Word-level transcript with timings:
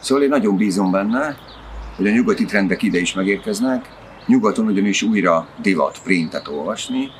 Szóval 0.00 0.22
én 0.22 0.28
nagyon 0.28 0.56
bízom 0.56 0.90
benne, 0.90 1.36
hogy 1.96 2.06
a 2.06 2.10
nyugati 2.10 2.44
trendek 2.44 2.82
ide 2.82 2.98
is 2.98 3.14
megérkeznek, 3.14 3.88
nyugaton 4.26 4.66
ugyanis 4.66 5.02
újra 5.02 5.48
divat 5.62 5.98
printet 6.02 6.48
olvasni, 6.48 7.10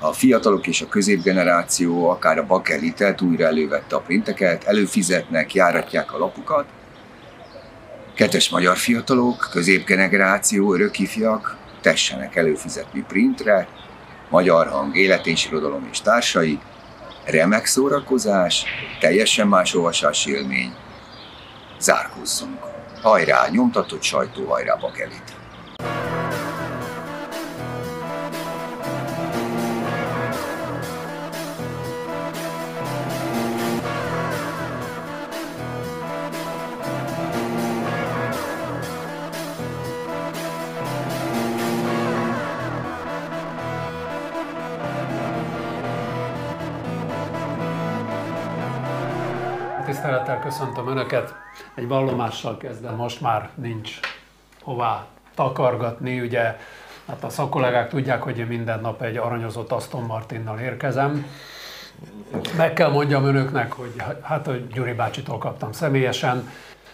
a 0.00 0.12
fiatalok 0.12 0.66
és 0.66 0.80
a 0.80 0.88
középgeneráció, 0.88 2.08
akár 2.08 2.38
a 2.38 2.46
bakelitet 2.46 3.20
újra 3.20 3.44
elővette 3.44 3.96
a 3.96 4.00
printeket, 4.00 4.64
előfizetnek, 4.64 5.54
járatják 5.54 6.14
a 6.14 6.18
lapukat. 6.18 6.66
Kettes 8.14 8.48
magyar 8.48 8.76
fiatalok, 8.76 9.48
középgeneráció, 9.50 10.74
örökifjak 10.74 11.56
tessenek 11.80 12.36
előfizetni 12.36 13.04
printre, 13.08 13.68
magyar 14.30 14.66
hang, 14.66 14.96
élet 14.96 15.26
és 15.26 15.46
irodalom 15.46 15.88
és 15.90 16.00
társai, 16.00 16.58
remek 17.26 17.66
szórakozás, 17.66 18.64
teljesen 19.00 19.48
más 19.48 19.74
olvasási 19.74 20.30
élmény. 20.30 20.74
Zárkózzunk! 21.78 22.58
Hajrá, 23.02 23.48
nyomtatott 23.48 24.02
sajtó, 24.02 24.44
hajrá, 24.44 24.74
bakelit! 24.74 25.35
Köszöntöm 50.58 50.88
Önöket. 50.88 51.34
Egy 51.74 51.88
vallomással 51.88 52.56
kezdem, 52.56 52.94
most 52.94 53.20
már 53.20 53.50
nincs 53.54 53.98
hová 54.62 55.06
takargatni, 55.34 56.20
ugye 56.20 56.56
hát 57.06 57.24
a 57.24 57.28
szakkollégák 57.28 57.88
tudják, 57.88 58.22
hogy 58.22 58.38
én 58.38 58.46
minden 58.46 58.80
nap 58.80 59.02
egy 59.02 59.16
aranyozott 59.16 59.72
Aston 59.72 60.02
Martinnal 60.02 60.58
érkezem. 60.58 61.26
Meg 62.56 62.72
kell 62.72 62.90
mondjam 62.90 63.24
önöknek, 63.24 63.72
hogy 63.72 63.92
hát 64.22 64.48
a 64.48 64.52
Gyuri 64.72 64.92
bácsitól 64.92 65.38
kaptam 65.38 65.72
személyesen, 65.72 66.50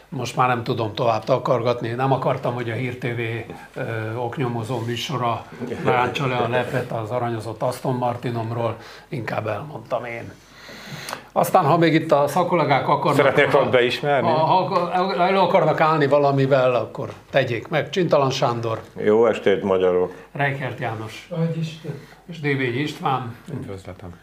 most 0.09 0.37
már 0.37 0.49
nem 0.49 0.65
tudom 0.65 0.95
tovább 0.95 1.25
takargatni. 1.25 1.89
Nem 1.89 2.13
akartam, 2.13 2.55
hogy 2.55 2.71
a 2.71 2.75
Hír 2.75 2.99
TV 2.99 3.21
ö, 3.75 4.15
oknyomozó 4.15 4.79
műsora 4.79 5.45
ráncsa 5.85 6.27
le 6.27 6.37
a 6.37 6.49
lepet 6.49 6.93
az 6.93 7.11
aranyozott 7.11 7.63
Aston 7.63 7.95
Martinomról, 7.95 8.77
inkább 9.09 9.47
elmondtam 9.47 10.05
én. 10.05 10.33
Aztán, 11.33 11.65
ha 11.65 11.79
még 11.79 11.95
itt 11.95 12.13
a 12.13 12.27
szakkollégák 12.27 12.89
akarnak... 12.89 13.17
Szeretnék 13.17 13.51
ha, 13.51 13.69
beismerni? 13.69 14.29
Ha, 14.29 14.45
ha 14.95 15.15
elő 15.27 15.39
akarnak 15.39 15.81
állni 15.81 16.07
valamivel, 16.07 16.75
akkor 16.75 17.13
tegyék 17.31 17.69
meg. 17.69 17.91
Csintalan 17.91 18.31
Sándor. 18.31 18.81
Jó 19.05 19.27
estét, 19.27 19.63
magyarok! 19.63 20.13
Reichert 20.33 20.79
János. 20.79 21.29
És 22.27 22.41
Dévény 22.41 22.81
István. 22.81 23.37
Üdvözletem. 23.53 24.15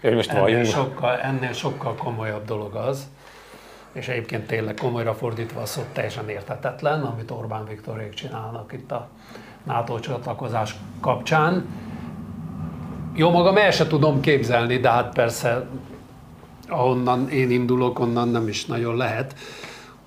Én 0.00 0.14
most 0.14 0.30
ennél 0.30 0.64
sokkal, 0.64 1.18
ennél 1.18 1.52
sokkal 1.52 1.94
komolyabb 1.94 2.44
dolog 2.44 2.74
az, 2.74 3.06
és 3.92 4.08
egyébként 4.08 4.46
tényleg 4.46 4.74
komolyra 4.74 5.14
fordítva 5.14 5.60
a 5.60 5.66
szót 5.66 5.84
teljesen 5.92 6.28
érthetetlen, 6.28 7.02
amit 7.02 7.30
Orbán 7.30 7.64
Viktorék 7.68 8.14
csinálnak 8.14 8.72
itt 8.72 8.92
a 8.92 9.08
NATO 9.64 9.98
csatlakozás 9.98 10.74
kapcsán. 11.00 11.66
Jó 13.14 13.30
magam 13.30 13.56
el 13.56 13.70
se 13.70 13.86
tudom 13.86 14.20
képzelni, 14.20 14.78
de 14.78 14.90
hát 14.90 15.14
persze 15.14 15.66
ahonnan 16.72 17.28
én 17.28 17.50
indulok, 17.50 17.98
onnan 17.98 18.28
nem 18.28 18.48
is 18.48 18.66
nagyon 18.66 18.96
lehet, 18.96 19.34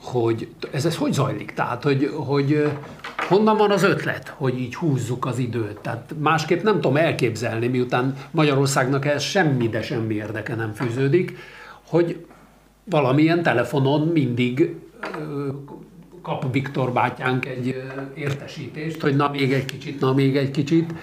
hogy 0.03 0.47
ez, 0.71 0.85
ez 0.85 0.97
hogy 0.97 1.13
zajlik? 1.13 1.51
Tehát, 1.51 1.83
hogy, 1.83 2.11
hogy 2.15 2.71
honnan 3.17 3.57
van 3.57 3.71
az 3.71 3.83
ötlet, 3.83 4.33
hogy 4.37 4.59
így 4.59 4.75
húzzuk 4.75 5.25
az 5.25 5.37
időt? 5.37 5.79
Tehát 5.81 6.13
másképp 6.19 6.63
nem 6.63 6.73
tudom 6.73 6.97
elképzelni, 6.97 7.67
miután 7.67 8.15
Magyarországnak 8.31 9.05
ez 9.05 9.23
semmi, 9.23 9.69
de 9.69 9.81
semmi 9.81 10.13
érdeke 10.13 10.55
nem 10.55 10.73
fűződik, 10.73 11.37
hogy 11.87 12.25
valamilyen 12.83 13.43
telefonon 13.43 14.07
mindig 14.07 14.75
kap 16.21 16.51
Viktor 16.51 16.91
bátyánk 16.91 17.45
egy 17.45 17.83
értesítést, 18.15 19.01
hogy 19.01 19.15
na 19.15 19.29
még 19.29 19.53
egy 19.53 19.65
kicsit, 19.65 19.99
na 19.99 20.13
még 20.13 20.37
egy 20.37 20.51
kicsit. 20.51 20.93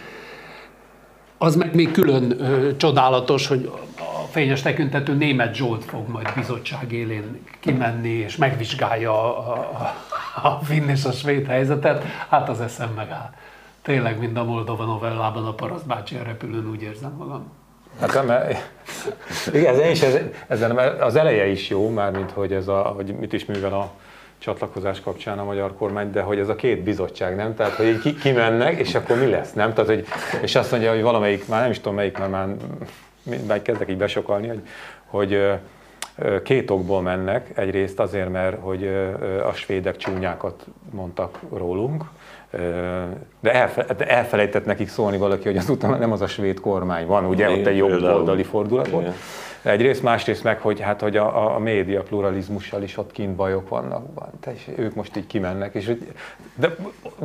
Az 1.39 1.57
meg 1.57 1.75
még 1.75 1.91
külön 1.91 2.41
ö, 2.41 2.77
csodálatos, 2.77 3.47
hogy 3.47 3.71
fényes 4.33 4.63
tekintetű 4.63 5.13
német 5.13 5.55
Zsolt 5.55 5.85
fog 5.85 6.09
majd 6.09 6.33
bizottság 6.35 6.93
élén 6.93 7.47
kimenni, 7.61 8.09
és 8.09 8.37
megvizsgálja 8.37 9.39
a, 9.39 9.53
a, 9.53 10.49
a 10.49 10.61
finn 10.65 10.89
és 10.89 11.05
a 11.05 11.13
svéd 11.13 11.47
helyzetet. 11.47 12.05
Hát 12.29 12.49
az 12.49 12.61
eszem 12.61 12.91
megáll. 12.97 13.31
Tényleg, 13.83 14.19
mind 14.19 14.37
a 14.37 14.45
Moldova 14.45 14.85
novellában 14.85 15.47
a 15.47 15.53
paraszt 15.53 15.87
bácsi 15.87 16.17
repülőn 16.25 16.71
úgy 16.71 16.83
érzem 16.83 17.13
magam. 17.19 17.51
Hát 18.01 18.27
nem, 18.27 18.43
igen, 19.53 19.81
ez, 19.81 19.91
is, 19.91 20.03
ez, 20.03 20.19
ezen, 20.47 20.79
az 21.01 21.17
eleje 21.17 21.47
is 21.47 21.69
jó, 21.69 21.89
mármint 21.89 22.31
hogy, 22.31 22.53
ez 22.53 22.69
a, 22.69 22.79
hogy 22.79 23.15
mit 23.15 23.33
is 23.33 23.45
művel 23.45 23.73
a 23.73 23.91
csatlakozás 24.39 25.01
kapcsán 25.01 25.39
a 25.39 25.45
magyar 25.45 25.77
kormány, 25.77 26.11
de 26.11 26.21
hogy 26.21 26.39
ez 26.39 26.49
a 26.49 26.57
két 26.57 26.83
bizottság, 26.83 27.37
nem? 27.37 27.55
Tehát, 27.55 27.73
hogy 27.73 27.99
ki, 27.99 28.15
kimennek, 28.15 28.79
és 28.79 28.95
akkor 28.95 29.19
mi 29.19 29.31
lesz, 29.31 29.53
nem? 29.53 29.73
Tehát, 29.73 29.91
hogy, 29.91 30.07
és 30.43 30.55
azt 30.55 30.71
mondja, 30.71 30.93
hogy 30.93 31.03
valamelyik, 31.03 31.49
már 31.49 31.61
nem 31.61 31.71
is 31.71 31.77
tudom 31.77 31.95
melyik, 31.95 32.19
mert 32.19 32.31
már, 32.31 32.49
már 33.47 33.63
kezdek 33.63 33.91
így 33.91 33.97
besokalni, 33.97 34.49
hogy, 34.49 34.63
hogy 35.07 35.61
két 36.43 36.71
okból 36.71 37.03
mennek. 37.03 37.51
Egyrészt 37.55 38.01
azért, 38.01 38.31
mert 38.33 38.57
hogy 38.61 38.87
a 39.47 39.53
svédek 39.53 39.97
csúnyákat 39.97 40.65
mondtak 40.91 41.39
rólunk, 41.53 42.05
de 43.41 43.71
elfelejtett 43.99 44.65
nekik 44.65 44.89
szólni 44.89 45.17
valaki, 45.17 45.45
hogy 45.45 45.57
azután 45.57 45.99
nem 45.99 46.13
az 46.13 46.21
a 46.21 46.27
svéd 46.27 46.61
kormány 46.61 47.07
van, 47.07 47.25
ugye 47.25 47.51
ott 47.51 47.67
egy 47.67 47.77
jobb 47.77 48.03
oldali 48.03 48.43
fordulat 48.43 48.89
volt. 48.89 49.15
Egyrészt, 49.63 50.03
másrészt 50.03 50.43
meg, 50.43 50.61
hogy, 50.61 50.81
hát, 50.81 51.01
hogy 51.01 51.17
a, 51.17 51.55
a 51.55 51.59
média 51.59 52.03
pluralizmussal 52.03 52.83
is 52.83 52.97
ott 52.97 53.13
kint 53.13 53.35
bajok 53.35 53.69
vannak, 53.69 54.07
tehát 54.41 54.59
ők 54.77 54.95
most 54.95 55.17
így 55.17 55.27
kimennek, 55.27 55.75
és 55.75 55.93
de, 56.55 56.77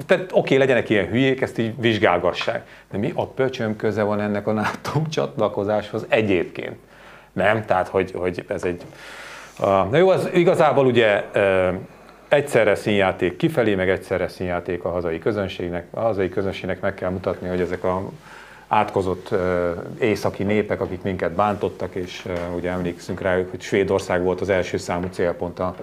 de 0.07 0.25
oké, 0.31 0.55
legyenek 0.55 0.89
ilyen 0.89 1.07
hülyék, 1.07 1.41
ezt 1.41 1.57
így 1.57 1.81
vizsgálgassák, 1.81 2.67
de 2.91 2.97
mi 2.97 3.11
a 3.15 3.27
pöcsöm 3.27 3.75
köze 3.75 4.03
van 4.03 4.21
ennek 4.21 4.47
a 4.47 4.51
NATO 4.51 5.01
csatlakozáshoz 5.09 6.05
egyébként? 6.07 6.75
Nem, 7.33 7.65
tehát 7.65 7.87
hogy, 7.87 8.11
hogy 8.11 8.45
ez 8.47 8.63
egy... 8.63 8.81
Na 9.59 9.97
jó, 9.97 10.09
az 10.09 10.29
igazából 10.33 10.85
ugye 10.85 11.23
egyszerre 12.27 12.75
színjáték 12.75 13.35
kifelé, 13.35 13.75
meg 13.75 13.89
egyszerre 13.89 14.27
színjáték 14.27 14.83
a 14.83 14.89
hazai 14.89 15.19
közönségnek. 15.19 15.87
A 15.91 15.99
hazai 15.99 16.29
közönségnek 16.29 16.81
meg 16.81 16.93
kell 16.93 17.09
mutatni, 17.09 17.47
hogy 17.47 17.61
ezek 17.61 17.83
a 17.83 18.01
átkozott 18.67 19.35
északi 19.99 20.43
népek, 20.43 20.81
akik 20.81 21.01
minket 21.01 21.31
bántottak, 21.31 21.95
és 21.95 22.27
ugye 22.55 22.71
emlékszünk 22.71 23.21
rá, 23.21 23.35
hogy 23.49 23.61
Svédország 23.61 24.23
volt 24.23 24.41
az 24.41 24.49
első 24.49 24.77
számú 24.77 25.07
célpont 25.11 25.59
a 25.59 25.75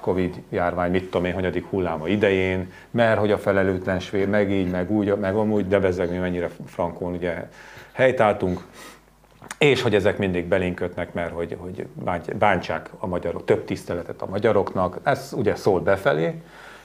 Covid 0.00 0.42
járvány, 0.48 0.90
mit 0.90 1.04
tudom 1.04 1.24
én, 1.24 1.32
hanyadik 1.32 1.66
hulláma 1.66 2.08
idején, 2.08 2.72
mert 2.90 3.18
hogy 3.18 3.32
a 3.32 3.38
felelőtlen 3.38 4.00
svéd, 4.00 4.28
meg 4.28 4.50
így, 4.50 4.70
meg 4.70 4.90
úgy, 4.90 5.16
meg 5.16 5.34
amúgy, 5.34 5.68
de 5.68 5.78
bezzeg 5.78 6.10
mi 6.10 6.16
mennyire 6.16 6.50
frankon 6.66 7.12
ugye 7.12 7.48
helytáltunk, 7.92 8.60
és 9.58 9.82
hogy 9.82 9.94
ezek 9.94 10.18
mindig 10.18 10.44
belénkötnek, 10.44 11.12
mert 11.12 11.32
hogy, 11.32 11.56
hogy 11.58 11.86
bántsák 12.38 12.90
a 12.98 13.06
magyarok, 13.06 13.44
több 13.44 13.64
tiszteletet 13.64 14.22
a 14.22 14.26
magyaroknak, 14.26 14.98
ez 15.02 15.32
ugye 15.36 15.54
szól 15.54 15.80
befelé, 15.80 16.34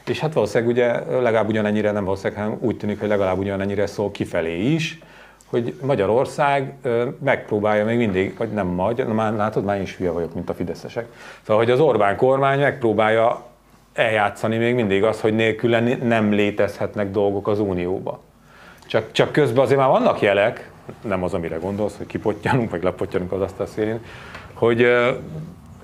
és 0.07 0.19
hát 0.19 0.33
valószínűleg 0.33 0.73
ugye 0.73 1.19
legalább 1.21 1.47
ugyanennyire, 1.47 1.91
nem 1.91 2.03
valószínűleg, 2.03 2.43
hanem 2.43 2.57
úgy 2.61 2.77
tűnik, 2.77 2.99
hogy 2.99 3.07
legalább 3.07 3.37
ugyanennyire 3.37 3.85
szól 3.85 4.11
kifelé 4.11 4.73
is, 4.73 4.99
hogy 5.53 5.73
Magyarország 5.81 6.73
megpróbálja 7.23 7.85
még 7.85 7.97
mindig, 7.97 8.37
vagy 8.37 8.49
nem 8.49 8.67
magyar, 8.67 9.07
na 9.07 9.13
már 9.13 9.33
látod, 9.33 9.63
már 9.63 9.81
is 9.81 9.95
hülye 9.95 10.11
vagyok, 10.11 10.33
mint 10.33 10.49
a 10.49 10.53
fideszesek. 10.53 11.05
Szóval, 11.41 11.63
hogy 11.63 11.71
az 11.71 11.79
Orbán 11.79 12.15
kormány 12.15 12.59
megpróbálja 12.59 13.45
eljátszani 13.93 14.57
még 14.57 14.75
mindig 14.75 15.03
azt, 15.03 15.19
hogy 15.19 15.35
nélkül 15.35 15.77
nem 16.03 16.31
létezhetnek 16.31 17.11
dolgok 17.11 17.47
az 17.47 17.59
Unióba. 17.59 18.19
Csak, 18.85 19.11
csak 19.11 19.31
közben 19.31 19.63
azért 19.63 19.79
már 19.79 19.89
vannak 19.89 20.21
jelek, 20.21 20.71
nem 21.01 21.23
az, 21.23 21.33
amire 21.33 21.55
gondolsz, 21.55 21.97
hogy 21.97 22.05
kipottyanunk, 22.05 22.69
vagy 22.69 22.83
lepottyanunk 22.83 23.31
az 23.31 23.41
asztal 23.41 23.65
szélén, 23.65 23.99
hogy 24.53 24.87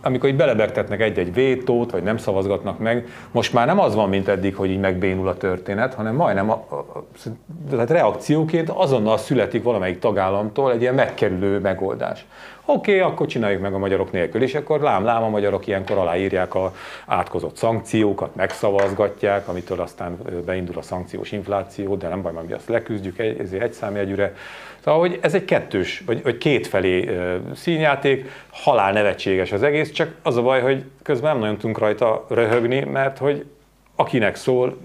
amikor 0.01 0.29
így 0.29 0.35
belebegtetnek 0.35 1.01
egy-egy 1.01 1.33
vétót, 1.33 1.91
vagy 1.91 2.03
nem 2.03 2.17
szavazgatnak 2.17 2.79
meg, 2.79 3.07
most 3.31 3.53
már 3.53 3.65
nem 3.65 3.79
az 3.79 3.95
van, 3.95 4.09
mint 4.09 4.27
eddig, 4.27 4.55
hogy 4.55 4.69
így 4.69 4.79
megbénul 4.79 5.27
a 5.27 5.37
történet, 5.37 5.93
hanem 5.93 6.15
majdnem 6.15 6.49
a, 6.49 6.65
a, 6.69 6.75
a, 6.75 7.03
tehát 7.69 7.89
reakcióként 7.89 8.69
azonnal 8.69 9.17
születik 9.17 9.63
valamelyik 9.63 9.99
tagállamtól 9.99 10.71
egy 10.71 10.81
ilyen 10.81 10.95
megkerülő 10.95 11.59
megoldás. 11.59 12.25
Oké, 12.71 12.99
okay, 12.99 13.11
akkor 13.11 13.27
csináljuk 13.27 13.61
meg 13.61 13.73
a 13.73 13.77
magyarok 13.77 14.11
nélkül, 14.11 14.41
és 14.41 14.55
akkor 14.55 14.81
lám-lám 14.81 15.23
a 15.23 15.29
magyarok 15.29 15.67
ilyenkor 15.67 15.97
aláírják 15.97 16.55
a 16.55 16.73
átkozott 17.05 17.55
szankciókat, 17.55 18.35
megszavazgatják, 18.35 19.47
amitől 19.47 19.79
aztán 19.79 20.17
beindul 20.45 20.77
a 20.77 20.81
szankciós 20.81 21.31
infláció, 21.31 21.95
de 21.95 22.07
nem 22.07 22.21
baj, 22.21 22.33
mert 22.33 22.47
mi 22.47 22.53
azt 22.53 22.67
leküzdjük 22.67 23.19
egy, 23.19 23.53
egy 23.59 23.73
számjegyűre. 23.73 24.33
Szóval 24.89 25.07
hogy 25.07 25.19
ez 25.21 25.33
egy 25.33 25.45
kettős, 25.45 26.03
vagy, 26.05 26.23
vagy 26.23 26.37
kétfelé 26.37 27.19
színjáték, 27.55 28.29
halál 28.51 28.91
nevetséges 28.91 29.51
az 29.51 29.63
egész, 29.63 29.91
csak 29.91 30.15
az 30.23 30.37
a 30.37 30.41
baj, 30.41 30.61
hogy 30.61 30.83
közben 31.03 31.31
nem 31.31 31.39
nagyon 31.39 31.57
tudunk 31.57 31.77
rajta 31.77 32.25
röhögni, 32.29 32.79
mert 32.79 33.17
hogy 33.17 33.45
akinek 33.95 34.35
szól, 34.35 34.77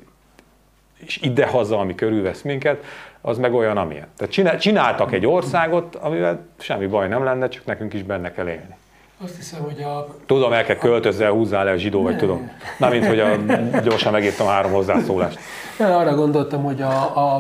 és 0.99 1.19
ide-haza, 1.23 1.79
ami 1.79 1.95
körülvesz 1.95 2.43
minket, 2.43 2.85
az 3.21 3.39
meg 3.39 3.55
olyan, 3.55 3.77
amilyen. 3.77 4.07
Tehát 4.17 4.61
csináltak 4.61 5.13
egy 5.13 5.27
országot, 5.27 5.95
amivel 5.95 6.47
semmi 6.59 6.87
baj 6.87 7.09
nem 7.09 7.25
lenne, 7.25 7.49
csak 7.49 7.65
nekünk 7.65 7.93
is 7.93 8.03
benne 8.03 8.33
kell 8.33 8.49
élni. 8.49 8.75
Azt 9.23 9.37
hiszem, 9.37 9.63
hogy 9.63 9.83
a... 9.83 10.07
Tudom, 10.27 10.53
el 10.53 10.65
kell 10.65 10.77
költözzel, 10.77 11.31
húzzál 11.31 11.65
le 11.65 11.71
a 11.71 11.77
zsidó, 11.77 12.03
vagy 12.03 12.17
tudom. 12.17 12.51
Na, 12.79 12.89
mint 12.89 13.07
hogy 13.07 13.21
a, 13.21 13.37
gyorsan 13.85 14.13
megírtam 14.13 14.47
három 14.47 14.73
hozzászólást. 14.73 15.39
Én 15.81 15.87
arra 15.87 16.15
gondoltam, 16.15 16.63
hogy 16.63 16.83
a, 16.83 17.33
a 17.33 17.37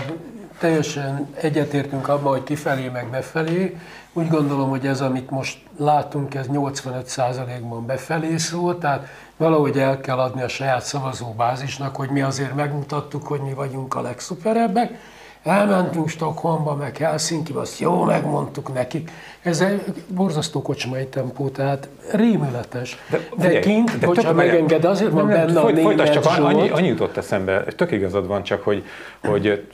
teljesen 0.65 1.29
egyetértünk 1.41 2.09
abban, 2.09 2.33
hogy 2.33 2.43
kifelé 2.43 2.89
meg 2.89 3.11
befelé. 3.11 3.77
Úgy 4.13 4.29
gondolom, 4.29 4.69
hogy 4.69 4.87
ez, 4.87 5.01
amit 5.01 5.31
most 5.31 5.59
látunk, 5.77 6.35
ez 6.35 6.47
85%-ban 6.53 7.87
befelé 7.87 8.37
szól, 8.37 8.79
tehát 8.79 9.07
valahogy 9.37 9.79
el 9.79 10.01
kell 10.01 10.19
adni 10.19 10.43
a 10.43 10.49
saját 10.49 10.83
szavazóbázisnak, 10.83 11.97
hogy 11.97 12.09
mi 12.09 12.23
azért 12.23 12.55
megmutattuk, 12.55 13.27
hogy 13.27 13.41
mi 13.41 13.53
vagyunk 13.53 13.95
a 13.95 14.01
legszuperebbek, 14.01 14.99
Elmentünk 15.43 16.09
Stockholmba, 16.09 16.75
meg 16.75 16.97
helsinki 16.97 17.53
azt 17.53 17.79
jó 17.79 18.05
megmondtuk 18.05 18.75
nekik. 18.75 19.11
Ez 19.43 19.61
egy 19.61 19.83
borzasztó 20.09 20.63
kocsmai 20.63 21.07
tempó, 21.07 21.49
tehát 21.49 21.89
rémületes. 22.13 22.97
De, 23.11 23.29
de, 23.37 23.49
de 23.49 23.59
kint, 23.59 23.99
de 23.99 24.07
hogyha 24.07 24.33
megenged, 24.33 24.85
azért 24.85 25.11
van 25.11 25.27
nem, 25.27 25.47
benne 25.47 25.61
a 25.61 25.71
német 25.71 26.13
csak 26.13 26.25
annyi, 26.27 26.69
annyi 26.69 26.87
jutott 26.87 27.17
eszembe, 27.17 27.65
tök 27.65 27.91
igazad 27.93 28.27
van, 28.27 28.43
csak 28.43 28.63
hogy, 28.63 28.85
hogy 29.21 29.67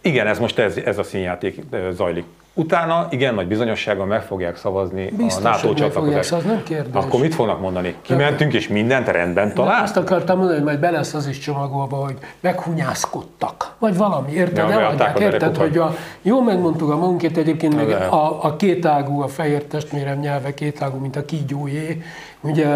igen, 0.00 0.26
ez 0.26 0.38
most 0.38 0.58
ez, 0.58 0.76
ez 0.76 0.98
a 0.98 1.02
színjáték 1.02 1.62
zajlik 1.90 2.24
Utána 2.58 3.06
igen 3.10 3.34
nagy 3.34 3.46
bizonyossággal 3.46 4.06
meg 4.06 4.22
fogják 4.22 4.56
szavazni 4.56 5.12
Biztos, 5.16 5.44
a 5.44 5.48
NATO 5.48 5.74
csatlakozást. 5.74 6.32
Az 6.32 6.44
nem 6.44 6.62
kérdés. 6.62 6.92
Akkor 6.94 7.20
mit 7.20 7.34
fognak 7.34 7.60
mondani? 7.60 7.94
Kimentünk 8.02 8.52
és 8.52 8.68
mindent 8.68 9.08
rendben 9.08 9.54
talál? 9.54 9.82
Azt 9.82 9.96
akartam 9.96 10.36
mondani, 10.36 10.58
hogy 10.58 10.66
majd 10.66 10.78
be 10.78 10.90
lesz 10.90 11.14
az 11.14 11.26
is 11.26 11.38
csomagolva, 11.38 11.96
hogy 11.96 12.16
meghunyászkodtak. 12.40 13.74
Vagy 13.78 13.96
valami, 13.96 14.32
érted? 14.32 14.68
Ja, 14.68 14.80
Eladják, 14.80 15.18
érted, 15.18 15.56
hogy 15.56 15.78
a, 15.78 15.94
jó 16.22 16.42
megmondtuk 16.42 16.90
a 16.90 16.96
magunkét 16.96 17.36
egyébként, 17.36 17.76
meg 17.76 17.90
a, 17.90 18.44
a 18.44 18.56
kétágú, 18.56 19.20
a 19.20 19.28
fehér 19.28 19.64
testvérem 19.64 20.18
nyelve 20.18 20.54
kétágú, 20.54 20.98
mint 20.98 21.16
a 21.16 21.24
kígyójé, 21.24 22.02
ugye 22.40 22.66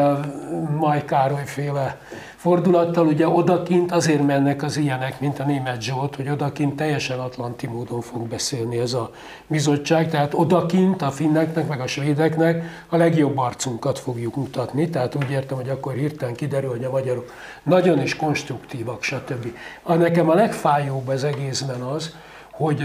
Maj 0.79 1.05
Károly 1.05 1.45
féle 1.45 1.99
fordulattal, 2.43 3.07
ugye 3.07 3.29
odakint 3.29 3.93
azért 3.93 4.27
mennek 4.27 4.63
az 4.63 4.77
ilyenek, 4.77 5.21
mint 5.21 5.39
a 5.39 5.45
német 5.45 5.83
Zsolt, 5.83 6.17
hogy 6.17 6.29
odakint 6.29 6.77
teljesen 6.77 7.19
atlanti 7.19 7.67
módon 7.67 8.01
fog 8.01 8.29
beszélni 8.29 8.79
ez 8.79 8.93
a 8.93 9.11
bizottság, 9.47 10.11
tehát 10.11 10.35
odakint 10.35 11.03
a 11.03 11.11
finneknek, 11.11 11.69
meg 11.69 11.81
a 11.81 11.87
svédeknek 11.87 12.65
a 12.89 12.97
legjobb 12.97 13.39
arcunkat 13.39 13.99
fogjuk 13.99 14.37
mutatni, 14.37 14.89
tehát 14.89 15.15
úgy 15.15 15.31
értem, 15.31 15.57
hogy 15.57 15.69
akkor 15.69 15.93
hirtelen 15.93 16.35
kiderül, 16.35 16.71
hogy 16.71 16.85
a 16.85 16.91
magyarok 16.91 17.33
nagyon 17.63 18.03
is 18.03 18.17
konstruktívak, 18.17 19.03
stb. 19.03 19.47
A 19.83 19.95
nekem 19.95 20.31
a 20.31 20.35
legfájóbb 20.35 21.09
az 21.09 21.25
egészben 21.25 21.81
az, 21.81 22.17
hogy 22.51 22.83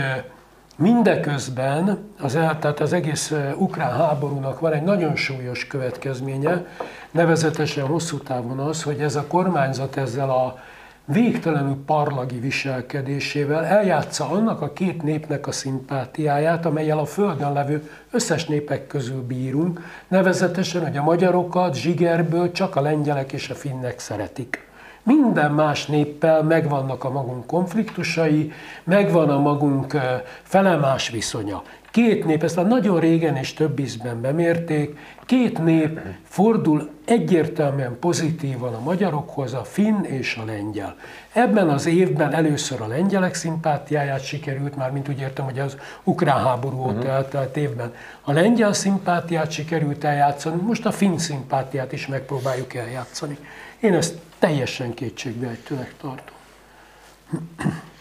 Mindeközben 0.80 1.98
az, 2.20 2.32
tehát 2.32 2.80
az 2.80 2.94
egész 2.94 3.34
ukrán 3.56 3.92
háborúnak 3.92 4.60
van 4.60 4.74
egy 4.74 4.84
nagyon 4.84 5.16
súlyos 5.16 5.68
következménye, 5.68 6.66
nevezetesen 7.12 7.86
hosszú 7.86 8.18
távon 8.18 8.60
az, 8.60 8.84
hogy 8.84 9.00
ez 9.00 9.16
a 9.16 9.28
kormányzat 9.28 9.98
ezzel 9.98 10.30
a 10.30 10.60
végtelenül 11.06 11.84
parlagi 11.86 12.40
viselkedésével 12.40 13.66
eljátsza 13.66 14.30
annak 14.30 14.62
a 14.62 14.74
két 14.74 15.04
népnek 15.04 15.48
a 15.48 15.52
szimpátiáját, 15.52 16.66
amelyel 16.66 17.00
a 17.00 17.06
Földön 17.06 17.54
levő 17.54 17.90
összes 18.12 18.46
népek 18.46 18.88
közül 18.88 19.22
bírunk, 19.22 19.82
nevezetesen, 20.08 20.82
hogy 20.82 20.98
a 20.98 21.04
magyarokat 21.04 21.76
zsigerből 21.76 22.52
csak 22.52 22.76
a 22.76 22.82
lengyelek 22.82 23.32
és 23.32 23.50
a 23.50 23.56
finnek 23.56 24.00
szeretik. 24.00 24.67
Minden 25.08 25.52
más 25.52 25.86
néppel 25.86 26.44
megvannak 26.44 27.04
a 27.04 27.10
magunk 27.10 27.46
konfliktusai, 27.46 28.52
megvan 28.84 29.30
a 29.30 29.40
magunk 29.40 29.98
felemás 30.44 31.10
viszonya. 31.10 31.64
Két 31.92 32.26
nép, 32.26 32.44
ezt 32.44 32.58
a 32.58 32.62
nagyon 32.62 33.00
régen 33.00 33.36
és 33.36 33.54
több 33.54 33.80
ízben 33.80 34.22
bemérték, 34.22 35.00
két 35.26 35.64
nép 35.64 36.00
fordul 36.24 36.90
egyértelműen 37.06 37.98
pozitívan 38.00 38.74
a 38.74 38.80
magyarokhoz, 38.80 39.54
a 39.54 39.64
finn 39.64 40.04
és 40.04 40.40
a 40.42 40.46
lengyel. 40.46 40.96
Ebben 41.34 41.70
az 41.70 41.86
évben 41.86 42.34
először 42.34 42.82
a 42.82 42.88
lengyelek 42.88 43.34
szimpátiáját 43.34 44.24
sikerült, 44.24 44.76
már 44.76 44.92
mint 44.92 45.10
úgy 45.10 45.20
értem, 45.20 45.46
hogy 45.46 45.60
az 45.60 45.78
ukrán 46.04 46.44
háború 46.44 46.80
óta 46.80 46.92
uh-huh. 46.92 47.12
eltelt 47.12 47.58
évben 47.58 47.94
a 48.22 48.32
lengyel 48.32 48.74
szimpátiát 48.74 49.52
sikerült 49.52 50.04
eljátszani, 50.04 50.62
most 50.62 50.86
a 50.86 50.92
finn 50.92 51.18
szimpátiát 51.18 51.92
is 51.92 52.08
megpróbáljuk 52.08 52.74
eljátszani. 52.74 53.38
Én 53.80 53.94
ezt 53.94 54.20
teljesen 54.40 54.94
kétségbeejtőnek 54.94 55.94
tartom. 55.98 56.36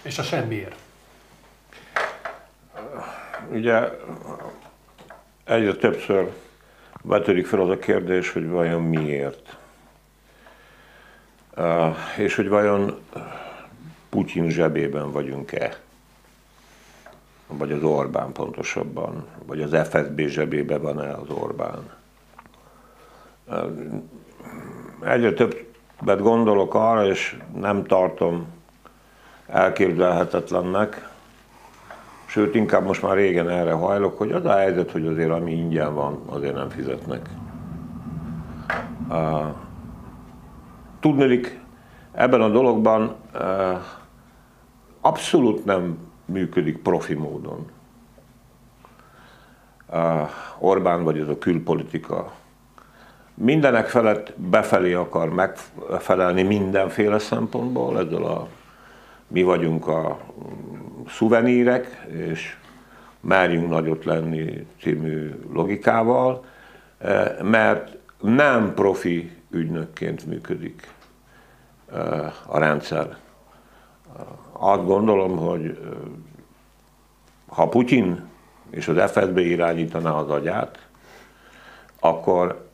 És 0.02 0.18
a 0.18 0.22
semmiért? 0.22 0.76
Ugye 3.50 3.88
egyre 5.44 5.74
többször 5.74 6.32
vetődik 7.02 7.46
fel 7.46 7.60
az 7.60 7.68
a 7.68 7.78
kérdés, 7.78 8.32
hogy 8.32 8.48
vajon 8.48 8.82
miért. 8.82 9.56
És 12.16 12.34
hogy 12.34 12.48
vajon 12.48 13.00
Putyin 14.08 14.50
zsebében 14.50 15.12
vagyunk-e? 15.12 15.80
Vagy 17.46 17.72
az 17.72 17.82
Orbán 17.82 18.32
pontosabban, 18.32 19.26
vagy 19.44 19.62
az 19.62 19.88
FSB 19.88 20.20
zsebében 20.20 20.82
van-e 20.82 21.12
az 21.12 21.28
Orbán? 21.30 21.90
Egyre 25.04 25.32
több 25.32 25.66
mert 26.04 26.20
gondolok 26.20 26.74
arra, 26.74 27.06
és 27.06 27.36
nem 27.54 27.84
tartom 27.84 28.46
elképzelhetetlennek, 29.46 31.08
sőt, 32.26 32.54
inkább 32.54 32.84
most 32.84 33.02
már 33.02 33.16
régen 33.16 33.48
erre 33.48 33.72
hajlok, 33.72 34.18
hogy 34.18 34.32
az 34.32 34.44
a 34.44 34.52
helyzet, 34.52 34.90
hogy 34.90 35.06
azért 35.06 35.30
ami 35.30 35.52
ingyen 35.52 35.94
van, 35.94 36.22
azért 36.26 36.54
nem 36.54 36.68
fizetnek. 36.68 37.28
Uh, 39.08 39.46
ebben 42.12 42.40
a 42.40 42.48
dologban 42.48 43.14
uh, 43.34 43.78
abszolút 45.00 45.64
nem 45.64 45.98
működik 46.24 46.78
profi 46.78 47.14
módon. 47.14 47.66
Uh, 49.88 50.30
Orbán 50.58 51.04
vagy 51.04 51.18
ez 51.18 51.28
a 51.28 51.38
külpolitika 51.38 52.32
mindenek 53.36 53.88
felett 53.88 54.32
befelé 54.36 54.92
akar 54.92 55.28
megfelelni 55.28 56.42
mindenféle 56.42 57.18
szempontból, 57.18 57.98
ezzel 57.98 58.22
a 58.22 58.48
mi 59.26 59.42
vagyunk 59.42 59.86
a 59.86 60.18
szuvenírek, 61.08 62.06
és 62.06 62.56
merjünk 63.20 63.68
nagyot 63.68 64.04
lenni 64.04 64.66
című 64.80 65.34
logikával, 65.52 66.44
eh, 66.98 67.36
mert 67.42 67.96
nem 68.20 68.74
profi 68.74 69.30
ügynökként 69.50 70.26
működik 70.26 70.88
eh, 71.92 72.32
a 72.46 72.58
rendszer. 72.58 73.16
Azt 74.52 74.84
gondolom, 74.84 75.36
hogy 75.36 75.64
eh, 75.64 75.90
ha 77.46 77.68
Putyin 77.68 78.24
és 78.70 78.88
az 78.88 79.10
FSB 79.10 79.38
irányítaná 79.38 80.10
az 80.10 80.30
agyát, 80.30 80.86
akkor 82.00 82.65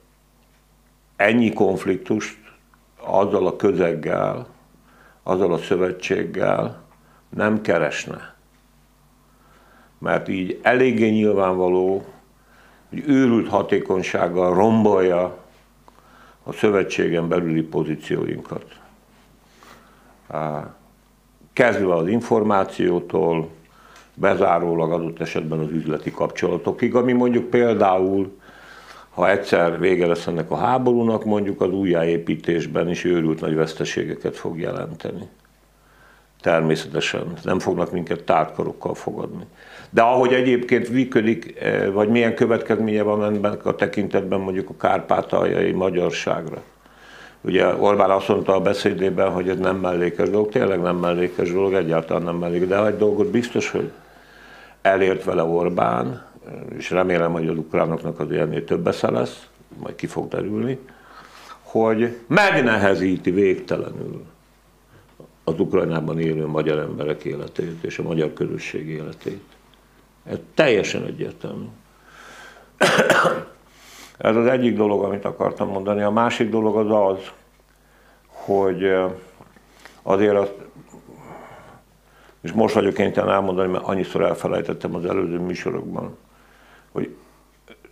ennyi 1.23 1.53
konfliktust 1.53 2.39
azzal 3.01 3.47
a 3.47 3.57
közeggel, 3.57 4.47
azzal 5.23 5.53
a 5.53 5.59
szövetséggel 5.59 6.83
nem 7.29 7.61
keresne. 7.61 8.35
Mert 9.99 10.29
így 10.29 10.61
eléggé 10.63 11.09
nyilvánvaló, 11.09 12.05
hogy 12.89 13.03
őrült 13.07 13.49
hatékonysággal 13.49 14.55
rombolja 14.55 15.39
a 16.43 16.53
szövetségen 16.53 17.29
belüli 17.29 17.63
pozícióinkat. 17.63 18.65
Kezdve 21.53 21.95
az 21.95 22.09
információtól, 22.09 23.49
bezárólag 24.15 24.93
adott 24.93 25.21
esetben 25.21 25.59
az 25.59 25.71
üzleti 25.71 26.11
kapcsolatokig, 26.11 26.95
ami 26.95 27.13
mondjuk 27.13 27.51
például 27.51 28.41
ha 29.15 29.31
egyszer 29.31 29.79
vége 29.79 30.07
lesz 30.07 30.27
ennek 30.27 30.51
a 30.51 30.57
háborúnak, 30.57 31.25
mondjuk 31.25 31.61
az 31.61 31.71
újjáépítésben 31.71 32.89
is 32.89 33.05
őrült 33.05 33.41
nagy 33.41 33.55
veszteségeket 33.55 34.37
fog 34.37 34.59
jelenteni. 34.59 35.29
Természetesen 36.41 37.33
nem 37.43 37.59
fognak 37.59 37.93
minket 37.93 38.25
tártkarokkal 38.25 38.95
fogadni. 38.95 39.45
De 39.91 40.03
ahogy 40.03 40.33
egyébként 40.33 40.89
működik, 40.89 41.61
eh, 41.61 41.93
vagy 41.93 42.09
milyen 42.09 42.35
következménye 42.35 43.03
van 43.03 43.25
ennek 43.25 43.67
a 43.67 43.75
tekintetben 43.75 44.41
mondjuk 44.41 44.69
a 44.71 44.77
kárpátaljai 44.77 45.73
magyarságra. 45.73 46.63
Ugye 47.41 47.75
Orbán 47.75 48.11
azt 48.11 48.29
mondta 48.29 48.55
a 48.55 48.61
beszédében, 48.61 49.31
hogy 49.31 49.49
ez 49.49 49.59
nem 49.59 49.77
mellékes 49.77 50.31
dolog, 50.31 50.49
tényleg 50.49 50.81
nem 50.81 50.97
mellékes 50.97 51.53
dolog, 51.53 51.73
egyáltalán 51.73 52.23
nem 52.23 52.37
mellékes, 52.37 52.69
de 52.69 52.87
egy 52.87 52.97
dolgot 52.97 53.31
biztos, 53.31 53.71
hogy 53.71 53.91
elért 54.83 55.25
vele 55.25 55.43
Orbán, 55.43 56.32
és 56.77 56.91
remélem, 56.91 57.33
hogy 57.33 57.49
az 57.49 57.59
ukránoknak 57.59 58.21
az 58.21 58.31
ennél 58.31 58.65
több 58.65 58.87
esze 58.87 59.11
lesz, 59.11 59.47
majd 59.79 59.95
ki 59.95 60.07
fog 60.07 60.29
derülni, 60.29 60.79
hogy 61.63 62.19
megnehezíti 62.27 63.31
végtelenül 63.31 64.25
az 65.45 65.61
Ukrajnában 65.61 66.19
élő 66.19 66.47
magyar 66.47 66.79
emberek 66.79 67.25
életét 67.25 67.85
és 67.85 67.99
a 67.99 68.03
magyar 68.03 68.33
közösség 68.33 68.89
életét. 68.89 69.43
Ez 70.25 70.39
teljesen 70.55 71.05
egyértelmű. 71.05 71.67
Ez 74.19 74.37
az 74.37 74.47
egyik 74.47 74.77
dolog, 74.77 75.03
amit 75.03 75.25
akartam 75.25 75.69
mondani. 75.69 76.03
A 76.03 76.11
másik 76.11 76.51
dolog 76.51 76.77
az 76.77 77.17
az, 77.17 77.31
hogy 78.27 78.95
azért 80.03 80.37
azt, 80.37 80.55
és 82.41 82.53
most 82.53 82.75
vagyok 82.75 82.95
kénytelen 82.95 83.35
elmondani, 83.35 83.73
mert 83.73 83.85
annyiszor 83.85 84.23
elfelejtettem 84.23 84.95
az 84.95 85.05
előző 85.05 85.39
műsorokban, 85.39 86.17
hogy 86.93 87.17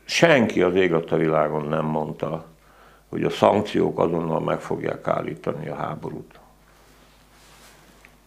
senki 0.04 0.62
az 0.62 0.74
ég 0.74 0.92
a 0.92 1.16
világon 1.16 1.64
nem 1.64 1.84
mondta, 1.84 2.44
hogy 3.08 3.24
a 3.24 3.30
szankciók 3.30 3.98
azonnal 3.98 4.40
meg 4.40 4.60
fogják 4.60 5.08
állítani 5.08 5.68
a 5.68 5.74
háborút. 5.74 6.38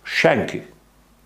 Senki. 0.02 0.66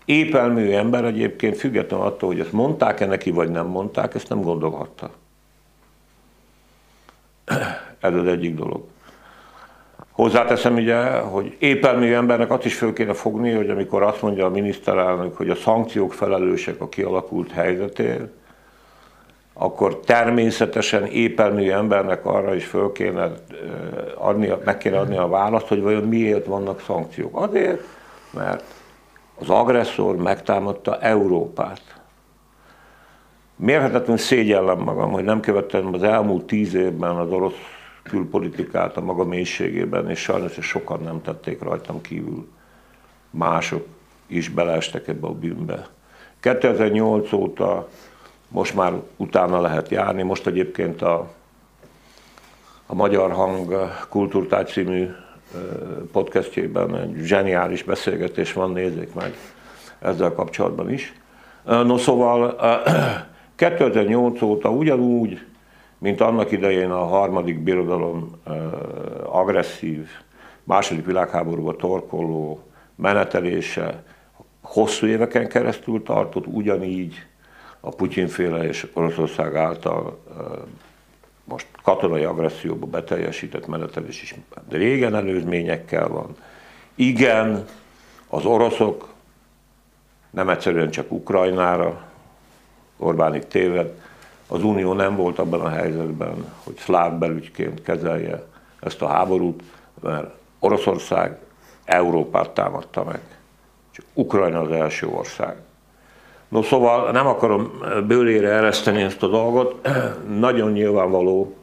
Épelmű 0.04 0.70
ember 0.70 1.04
egyébként 1.04 1.56
függetlenül 1.56 2.06
attól, 2.06 2.28
hogy 2.28 2.40
ezt 2.40 2.52
mondták-e 2.52 3.06
neki, 3.06 3.30
vagy 3.30 3.50
nem 3.50 3.66
mondták, 3.66 4.14
ezt 4.14 4.28
nem 4.28 4.40
gondolhatta. 4.40 5.10
Ez 8.00 8.14
az 8.14 8.26
egyik 8.26 8.54
dolog. 8.54 8.84
Hozzáteszem 10.10 10.74
ugye, 10.74 11.18
hogy 11.18 11.56
épelmű 11.58 12.12
embernek 12.12 12.50
azt 12.50 12.64
is 12.64 12.74
föl 12.74 12.92
kéne 12.92 13.12
fogni, 13.12 13.52
hogy 13.52 13.70
amikor 13.70 14.02
azt 14.02 14.22
mondja 14.22 14.46
a 14.46 14.50
miniszterelnök, 14.50 15.36
hogy 15.36 15.50
a 15.50 15.54
szankciók 15.54 16.12
felelősek 16.12 16.80
a 16.80 16.88
kialakult 16.88 17.50
helyzetért, 17.50 18.32
akkor 19.60 20.00
természetesen 20.00 21.04
épelmű 21.04 21.70
embernek 21.70 22.26
arra 22.26 22.54
is 22.54 22.64
föl 22.64 22.92
kéne 22.92 23.32
adni, 24.14 24.52
meg 24.64 24.78
kéne 24.78 24.98
adni 24.98 25.16
a 25.16 25.28
választ, 25.28 25.66
hogy 25.66 25.82
vajon 25.82 26.04
miért 26.04 26.46
vannak 26.46 26.80
szankciók. 26.80 27.40
Azért, 27.40 27.80
mert 28.30 28.64
az 29.40 29.50
agresszor 29.50 30.16
megtámadta 30.16 30.98
Európát. 31.00 31.80
Mérhetetlenül 33.56 34.16
szégyellem 34.16 34.78
magam, 34.78 35.10
hogy 35.10 35.24
nem 35.24 35.40
követtem 35.40 35.94
az 35.94 36.02
elmúlt 36.02 36.44
tíz 36.44 36.74
évben 36.74 37.16
az 37.16 37.30
orosz 37.30 37.76
külpolitikát 38.02 38.96
a 38.96 39.00
maga 39.00 39.24
mélységében, 39.24 40.10
és 40.10 40.18
sajnos 40.18 40.52
sokan 40.60 41.00
nem 41.00 41.22
tették 41.22 41.62
rajtam 41.62 42.00
kívül. 42.00 42.48
Mások 43.30 43.86
is 44.26 44.48
beleestek 44.48 45.08
ebbe 45.08 45.26
a 45.26 45.32
bűnbe. 45.32 45.86
2008 46.40 47.32
óta 47.32 47.88
most 48.48 48.74
már 48.74 48.92
utána 49.16 49.60
lehet 49.60 49.88
járni, 49.88 50.22
most 50.22 50.46
egyébként 50.46 51.02
a, 51.02 51.28
a 52.86 52.94
Magyar 52.94 53.32
Hang 53.32 53.90
Kultúrtáj 54.08 54.64
című 54.64 55.08
podcastjében 56.12 56.96
egy 56.96 57.14
zseniális 57.22 57.82
beszélgetés 57.82 58.52
van, 58.52 58.70
nézzék 58.70 59.14
meg 59.14 59.34
ezzel 59.98 60.32
kapcsolatban 60.32 60.90
is. 60.90 61.12
No 61.64 61.98
szóval 61.98 62.56
2008 63.54 64.42
óta 64.50 64.70
ugyanúgy, 64.70 65.46
mint 65.98 66.20
annak 66.20 66.50
idején 66.50 66.90
a 66.90 67.04
harmadik 67.04 67.58
birodalom 67.58 68.30
agresszív, 69.24 70.08
második 70.64 71.06
világháborúba 71.06 71.76
torkoló 71.76 72.60
menetelése 72.94 74.02
hosszú 74.60 75.06
éveken 75.06 75.48
keresztül 75.48 76.02
tartott, 76.02 76.46
ugyanígy 76.46 77.26
a 77.80 77.90
Putyinféle 77.90 78.64
és 78.64 78.86
Oroszország 78.92 79.56
által 79.56 80.18
most 81.44 81.66
katonai 81.82 82.24
agresszióba 82.24 82.86
beteljesített 82.86 83.66
menetelés 83.66 84.22
is 84.22 84.34
régen 84.68 85.14
előzményekkel 85.14 86.08
van. 86.08 86.36
Igen, 86.94 87.66
az 88.28 88.44
oroszok 88.44 89.08
nem 90.30 90.48
egyszerűen 90.48 90.90
csak 90.90 91.12
Ukrajnára, 91.12 92.06
Orbánik 92.96 93.46
téved, 93.46 94.00
az 94.46 94.62
Unió 94.62 94.92
nem 94.92 95.16
volt 95.16 95.38
abban 95.38 95.60
a 95.60 95.68
helyzetben, 95.68 96.52
hogy 96.64 96.76
szláv 96.76 97.18
belügyként 97.18 97.82
kezelje 97.82 98.46
ezt 98.80 99.02
a 99.02 99.08
háborút, 99.08 99.62
mert 100.00 100.34
Oroszország 100.58 101.38
Európát 101.84 102.50
támadta 102.50 103.04
meg. 103.04 103.20
Csak 103.90 104.04
Ukrajna 104.14 104.60
az 104.60 104.70
első 104.70 105.06
ország. 105.06 105.56
No 106.48 106.62
szóval 106.62 107.10
nem 107.10 107.26
akarom 107.26 107.70
bőlére 108.06 108.48
ereszteni 108.48 109.02
ezt 109.02 109.22
a 109.22 109.26
dolgot. 109.28 109.88
Nagyon 110.38 110.72
nyilvánvaló, 110.72 111.56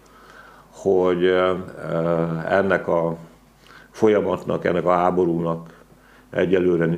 hogy 0.69 1.25
ennek 2.49 2.87
a 2.87 3.17
folyamatnak, 3.91 4.65
ennek 4.65 4.85
a 4.85 4.93
háborúnak 4.93 5.83
egyelőre 6.29 6.97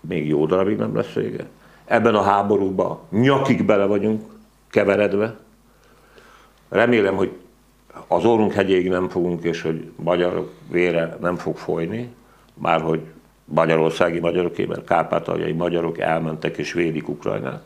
még 0.00 0.28
jó 0.28 0.46
darabig 0.46 0.76
nem 0.76 0.96
lesz 0.96 1.12
vége. 1.12 1.46
Ebben 1.84 2.14
a 2.14 2.22
háborúban 2.22 2.98
nyakig 3.10 3.64
bele 3.64 3.84
vagyunk 3.84 4.22
keveredve. 4.70 5.36
Remélem, 6.68 7.16
hogy 7.16 7.32
az 8.06 8.24
orrunk 8.24 8.52
hegyéig 8.52 8.88
nem 8.88 9.08
fogunk, 9.08 9.42
és 9.42 9.62
hogy 9.62 9.90
magyar 9.96 10.50
vére 10.70 11.16
nem 11.20 11.36
fog 11.36 11.56
folyni, 11.56 12.14
már 12.54 12.80
hogy 12.80 13.00
magyarországi 13.46 14.18
magyaroké, 14.18 14.64
mert 14.64 14.84
kárpátaljai 14.84 15.52
magyarok 15.52 15.98
elmentek 15.98 16.56
és 16.56 16.72
védik 16.72 17.08
Ukrajnát. 17.08 17.62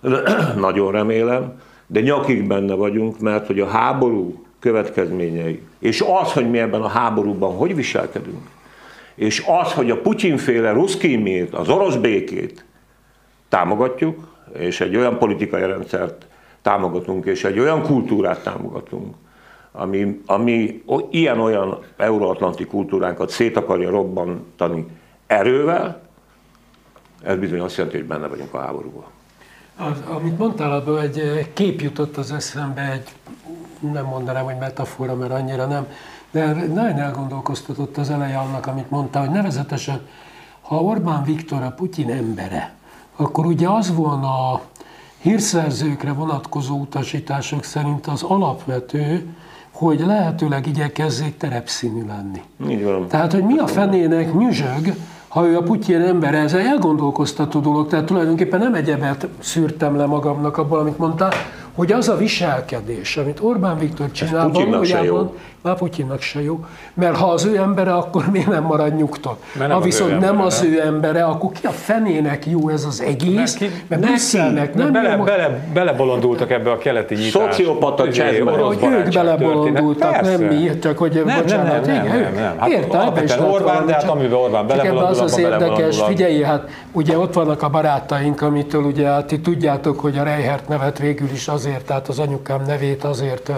Nagyon 0.56 0.92
remélem, 0.92 1.60
de 1.86 2.00
nyakig 2.00 2.46
benne 2.46 2.74
vagyunk, 2.74 3.20
mert 3.20 3.46
hogy 3.46 3.60
a 3.60 3.66
háború 3.66 4.44
következményei, 4.58 5.62
és 5.78 6.04
az, 6.22 6.32
hogy 6.32 6.50
mi 6.50 6.58
ebben 6.58 6.82
a 6.82 6.88
háborúban 6.88 7.56
hogy 7.56 7.74
viselkedünk, 7.74 8.48
és 9.14 9.44
az, 9.62 9.72
hogy 9.72 9.90
a 9.90 10.00
Putyinféle 10.00 10.72
ruszkimét, 10.72 11.54
az 11.54 11.68
orosz 11.68 11.96
békét 11.96 12.64
támogatjuk, 13.48 14.28
és 14.58 14.80
egy 14.80 14.96
olyan 14.96 15.18
politikai 15.18 15.62
rendszert 15.62 16.26
támogatunk, 16.62 17.26
és 17.26 17.44
egy 17.44 17.58
olyan 17.58 17.82
kultúrát 17.82 18.42
támogatunk, 18.42 19.14
ami, 19.72 20.20
ami 20.26 20.82
ilyen-olyan 21.10 21.78
euróatlanti 21.96 22.66
kultúránkat 22.66 23.30
szét 23.30 23.56
akarja 23.56 23.90
robbantani 23.90 24.86
erővel, 25.26 26.00
ez 27.22 27.36
bizony 27.36 27.60
azt 27.60 27.76
jelenti, 27.76 27.98
hogy 27.98 28.06
benne 28.06 28.26
vagyunk 28.26 28.54
a 28.54 28.60
háborúban. 28.60 29.04
Az, 29.76 30.02
amit 30.08 30.38
mondtál, 30.38 30.72
abban 30.72 31.00
egy 31.00 31.48
kép 31.52 31.80
jutott 31.80 32.16
az 32.16 32.32
eszembe, 32.32 32.92
egy, 32.92 33.08
nem 33.92 34.04
mondanám, 34.04 34.44
hogy 34.44 34.58
metafora, 34.58 35.14
mert 35.14 35.32
annyira 35.32 35.66
nem, 35.66 35.86
de 36.30 36.52
nagyon 36.52 36.98
elgondolkoztatott 36.98 37.96
az 37.96 38.10
eleje 38.10 38.38
annak, 38.38 38.66
amit 38.66 38.90
mondtál, 38.90 39.24
hogy 39.24 39.34
nevezetesen, 39.34 40.00
ha 40.60 40.82
Orbán 40.82 41.22
Viktor 41.22 41.62
a 41.62 41.70
Putyin 41.70 42.10
embere, 42.10 42.74
akkor 43.16 43.46
ugye 43.46 43.68
az 43.68 43.94
volna 43.94 44.52
a 44.52 44.60
hírszerzőkre 45.18 46.12
vonatkozó 46.12 46.76
utasítások 46.76 47.64
szerint 47.64 48.06
az 48.06 48.22
alapvető, 48.22 49.34
hogy 49.80 50.00
lehetőleg 50.06 50.66
igyekezzék 50.66 51.36
terepszínű 51.36 52.04
lenni. 52.06 52.40
Így 52.72 52.84
van. 52.84 53.08
Tehát, 53.08 53.32
hogy 53.32 53.44
mi 53.44 53.58
a 53.58 53.66
fenének 53.66 54.34
nyüzsög, 54.34 54.94
ha 55.28 55.46
ő 55.46 55.56
a 55.56 55.62
Putyin 55.62 56.00
ember, 56.00 56.34
ez 56.34 56.54
egy 56.54 56.66
elgondolkoztató 56.66 57.60
dolog, 57.60 57.88
tehát 57.88 58.04
tulajdonképpen 58.04 58.60
nem 58.60 58.74
egyebet 58.74 59.28
szűrtem 59.38 59.96
le 59.96 60.06
magamnak 60.06 60.56
abból, 60.56 60.78
amit 60.78 60.98
mondtál, 60.98 61.32
hogy 61.74 61.92
az 61.92 62.08
a 62.08 62.16
viselkedés, 62.16 63.16
amit 63.16 63.40
Orbán 63.40 63.78
Viktor 63.78 64.10
csinál, 64.10 64.48
valójában 64.48 65.32
már 65.62 65.76
Putyinnak 65.76 66.20
se 66.20 66.42
jó, 66.42 66.64
mert 66.94 67.16
ha 67.16 67.26
az 67.26 67.44
ő 67.44 67.56
embere, 67.56 67.92
akkor 67.92 68.24
miért 68.32 68.46
nem 68.46 68.62
marad 68.62 68.94
nyugton? 68.96 69.36
Ha 69.68 69.80
viszont 69.80 70.10
nem 70.10 70.22
embere, 70.22 70.44
az 70.44 70.62
ő 70.62 70.80
embere, 70.80 71.24
akkor 71.24 71.50
ki 71.60 71.66
a 71.66 71.70
fenének 71.70 72.46
jó 72.46 72.68
ez 72.68 72.84
az 72.84 73.02
egész? 73.02 73.58
Neki, 73.58 73.74
mert 73.88 74.02
Brüsszelnek 74.02 74.74
nem 74.74 74.92
bele, 74.92 75.16
jó, 75.16 75.22
bele, 75.22 75.68
belebolondultak 75.72 76.50
ebbe 76.50 76.70
a 76.70 76.78
keleti 76.78 77.14
nyitás. 77.14 77.30
Szociopata 77.30 78.12
csendben. 78.12 78.58
Hogy 78.58 78.78
ők 78.82 79.12
belebolondultak, 79.12 80.20
nem 80.20 80.40
mi, 80.40 80.78
csak 80.78 80.98
hogy 80.98 81.22
nem, 81.24 81.42
bocsánat, 81.42 81.86
nem, 81.86 81.94
nem, 81.94 82.06
nem, 82.06 82.20
nem, 82.20 82.34
nem. 82.34 82.58
Hát 82.58 82.68
Értem, 82.68 83.16
és 83.24 83.36
Orbán, 83.38 83.86
de 83.86 83.92
hát 83.92 84.08
amiben 84.08 84.32
Orbán 84.38 84.66
belebolondul, 84.66 85.06
az 85.06 85.20
az 85.20 85.38
érdekes, 85.38 86.02
figyelj, 86.02 86.42
hát 86.42 86.68
ugye 86.92 87.18
ott 87.18 87.34
vannak 87.34 87.62
a 87.62 87.68
barátaink, 87.68 88.42
amitől 88.42 88.82
ugye 88.82 89.06
hát 89.06 89.26
ti 89.26 89.40
tudjátok, 89.40 90.00
hogy 90.00 90.18
a 90.18 90.22
Reihert 90.22 90.68
nevet 90.68 90.98
végül 90.98 91.28
is 91.32 91.48
azért, 91.60 91.84
tehát 91.84 92.08
az 92.08 92.18
anyukám 92.18 92.62
nevét 92.62 93.04
azért 93.04 93.52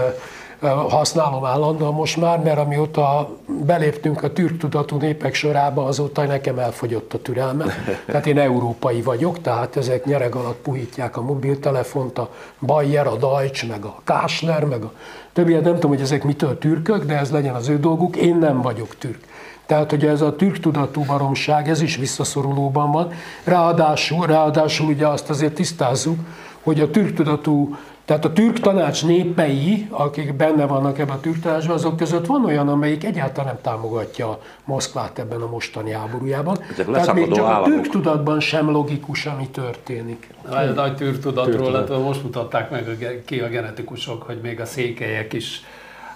használom 0.69 1.45
állandóan 1.45 1.95
most 1.95 2.17
már, 2.17 2.43
mert 2.43 2.59
amióta 2.59 3.29
beléptünk 3.47 4.23
a 4.23 4.33
türk 4.33 4.59
tudatú 4.59 4.97
népek 4.97 5.35
sorába, 5.35 5.85
azóta 5.85 6.23
nekem 6.23 6.59
elfogyott 6.59 7.15
a 7.15 7.19
türelme. 7.19 7.65
Tehát 8.07 8.27
én 8.27 8.39
európai 8.39 9.03
vagyok, 9.03 9.41
tehát 9.41 9.77
ezek 9.77 10.05
nyereg 10.05 10.35
alatt 10.35 10.59
puhítják 10.63 11.17
a 11.17 11.23
mobiltelefont, 11.23 12.19
a 12.19 12.31
Bayer, 12.59 13.07
a 13.07 13.17
Deutsch, 13.17 13.69
meg 13.69 13.85
a 13.85 14.01
Kásler, 14.05 14.65
meg 14.65 14.83
a 14.83 14.93
többi, 15.33 15.53
nem 15.53 15.75
tudom, 15.75 15.91
hogy 15.91 16.01
ezek 16.01 16.25
mitől 16.25 16.59
türkök, 16.59 17.05
de 17.05 17.19
ez 17.19 17.31
legyen 17.31 17.55
az 17.55 17.69
ő 17.69 17.79
dolguk, 17.79 18.17
én 18.17 18.37
nem 18.37 18.63
vagyok 18.63 18.97
türk. 18.99 19.25
Tehát 19.67 19.93
ugye 19.93 20.11
ez 20.11 20.21
a 20.21 20.37
türk 20.37 20.61
tudatú 20.61 21.05
baromság, 21.05 21.69
ez 21.69 21.83
is 21.83 21.97
visszaszorulóban 21.97 22.91
van. 22.91 23.13
Ráadásul, 23.45 24.27
ráadásul 24.27 24.87
ugye 24.87 25.07
azt 25.07 25.31
azért 25.31 25.55
tisztázzuk, 25.55 26.19
hogy 26.63 26.81
a 26.81 26.91
türk 26.91 27.15
tudatú 27.15 27.77
tehát 28.05 28.25
a 28.25 28.33
türk 28.33 28.61
tanács 28.61 29.05
népei, 29.05 29.87
akik 29.91 30.35
benne 30.35 30.67
vannak 30.67 30.99
ebben 30.99 31.17
a 31.17 31.21
türk 31.21 31.41
tanácsban, 31.41 31.75
azok 31.75 31.97
között 31.97 32.27
van 32.27 32.45
olyan, 32.45 32.69
amelyik 32.69 33.05
egyáltalán 33.05 33.47
nem 33.53 33.63
támogatja 33.63 34.39
Moszkvát 34.65 35.19
ebben 35.19 35.41
a 35.41 35.47
mostani 35.47 35.93
háborújában. 35.93 36.59
Ezek 36.73 36.87
Tehát 36.87 37.15
még 37.15 37.33
csak 37.33 37.45
államok. 37.45 37.67
a 37.67 37.71
türk 37.71 37.89
tudatban 37.89 38.41
sem 38.41 38.71
logikus, 38.71 39.27
ami 39.27 39.49
történik. 39.49 40.29
A 40.49 40.61
nagy 40.61 40.97
türk 40.97 41.21
tudatról, 41.21 41.73
hát 41.73 41.89
most 41.89 42.23
mutatták 42.23 42.71
meg 42.71 43.23
ki 43.25 43.41
a 43.41 43.49
genetikusok, 43.49 44.23
hogy 44.23 44.39
még 44.43 44.61
a 44.61 44.67
székelyek 44.67 45.33
is 45.33 45.63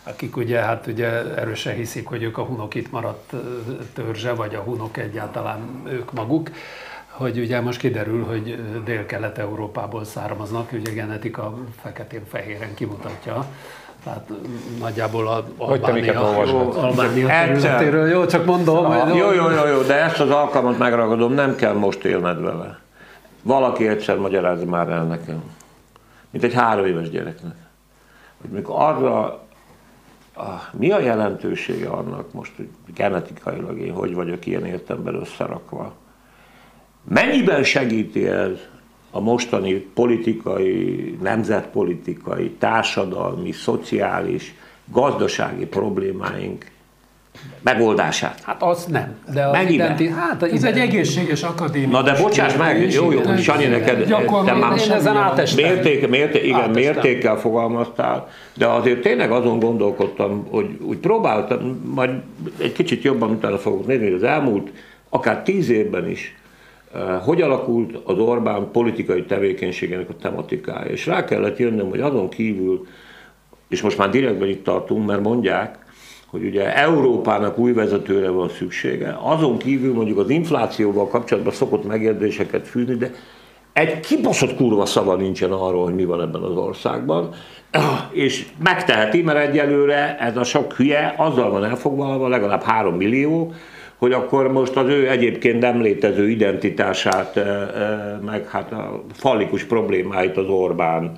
akik 0.08 0.36
ugye, 0.36 0.58
hát 0.58 0.86
ugye 0.86 1.06
erősen 1.34 1.74
hiszik, 1.74 2.06
hogy 2.06 2.22
ők 2.22 2.38
a 2.38 2.42
hunok 2.42 2.74
itt 2.74 2.90
maradt 2.90 3.32
törzse, 3.94 4.32
vagy 4.32 4.54
a 4.54 4.60
hunok 4.60 4.96
egyáltalán 4.96 5.82
ők 5.88 6.12
maguk 6.12 6.50
hogy 7.16 7.38
ugye 7.38 7.60
most 7.60 7.78
kiderül, 7.78 8.24
hogy 8.24 8.62
Dél-Kelet-Európából 8.84 10.04
származnak, 10.04 10.72
ugye 10.72 10.92
genetika 10.92 11.54
feketén-fehéren 11.82 12.74
kimutatja. 12.74 13.46
Tehát 14.04 14.30
nagyjából 14.78 15.28
a 15.28 15.44
Albánia, 15.56 16.30
Albánia 16.74 17.26
területéről, 17.26 18.08
jó, 18.08 18.26
csak 18.26 18.44
mondom. 18.44 18.92
Jó, 19.08 19.32
jó, 19.32 19.50
jó, 19.50 19.66
jó, 19.66 19.82
de 19.82 19.94
ezt 19.94 20.20
az 20.20 20.30
alkalmat 20.30 20.78
megragadom, 20.78 21.32
nem 21.32 21.56
kell 21.56 21.72
most 21.72 22.04
élned 22.04 22.40
vele. 22.40 22.78
Valaki 23.42 23.88
egyszer 23.88 24.16
magyaráz 24.16 24.64
már 24.64 24.88
el 24.88 25.04
nekem, 25.04 25.42
mint 26.30 26.44
egy 26.44 26.54
három 26.54 26.84
éves 26.84 27.10
gyereknek. 27.10 27.56
Hogy 28.40 28.50
mikor 28.50 28.74
arra, 28.78 29.44
ah, 30.34 30.60
mi 30.72 30.90
a 30.90 31.00
jelentősége 31.00 31.88
annak 31.88 32.32
most, 32.32 32.52
hogy 32.56 32.68
genetikailag 32.94 33.78
én 33.78 33.92
hogy 33.92 34.14
vagyok 34.14 34.46
ilyen 34.46 34.66
értemben 34.66 35.14
összerakva, 35.14 35.92
Mennyiben 37.08 37.64
segíti 37.64 38.26
ez 38.26 38.50
a 39.10 39.20
mostani 39.20 39.72
politikai, 39.74 41.16
nemzetpolitikai, 41.22 42.50
társadalmi, 42.50 43.52
szociális, 43.52 44.54
gazdasági 44.92 45.66
problémáink 45.66 46.64
megoldását. 47.62 48.40
Hát 48.42 48.62
az 48.62 48.84
nem. 48.84 49.16
De 49.32 49.46
az? 49.46 49.70
Identi, 49.70 50.08
hát 50.08 50.42
ez 50.42 50.64
egy 50.64 50.78
egészséges 50.78 51.42
akadémikus. 51.42 51.92
Na 51.92 52.02
de 52.02 52.22
bocsáss 52.22 52.56
meg, 52.56 52.92
jó, 52.92 53.12
jó, 53.12 53.36
Sanyi, 53.36 53.64
neked, 53.64 54.14
te 54.44 54.52
már 54.52 54.78
ezen 54.90 55.16
mérték, 55.56 56.08
mérték, 56.08 56.44
igen, 56.44 56.70
mértékkel 56.70 57.36
fogalmaztál, 57.36 58.28
de 58.54 58.66
azért 58.66 59.00
tényleg 59.00 59.30
azon 59.30 59.58
gondolkodtam, 59.58 60.46
hogy 60.50 60.78
úgy 60.80 60.98
próbáltam, 60.98 61.90
majd 61.94 62.10
egy 62.58 62.72
kicsit 62.72 63.02
jobban 63.02 63.30
utána 63.30 63.58
fogok 63.58 63.86
nézni, 63.86 64.04
hogy 64.04 64.14
az 64.14 64.22
elmúlt 64.22 64.72
akár 65.08 65.42
tíz 65.42 65.68
évben 65.68 66.10
is 66.10 66.34
hogy 67.20 67.42
alakult 67.42 68.00
az 68.04 68.18
Orbán 68.18 68.70
politikai 68.72 69.24
tevékenységének 69.24 70.08
a 70.08 70.16
tematikája. 70.16 70.90
És 70.90 71.06
rá 71.06 71.24
kellett 71.24 71.58
jönnöm, 71.58 71.88
hogy 71.88 72.00
azon 72.00 72.28
kívül, 72.28 72.86
és 73.68 73.82
most 73.82 73.98
már 73.98 74.10
direktben 74.10 74.48
itt 74.48 74.64
tartunk, 74.64 75.06
mert 75.06 75.22
mondják, 75.22 75.78
hogy 76.26 76.44
ugye 76.44 76.76
Európának 76.76 77.58
új 77.58 77.72
vezetőre 77.72 78.28
van 78.28 78.48
szüksége. 78.48 79.18
Azon 79.22 79.58
kívül 79.58 79.94
mondjuk 79.94 80.18
az 80.18 80.30
inflációval 80.30 81.08
kapcsolatban 81.08 81.52
szokott 81.52 81.86
megjegyzéseket 81.86 82.68
fűzni, 82.68 82.94
de 82.94 83.10
egy 83.72 84.00
kibaszott 84.00 84.56
kurva 84.56 84.86
szava 84.86 85.16
nincsen 85.16 85.52
arról, 85.52 85.84
hogy 85.84 85.94
mi 85.94 86.04
van 86.04 86.20
ebben 86.20 86.42
az 86.42 86.56
országban, 86.56 87.34
és 88.10 88.46
megteheti, 88.62 89.22
mert 89.22 89.48
egyelőre 89.48 90.18
ez 90.18 90.36
a 90.36 90.44
sok 90.44 90.72
hülye 90.72 91.14
azzal 91.16 91.50
van 91.50 91.64
elfoglalva, 91.64 92.28
legalább 92.28 92.62
három 92.62 92.96
millió, 92.96 93.52
hogy 93.96 94.12
akkor 94.12 94.52
most 94.52 94.76
az 94.76 94.88
ő 94.88 95.08
egyébként 95.08 95.60
nem 95.60 95.80
létező 95.80 96.28
identitását, 96.28 97.40
meg 98.24 98.48
hát 98.48 98.72
a 98.72 99.02
fallikus 99.12 99.64
problémáit 99.64 100.36
az 100.36 100.48
Orbán 100.48 101.12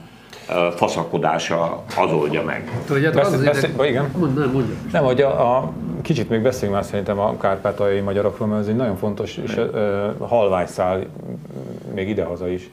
faszakodása 0.76 1.84
az 1.96 2.12
oldja 2.12 2.42
meg. 2.42 2.70
Tudjátok, 2.86 3.20
az 3.20 3.44
beszél, 3.44 3.70
az 3.76 3.86
igen. 3.86 4.10
Mond, 4.16 4.38
nem, 4.38 4.50
mondja. 4.50 4.74
Nem, 4.92 5.04
hogy 5.04 5.20
a, 5.20 5.56
a, 5.56 5.72
kicsit 6.02 6.28
még 6.28 6.42
beszéljünk 6.42 6.74
már 6.74 6.84
szerintem 6.84 7.18
a 7.18 7.36
kárpátaljai 7.36 8.00
magyarokról, 8.00 8.48
mert 8.48 8.60
ez 8.60 8.68
egy 8.68 8.76
nagyon 8.76 8.96
fontos 8.96 9.36
és 9.36 9.56
uh, 9.56 10.28
halványszál 10.28 11.06
még 11.94 12.08
idehaza 12.08 12.48
is 12.48 12.70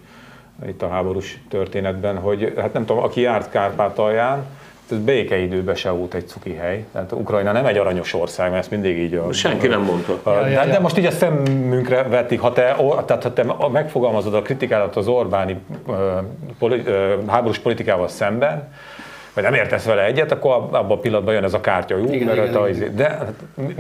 itt 0.67 0.81
a 0.81 0.89
háborús 0.89 1.39
történetben, 1.49 2.17
hogy 2.17 2.53
hát 2.57 2.73
nem 2.73 2.85
tudom, 2.85 3.03
aki 3.03 3.21
járt 3.21 3.49
Kárpátalján, 3.49 4.45
ez 4.91 4.97
békeidőben 4.97 5.75
se 5.75 5.89
volt 5.89 6.13
egy 6.13 6.27
cuki 6.27 6.53
hely. 6.53 6.85
Tehát 6.91 7.11
Ukrajna 7.11 7.51
nem 7.51 7.65
egy 7.65 7.77
aranyos 7.77 8.13
ország, 8.13 8.49
mert 8.49 8.61
ezt 8.61 8.71
mindig 8.71 8.97
így... 8.97 9.13
A, 9.13 9.33
Senki 9.33 9.67
nem 9.67 9.81
mondta. 9.81 10.19
A, 10.23 10.31
ja, 10.31 10.47
ja, 10.47 10.63
ja. 10.63 10.71
De 10.71 10.79
most 10.79 10.97
így 10.97 11.05
a 11.05 11.11
szemünkre 11.11 12.03
vetik, 12.03 12.39
ha 12.39 12.53
te, 12.53 12.75
tehát, 13.05 13.23
ha 13.23 13.33
te 13.33 13.45
megfogalmazod 13.71 14.33
a 14.33 14.41
kritikálat 14.41 14.95
az 14.95 15.07
Orbáni 15.07 15.57
uh, 15.87 15.95
poli, 16.59 16.79
uh, 16.79 17.27
háborús 17.27 17.59
politikával 17.59 18.07
szemben, 18.07 18.73
vagy 19.35 19.43
nem 19.43 19.53
értesz 19.53 19.85
vele 19.85 20.03
egyet, 20.03 20.31
akkor 20.31 20.51
abban 20.51 20.91
a 20.91 20.99
pillanatban 20.99 21.33
jön 21.33 21.43
ez 21.43 21.53
a 21.53 21.61
kártya, 21.61 21.97
jó? 21.97 22.13
Igen, 22.13 22.25
mert 22.27 22.37
igen, 22.37 22.55
a, 22.55 22.67
igen. 22.67 22.95
De 22.95 23.09
hát, 23.09 23.33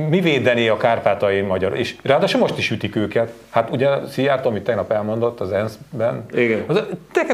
mi 0.09 0.19
védené 0.19 0.67
a 0.67 0.77
kárpátai 0.77 1.41
magyar? 1.41 1.77
És 1.77 1.95
ráadásul 2.03 2.39
most 2.39 2.57
is 2.57 2.71
ütik 2.71 2.95
őket. 2.95 3.33
Hát 3.49 3.69
ugye 3.69 3.89
Szijjártó, 4.07 4.49
amit 4.49 4.63
tegnap 4.63 4.91
elmondott 4.91 5.39
az 5.39 5.51
ENSZ-ben, 5.51 6.25
igen. 6.33 6.63
az 6.67 6.83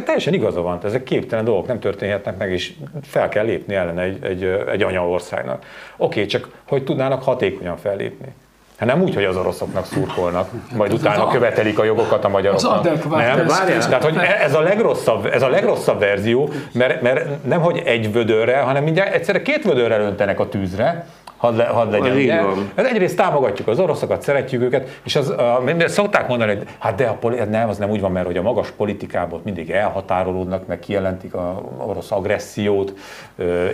teljesen 0.05 0.33
igaza 0.33 0.61
van, 0.61 0.79
ezek 0.83 1.03
képtelen 1.03 1.45
dolgok 1.45 1.67
nem 1.67 1.79
történhetnek 1.79 2.37
meg, 2.37 2.51
és 2.51 2.73
fel 3.03 3.29
kell 3.29 3.45
lépni 3.45 3.75
ellen 3.75 3.99
egy, 3.99 4.23
egy, 4.23 4.43
egy 4.71 4.81
anyaországnak. 4.81 5.65
Oké, 5.97 6.25
csak 6.25 6.49
hogy 6.67 6.83
tudnának 6.83 7.23
hatékonyan 7.23 7.77
fellépni? 7.77 8.33
Hát 8.81 8.89
nem 8.89 9.01
úgy, 9.01 9.13
hogy 9.13 9.23
az 9.23 9.37
oroszoknak 9.37 9.85
szurkolnak, 9.85 10.49
majd 10.75 10.93
utána 10.93 11.27
követelik 11.27 11.79
a 11.79 11.83
jogokat 11.83 12.25
a 12.25 12.29
magyaroknak. 12.29 12.79
Az 12.79 12.85
nem, 12.85 13.09
várjál. 13.09 13.45
Tehát, 13.45 14.03
hogy 14.03 14.17
ez 14.17 14.53
a 14.53 14.61
legrosszabb, 14.61 15.25
ez 15.25 15.41
a 15.41 15.49
legrosszabb 15.49 15.99
verzió, 15.99 16.49
mert, 16.73 17.01
mert 17.01 17.43
nem 17.43 17.61
hogy 17.61 17.81
egy 17.85 18.11
vödörre, 18.11 18.59
hanem 18.59 18.83
mindjárt 18.83 19.13
egyszerre 19.13 19.41
két 19.41 19.63
vödörre 19.63 19.99
öntenek 19.99 20.39
a 20.39 20.49
tűzre, 20.49 21.05
hadd, 21.37 21.55
le, 21.55 21.63
hadd 21.63 21.91
legyen. 21.91 22.15
Ugye? 22.15 22.41
Ez 22.75 22.85
egyrészt 22.85 23.15
támogatjuk 23.15 23.67
az 23.67 23.79
oroszokat, 23.79 24.21
szeretjük 24.21 24.61
őket, 24.61 24.99
és 25.03 25.15
az, 25.15 25.29
uh, 25.29 25.85
szokták 25.87 26.27
mondani, 26.27 26.55
hogy 26.55 26.67
hát 26.79 26.95
de 26.95 27.05
a 27.07 27.13
poli- 27.13 27.39
nem, 27.49 27.69
az 27.69 27.77
nem 27.77 27.89
úgy 27.89 28.01
van, 28.01 28.11
mert 28.11 28.25
hogy 28.25 28.37
a 28.37 28.41
magas 28.41 28.71
politikából 28.71 29.41
mindig 29.43 29.69
elhatárolódnak, 29.69 30.67
meg 30.67 30.79
kijelentik 30.79 31.33
a 31.33 31.61
orosz 31.77 32.11
agressziót, 32.11 32.93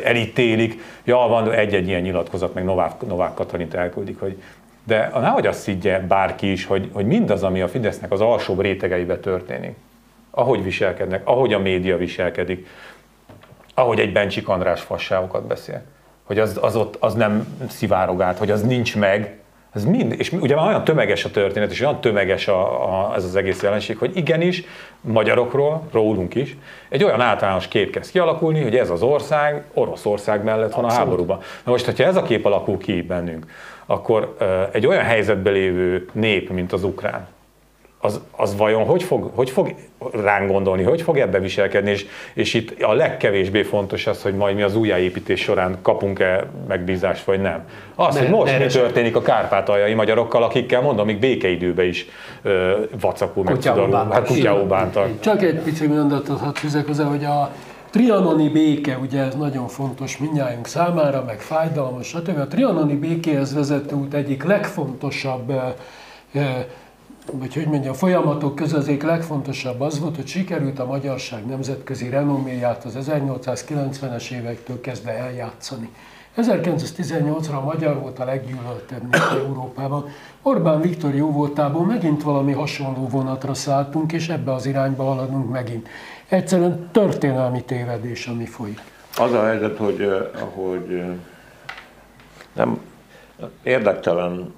elítélik. 0.04 0.82
Ja, 1.04 1.18
van 1.18 1.52
egy-egy 1.52 1.88
ilyen 1.88 2.02
nyilatkozat, 2.02 2.54
meg 2.54 2.64
Novák, 2.64 3.08
Novák 3.08 3.34
Katalint 3.34 3.74
elküldik, 3.74 4.20
hogy 4.20 4.38
de 4.88 5.10
nehogy 5.14 5.48
azt 5.48 5.66
higgye 5.66 6.00
bárki 6.00 6.52
is, 6.52 6.66
hogy, 6.66 6.90
hogy 6.94 7.06
mindaz, 7.06 7.44
ami 7.44 7.62
a 7.62 7.68
Fidesznek 7.68 8.12
az 8.12 8.22
alsóbb 8.22 8.62
rétegeibe 8.62 9.18
történik, 9.20 9.76
ahogy 10.32 10.64
viselkednek, 10.64 11.22
ahogy 11.28 11.54
a 11.54 11.60
média 11.60 11.98
viselkedik, 11.98 12.68
ahogy 13.74 14.00
egy 14.00 14.12
Bencsik 14.12 14.48
András 14.48 14.82
fasságokat 14.82 15.48
beszél, 15.48 15.82
hogy 16.24 16.40
az, 16.40 16.60
az 16.62 16.76
ott 16.76 16.96
az 17.00 17.14
nem 17.14 17.58
szivárog 17.70 18.22
át, 18.22 18.38
hogy 18.38 18.52
az 18.52 18.62
nincs 18.62 18.96
meg, 18.96 19.40
ez 19.74 19.86
mind, 19.86 20.16
és 20.18 20.32
ugye 20.32 20.56
már 20.56 20.68
olyan 20.68 20.84
tömeges 20.84 21.26
a 21.26 21.32
történet, 21.32 21.72
és 21.72 21.82
olyan 21.82 22.02
tömeges 22.02 22.48
a, 22.48 22.84
a, 22.84 23.16
ez 23.16 23.24
az 23.24 23.36
egész 23.36 23.62
jelenség, 23.62 23.98
hogy 23.98 24.18
igenis, 24.18 24.64
magyarokról, 25.02 25.88
rólunk 25.92 26.36
is, 26.36 26.58
egy 26.90 27.04
olyan 27.04 27.22
általános 27.22 27.68
kép 27.68 27.92
kezd 27.92 28.12
kialakulni, 28.12 28.62
hogy 28.62 28.76
ez 28.76 28.90
az 28.90 29.02
ország 29.02 29.64
Oroszország 29.74 30.44
mellett 30.44 30.74
van 30.74 30.86
a 30.86 30.92
háborúban. 30.92 31.40
Na 31.64 31.72
most, 31.72 31.86
hogyha 31.86 32.04
ez 32.04 32.16
a 32.16 32.22
kép 32.22 32.46
alakul 32.46 32.78
ki 32.78 33.02
bennünk, 33.02 33.46
akkor 33.86 34.38
egy 34.72 34.86
olyan 34.86 35.04
helyzetben 35.04 35.54
lévő 35.54 36.10
nép, 36.12 36.50
mint 36.50 36.74
az 36.74 36.84
ukrán, 36.84 37.28
az, 38.08 38.22
az 38.32 38.58
vajon 38.58 38.84
hogy 38.84 39.04
fog, 39.04 39.32
hogy 39.36 39.50
fog 39.50 39.76
ránk 40.12 40.52
gondolni, 40.52 40.84
hogy 40.84 41.02
fog 41.02 41.18
ebbe 41.18 41.40
viselkedni, 41.40 41.90
és, 41.92 42.06
és 42.34 42.54
itt 42.54 42.82
a 42.82 42.94
legkevésbé 42.94 43.64
fontos 43.64 44.08
az, 44.08 44.22
hogy 44.22 44.36
majd 44.36 44.56
mi 44.56 44.62
az 44.62 44.76
újjáépítés 44.76 45.42
során 45.42 45.78
kapunk-e 45.82 46.48
megbízást, 46.68 47.24
vagy 47.24 47.42
nem. 47.42 47.64
Az, 47.96 48.16
ne, 48.16 48.22
hogy 48.22 48.30
most 48.30 48.60
mi 48.60 48.66
történik 48.66 49.16
a 49.16 49.22
kárpátaljai 49.22 49.94
magyarokkal, 49.94 50.44
akikkel 50.44 50.82
mondom, 50.82 51.06
még 51.06 51.20
békeidőben 51.20 51.86
is 51.86 52.06
ö, 52.42 52.72
vacakul, 53.00 53.44
meg 53.44 53.64
hát 54.12 54.28
kutyául 54.28 54.66
bántak. 54.68 55.20
Csak 55.20 55.42
egy 55.42 55.60
pici 55.60 55.88
mondatot 55.88 56.40
hadd 56.40 56.54
fűzek 56.54 56.86
hozzá, 56.86 57.04
hogy 57.04 57.24
a, 57.24 57.52
trianoni 57.90 58.50
béke, 58.50 58.98
ugye 58.98 59.22
ez 59.22 59.36
nagyon 59.36 59.68
fontos 59.68 60.18
mindnyájunk 60.18 60.68
számára, 60.68 61.24
meg 61.24 61.40
fájdalmas, 61.40 62.08
stb. 62.08 62.40
A 62.40 62.48
trianoni 62.48 62.96
békéhez 62.96 63.54
vezető 63.54 63.96
út 63.96 64.14
egyik 64.14 64.44
legfontosabb 64.44 65.52
vagy 67.32 67.54
hogy 67.54 67.66
mondjam, 67.66 67.94
folyamatok 67.94 68.56
közül 68.56 68.78
az 68.78 68.88
egyik 68.88 69.04
legfontosabb 69.04 69.82
az 69.82 70.00
volt, 70.00 70.16
hogy 70.16 70.28
sikerült 70.28 70.80
a 70.80 70.86
magyarság 70.86 71.46
nemzetközi 71.46 72.10
renoméját 72.10 72.86
az 72.86 72.98
1890-es 73.00 74.32
évektől 74.32 74.82
kezdve 74.82 75.12
eljátszani. 75.12 75.90
1918-ra 76.38 77.56
a 77.56 77.62
magyar 77.62 78.00
volt 78.00 78.20
a 78.20 78.26
leggyűlöltebb 78.26 79.16
Európában. 79.32 80.10
Orbán 80.42 80.82
Viktor 80.82 81.16
jó 81.16 81.32
voltából 81.32 81.86
megint 81.86 82.24
valami 82.24 82.52
hasonló 82.52 83.08
vonatra 83.08 83.54
szálltunk, 83.54 84.12
és 84.14 84.30
ebbe 84.30 84.54
az 84.54 84.66
irányba 84.66 85.04
haladunk 85.04 85.52
megint. 85.52 85.88
Egyszerűen 86.28 86.90
történelmi 86.92 87.64
tévedés, 87.64 88.28
ami 88.28 88.46
folyik. 88.46 88.82
Az 89.18 89.32
a 89.32 89.46
helyzet, 89.46 89.78
hogy, 89.78 90.08
hogy 90.56 91.04
nem 92.54 92.80
érdektelen 93.64 94.54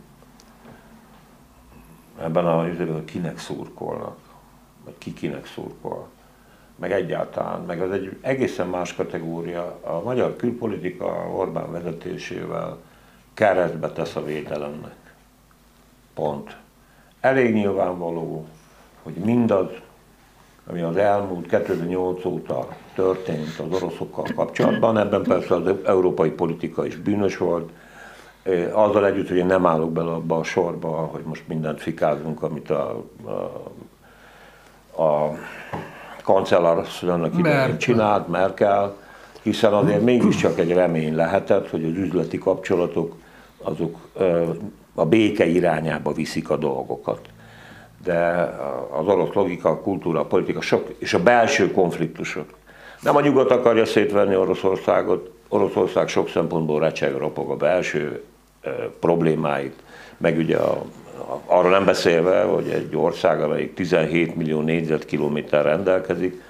ebben 2.21 2.45
a 2.45 2.61
hogy 2.61 3.03
kinek 3.05 3.39
szurkolnak, 3.39 4.17
vagy 4.83 4.97
ki 4.97 5.13
kinek 5.13 5.45
szurkol, 5.45 6.07
meg 6.75 6.91
egyáltalán, 6.91 7.61
meg 7.61 7.81
az 7.81 7.91
egy 7.91 8.17
egészen 8.21 8.67
más 8.67 8.95
kategória. 8.95 9.79
A 9.81 10.01
magyar 10.03 10.35
külpolitika 10.35 11.05
Orbán 11.35 11.71
vezetésével 11.71 12.77
keresztbe 13.33 13.91
tesz 13.91 14.15
a 14.15 14.23
védelemnek. 14.23 15.15
Pont. 16.13 16.57
Elég 17.19 17.53
nyilvánvaló, 17.53 18.45
hogy 19.03 19.13
mindaz, 19.13 19.69
ami 20.67 20.81
az 20.81 20.97
elmúlt 20.97 21.47
2008 21.47 22.25
óta 22.25 22.67
történt 22.93 23.59
az 23.59 23.81
oroszokkal 23.81 24.25
kapcsolatban, 24.35 24.97
ebben 24.97 25.23
persze 25.23 25.55
az 25.55 25.71
európai 25.85 26.29
politika 26.29 26.85
is 26.85 26.95
bűnös 26.95 27.37
volt, 27.37 27.71
azzal 28.71 29.05
együtt, 29.05 29.27
hogy 29.27 29.37
én 29.37 29.45
nem 29.45 29.65
állok 29.65 29.91
bele 29.91 30.11
abba 30.11 30.37
a 30.37 30.43
sorba, 30.43 30.87
hogy 30.87 31.21
most 31.23 31.47
mindent 31.47 31.81
fikázunk, 31.81 32.43
amit 32.43 32.69
a, 32.69 33.03
a, 34.95 35.01
a 35.03 35.37
kancellár 36.23 36.85
annak 37.07 37.37
idején 37.37 37.77
csinált, 37.77 38.27
Merkel, 38.27 38.95
hiszen 39.41 39.73
azért 39.73 40.01
mégiscsak 40.01 40.59
egy 40.59 40.73
remény 40.73 41.15
lehetett, 41.15 41.69
hogy 41.69 41.83
az 41.83 41.97
üzleti 41.97 42.37
kapcsolatok 42.37 43.15
azok 43.63 43.97
a 44.93 45.05
béke 45.05 45.45
irányába 45.45 46.11
viszik 46.11 46.49
a 46.49 46.57
dolgokat. 46.57 47.19
De 48.03 48.17
az 48.99 49.07
orosz 49.07 49.33
logika, 49.33 49.69
a 49.69 49.79
kultúra, 49.79 50.19
a 50.19 50.25
politika 50.25 50.61
sok, 50.61 50.93
és 50.97 51.13
a 51.13 51.23
belső 51.23 51.71
konfliktusok. 51.71 52.49
Nem 53.01 53.15
a 53.15 53.21
nyugat 53.21 53.51
akarja 53.51 53.85
szétvenni 53.85 54.35
Oroszországot, 54.35 55.31
Oroszország 55.49 56.07
sok 56.07 56.29
szempontból 56.29 56.79
recseg, 56.79 57.15
ropog 57.15 57.49
a 57.49 57.55
belső 57.55 58.23
problémáit, 58.99 59.75
meg 60.17 60.37
ugye 60.37 60.57
a, 60.57 60.71
a, 61.17 61.41
arról 61.45 61.71
nem 61.71 61.85
beszélve, 61.85 62.43
hogy 62.43 62.67
egy 62.69 62.95
ország, 62.95 63.41
amelyik 63.41 63.73
17 63.73 64.35
millió 64.35 64.61
négyzetkilométer 64.61 65.63
rendelkezik, 65.63 66.41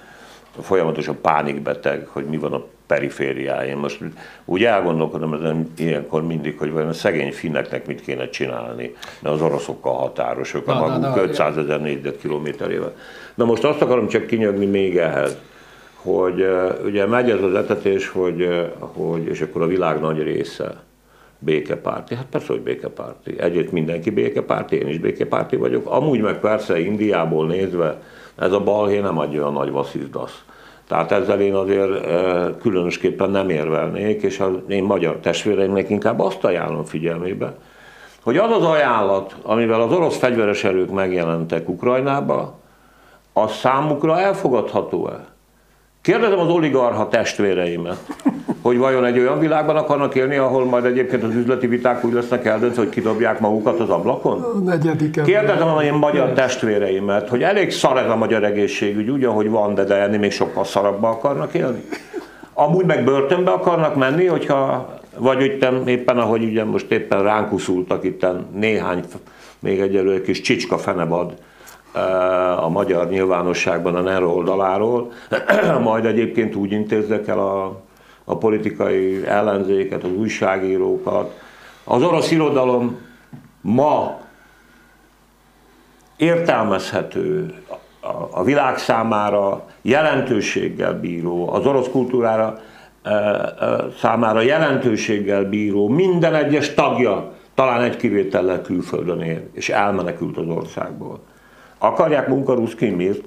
folyamatosan 0.60 1.18
pánikbeteg, 1.20 2.06
hogy 2.06 2.24
mi 2.24 2.36
van 2.36 2.52
a 2.52 2.64
perifériáin. 2.86 3.76
Most 3.76 3.98
úgy 4.44 4.64
elgondolkodom 4.64 5.34
ezen 5.34 5.72
ilyenkor 5.76 6.26
mindig, 6.26 6.58
hogy 6.58 6.72
vajon 6.72 6.88
a 6.88 6.92
szegény 6.92 7.32
finneknek 7.32 7.86
mit 7.86 8.00
kéne 8.00 8.28
csinálni, 8.28 8.94
mert 9.20 9.34
az 9.34 9.42
oroszokkal 9.42 9.94
határosok, 9.94 10.68
a 10.68 10.74
maguk 10.74 11.00
na, 11.00 11.14
na, 11.14 11.22
500 11.22 11.56
ezer 11.56 11.80
négyzetkilométerével. 11.80 12.94
Na 13.34 13.44
most 13.44 13.64
azt 13.64 13.82
akarom 13.82 14.08
csak 14.08 14.26
kinyögni 14.26 14.66
még 14.66 14.96
ehhez, 14.96 15.36
hogy 16.02 16.46
ugye 16.84 17.06
megy 17.06 17.30
ez 17.30 17.42
az 17.42 17.54
etetés, 17.54 18.08
hogy, 18.08 18.68
hogy 18.78 19.26
és 19.26 19.40
akkor 19.40 19.62
a 19.62 19.66
világ 19.66 20.00
nagy 20.00 20.22
része 20.22 20.82
békepárti. 21.38 22.14
Hát 22.14 22.26
persze, 22.30 22.52
hogy 22.52 22.62
békepárti. 22.62 23.40
Egyébként 23.40 23.72
mindenki 23.72 24.10
békepárti, 24.10 24.76
én 24.76 24.88
is 24.88 24.98
békepárti 24.98 25.56
vagyok. 25.56 25.86
Amúgy 25.86 26.20
meg 26.20 26.40
persze 26.40 26.80
Indiából 26.80 27.46
nézve 27.46 28.02
ez 28.36 28.52
a 28.52 28.60
balhé 28.60 28.98
nem 28.98 29.18
adja 29.18 29.46
a 29.46 29.50
nagy 29.50 29.70
vasszizdasz. 29.70 30.44
Tehát 30.88 31.12
ezzel 31.12 31.40
én 31.40 31.54
azért 31.54 32.06
különösképpen 32.60 33.30
nem 33.30 33.48
érvelnék, 33.48 34.22
és 34.22 34.40
az 34.40 34.52
én 34.68 34.84
magyar 34.84 35.16
testvéreimnek 35.16 35.90
inkább 35.90 36.20
azt 36.20 36.44
ajánlom 36.44 36.84
figyelmébe, 36.84 37.54
hogy 38.22 38.36
az 38.36 38.50
az 38.50 38.64
ajánlat, 38.64 39.36
amivel 39.42 39.80
az 39.80 39.92
orosz 39.92 40.16
fegyveres 40.16 40.64
erők 40.64 40.90
megjelentek 40.90 41.68
Ukrajnába, 41.68 42.58
az 43.32 43.52
számukra 43.52 44.20
elfogadható-e? 44.20 45.26
Kérdezem 46.02 46.38
az 46.38 46.48
oligarha 46.48 47.08
testvéreimet, 47.08 47.98
hogy 48.62 48.78
vajon 48.78 49.04
egy 49.04 49.18
olyan 49.18 49.38
világban 49.38 49.76
akarnak 49.76 50.14
élni, 50.14 50.36
ahol 50.36 50.64
majd 50.64 50.84
egyébként 50.84 51.22
az 51.22 51.34
üzleti 51.34 51.66
viták 51.66 52.04
úgy 52.04 52.12
lesznek 52.12 52.44
eldöntve, 52.44 52.82
hogy 52.82 52.90
kidobják 52.90 53.40
magukat 53.40 53.80
az 53.80 53.90
ablakon? 53.90 54.42
A 54.42 54.58
negyedik 54.58 55.22
Kérdezem 55.22 55.68
a 55.68 55.82
én 55.82 55.92
magyar 55.92 56.32
testvéreimet, 56.32 57.28
hogy 57.28 57.42
elég 57.42 57.70
szar 57.70 57.98
ez 57.98 58.10
a 58.10 58.16
magyar 58.16 58.44
egészségügy, 58.44 59.10
úgy, 59.10 59.24
ahogy 59.24 59.50
van, 59.50 59.74
de, 59.74 59.84
de 59.84 59.94
ennél 59.94 60.18
még 60.18 60.30
sokkal 60.30 60.64
szarabba 60.64 61.08
akarnak 61.08 61.54
élni? 61.54 61.84
Amúgy 62.52 62.84
meg 62.84 63.04
börtönbe 63.04 63.50
akarnak 63.50 63.96
menni, 63.96 64.26
hogyha, 64.26 64.88
vagy 65.18 65.42
éppen, 65.42 65.88
éppen 65.88 66.18
ahogy 66.18 66.44
ugye 66.44 66.64
most 66.64 66.90
éppen 66.90 67.22
ránk 67.22 67.52
uszultak 67.52 68.04
itt 68.04 68.26
néhány, 68.54 69.04
még 69.58 69.80
egyelőre 69.80 70.20
kis 70.20 70.40
csicska 70.40 70.78
fenebad, 70.78 71.32
a 72.56 72.68
magyar 72.68 73.08
nyilvánosságban 73.08 73.94
a 73.94 74.00
NER 74.00 74.22
oldaláról, 74.22 75.12
majd 75.82 76.04
egyébként 76.04 76.54
úgy 76.54 76.72
intézzek 76.72 77.28
el 77.28 77.38
a, 77.38 77.80
a 78.24 78.36
politikai 78.36 79.26
ellenzéket, 79.26 80.04
az 80.04 80.12
újságírókat. 80.12 81.38
Az 81.84 82.02
orosz 82.02 82.30
irodalom 82.30 82.98
ma 83.60 84.20
értelmezhető, 86.16 87.54
a, 88.30 88.44
világ 88.44 88.78
számára 88.78 89.64
jelentőséggel 89.82 91.00
bíró, 91.00 91.52
az 91.52 91.66
orosz 91.66 91.88
kultúrára 91.88 92.58
e, 93.02 93.10
e, 93.10 93.54
számára 93.98 94.40
jelentőséggel 94.40 95.44
bíró, 95.44 95.88
minden 95.88 96.34
egyes 96.34 96.74
tagja 96.74 97.32
talán 97.54 97.82
egy 97.82 97.96
kivétellel 97.96 98.62
külföldön 98.62 99.20
él, 99.20 99.42
és 99.52 99.68
elmenekült 99.68 100.36
az 100.36 100.48
országból. 100.48 101.20
Akarják 101.82 102.28
munkaruszkin 102.28 102.92
miért? 102.92 103.22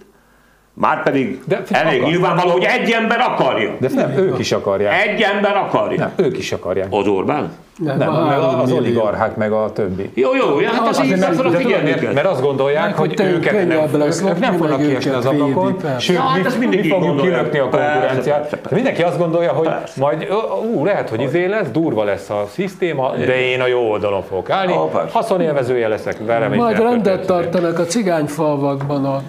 Márpedig 0.74 1.42
de 1.48 1.64
elég 1.72 2.00
akar. 2.00 2.12
nyilvánvaló, 2.12 2.52
hogy 2.52 2.64
egy 2.64 2.92
ember 2.92 3.20
akarja. 3.20 3.76
De 3.80 3.90
nem, 3.94 4.12
ők 4.12 4.40
is 4.40 4.52
akarják. 4.52 5.08
Egy 5.08 5.22
ember 5.22 5.56
akarja. 5.58 5.98
Nem, 6.00 6.26
ők 6.26 6.38
is 6.38 6.52
akarják. 6.52 6.88
Az 6.90 7.08
Orbán? 7.08 7.52
Nem, 7.78 7.98
nem 7.98 8.14
az 8.60 8.72
oligarchák 8.72 9.36
meg 9.36 9.52
a 9.52 9.72
többi. 9.74 10.12
Jó, 10.14 10.36
jó, 10.36 10.60
ja, 10.60 10.70
hát 10.70 10.88
az, 10.88 11.00
az, 11.00 11.08
mert, 11.08 11.44
mert, 11.44 11.84
mert, 11.84 12.14
mert 12.14 12.28
azt 12.28 12.42
gondolják, 12.42 12.84
meg, 12.84 12.96
hogy 12.96 13.20
őket 13.20 13.68
nem, 13.68 13.82
ők 14.26 14.40
nem 14.40 14.58
fognak 14.58 14.82
kiesni 14.82 15.12
az 15.12 15.26
ablakon, 15.26 15.76
sőt, 16.00 16.18
hát 16.18 16.60
mi, 16.60 16.66
mi 16.66 16.88
fogunk 16.88 17.22
kilökni 17.22 17.60
a 17.60 17.70
konkurenciát. 17.70 18.72
Mindenki 18.72 19.02
azt 19.02 19.18
gondolja, 19.18 19.52
hogy 19.52 19.70
majd, 19.96 20.28
ú, 20.74 20.86
lehet, 20.86 21.10
hogy 21.10 21.22
izé 21.22 21.46
lesz, 21.46 21.68
durva 21.72 22.04
lesz 22.04 22.30
a 22.30 22.46
szisztéma, 22.50 23.12
de 23.16 23.50
én 23.50 23.62
a 23.62 23.68
jó 23.68 23.80
oldalon 23.80 24.24
fogok 24.24 24.50
állni, 24.50 24.74
haszonélvezője 25.12 25.88
leszek 25.88 26.18
vele. 26.26 26.48
Majd 26.48 26.78
rendet 26.78 27.26
tartanak 27.26 27.80
a 27.80 27.84
cigányfalvakban. 27.84 29.06
A... 29.06 29.22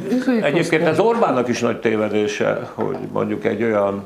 Egyébként 0.43 0.87
ez 0.87 0.99
Orbánnak 0.99 1.49
is 1.49 1.61
nagy 1.61 1.81
tévedése, 1.81 2.69
hogy 2.75 2.97
mondjuk 3.13 3.45
egy 3.45 3.63
olyan 3.63 4.05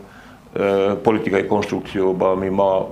politikai 1.02 1.46
konstrukcióban, 1.46 2.30
ami 2.30 2.48
ma 2.48 2.88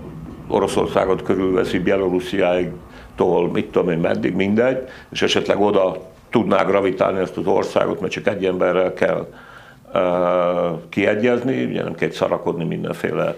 Oroszországot 0.49 1.23
körülveszi, 1.23 1.79
Bielorussziáig, 1.79 2.71
tól, 3.17 3.51
mit 3.51 3.71
tudom 3.71 3.91
én, 3.91 3.99
meddig, 3.99 4.35
mindegy, 4.35 4.89
és 5.11 5.23
esetleg 5.23 5.61
oda 5.61 5.97
tudná 6.31 6.63
gravitálni 6.63 7.19
ezt 7.19 7.37
az 7.37 7.47
országot, 7.47 8.01
mert 8.01 8.13
csak 8.13 8.27
egy 8.27 8.45
emberrel 8.45 8.95
kell 8.95 9.27
uh, 9.95 10.89
kiegyezni, 10.89 11.65
ugye 11.65 11.83
nem 11.83 11.95
kell 11.95 12.11
szarakodni 12.11 12.65
mindenféle 12.65 13.35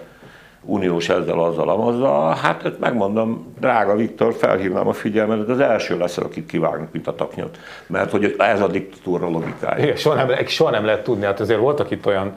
uniós 0.61 1.09
ezzel, 1.09 1.39
azzal, 1.39 1.69
amazzal. 1.69 2.35
Hát 2.35 2.79
megmondom, 2.79 3.53
drága 3.59 3.95
Viktor, 3.95 4.33
felhívnám 4.33 4.87
a 4.87 4.93
figyelmet, 4.93 5.49
az 5.49 5.59
első 5.59 5.97
lesz, 5.97 6.17
akit 6.17 6.45
kivágnak, 6.45 6.91
mint 6.91 7.07
a 7.07 7.15
taknyot. 7.15 7.57
Mert 7.87 8.11
hogy 8.11 8.35
ez 8.37 8.61
a 8.61 8.67
diktatúra 8.67 9.29
logikája. 9.29 9.83
Igen, 9.83 9.95
soha 9.95 10.15
nem, 10.15 10.45
soha 10.45 10.71
nem 10.71 10.85
lehet 10.85 11.03
tudni, 11.03 11.25
hát 11.25 11.39
azért 11.39 11.59
voltak 11.59 11.91
itt 11.91 12.05
olyan 12.05 12.35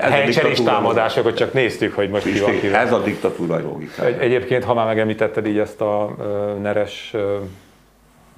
helycserés 0.00 0.62
támadásokat 0.62 1.36
csak 1.36 1.52
néztük, 1.52 1.94
hogy 1.94 2.10
most 2.10 2.32
ki 2.32 2.38
van 2.38 2.74
Ez 2.74 2.92
a 2.92 3.02
diktatúra 3.02 3.60
logika. 3.60 4.04
Egy, 4.04 4.18
egyébként, 4.18 4.64
ha 4.64 4.74
már 4.74 4.86
megemlítetted 4.86 5.46
így 5.46 5.58
ezt 5.58 5.80
a 5.80 6.14
uh, 6.18 6.60
neres 6.62 7.10
uh, 7.14 7.20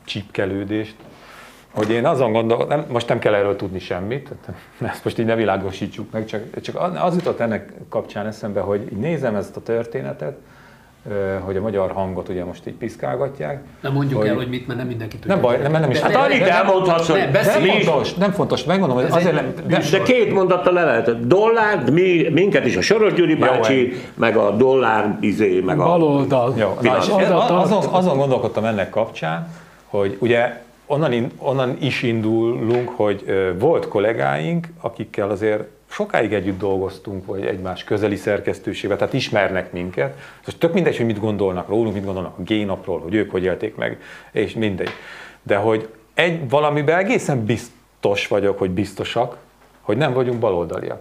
csípkelődést, 0.05 0.95
hogy 1.71 1.91
én 1.91 2.07
azon 2.07 2.33
gondolom, 2.33 2.69
nem, 2.69 2.85
most 2.89 3.09
nem 3.09 3.19
kell 3.19 3.35
erről 3.35 3.57
tudni 3.57 3.79
semmit, 3.79 4.29
ezt 4.81 5.05
most 5.05 5.19
így 5.19 5.27
ne 5.27 5.35
világosítsuk 5.35 6.13
meg, 6.13 6.25
csak, 6.25 6.61
csak 6.61 6.77
az 6.95 7.17
jutott 7.17 7.41
ennek 7.41 7.73
kapcsán 7.89 8.27
eszembe, 8.27 8.61
hogy 8.61 8.81
így 8.93 8.99
nézem 8.99 9.35
ezt 9.35 9.57
a 9.57 9.63
történetet, 9.63 10.37
hogy 11.41 11.57
a 11.57 11.61
magyar 11.61 11.91
hangot 11.91 12.29
ugye 12.29 12.45
most 12.45 12.67
így 12.67 12.75
piszkálgatják. 12.75 13.63
Nem 13.81 13.93
mondjuk 13.93 14.19
hogy... 14.19 14.29
el, 14.29 14.35
hogy 14.35 14.49
mit, 14.49 14.67
mert 14.67 14.79
nem 14.79 14.89
mindenki 14.89 15.17
tudja. 15.17 15.33
Nem 15.35 15.43
baj, 15.43 15.59
nem, 15.59 15.73
nem 15.73 15.91
is. 15.91 15.99
Hát 15.99 16.15
annyit 16.15 16.43
elmondhatsz, 16.43 17.09
hogy 17.09 17.29
nem, 17.33 17.45
nem 17.63 17.81
fontos, 17.81 18.15
nem 18.15 18.33
fontos, 18.33 18.65
megmondom, 18.65 18.97
hogy 18.97 19.07
azért 19.11 19.35
nem. 19.35 19.55
De, 19.67 19.83
de 19.91 20.03
két 20.03 20.33
mondattal 20.33 20.73
le 20.73 20.85
lehet. 20.85 21.27
Dollár, 21.27 21.91
mi, 21.91 22.29
minket 22.33 22.67
is 22.67 22.77
a 22.77 22.81
Soros 22.81 23.13
Gyuri 23.13 23.35
bácsi, 23.35 23.93
meg 24.15 24.37
a 24.37 24.51
dollár 24.51 25.17
izé, 25.21 25.61
meg 25.61 25.81
a 25.81 25.85
baloldal. 25.85 26.55
Jó, 26.57 26.79
na, 26.81 26.97
és 26.97 27.09
azon, 27.49 27.85
azon 27.91 28.17
gondolkodtam 28.17 28.65
ennek 28.65 28.91
kapcsán, 28.91 29.49
hogy 29.87 30.17
ugye 30.21 30.63
onnan, 30.87 31.33
onnan 31.39 31.77
is 31.81 32.03
indulunk, 32.03 32.89
hogy 32.89 33.25
volt 33.59 33.89
kollégáink, 33.89 34.67
akikkel 34.81 35.31
azért 35.31 35.65
sokáig 35.91 36.33
együtt 36.33 36.59
dolgoztunk, 36.59 37.27
vagy 37.27 37.45
egymás 37.45 37.85
közeli 37.85 38.17
szerkesztőségben, 38.17 38.99
tehát 38.99 39.13
ismernek 39.13 39.73
minket. 39.73 40.19
Most 40.45 40.59
tök 40.59 40.73
mindegy, 40.73 40.97
hogy 40.97 41.07
mit 41.07 41.21
gondolnak 41.21 41.69
rólunk, 41.69 41.95
mit 41.95 42.05
gondolnak 42.05 42.39
a 42.39 42.43
génapról, 42.43 43.01
hogy 43.01 43.15
ők 43.15 43.31
hogy 43.31 43.45
élték 43.45 43.77
meg, 43.77 44.01
és 44.33 44.55
mindegy. 44.55 44.91
De 45.43 45.57
hogy 45.57 45.89
egy 46.15 46.49
valamiben 46.49 46.99
egészen 46.99 47.45
biztos 47.45 48.27
vagyok, 48.29 48.59
hogy 48.59 48.71
biztosak, 48.71 49.37
hogy 49.81 49.97
nem 49.97 50.13
vagyunk 50.13 50.39
baloldaliak. 50.39 51.01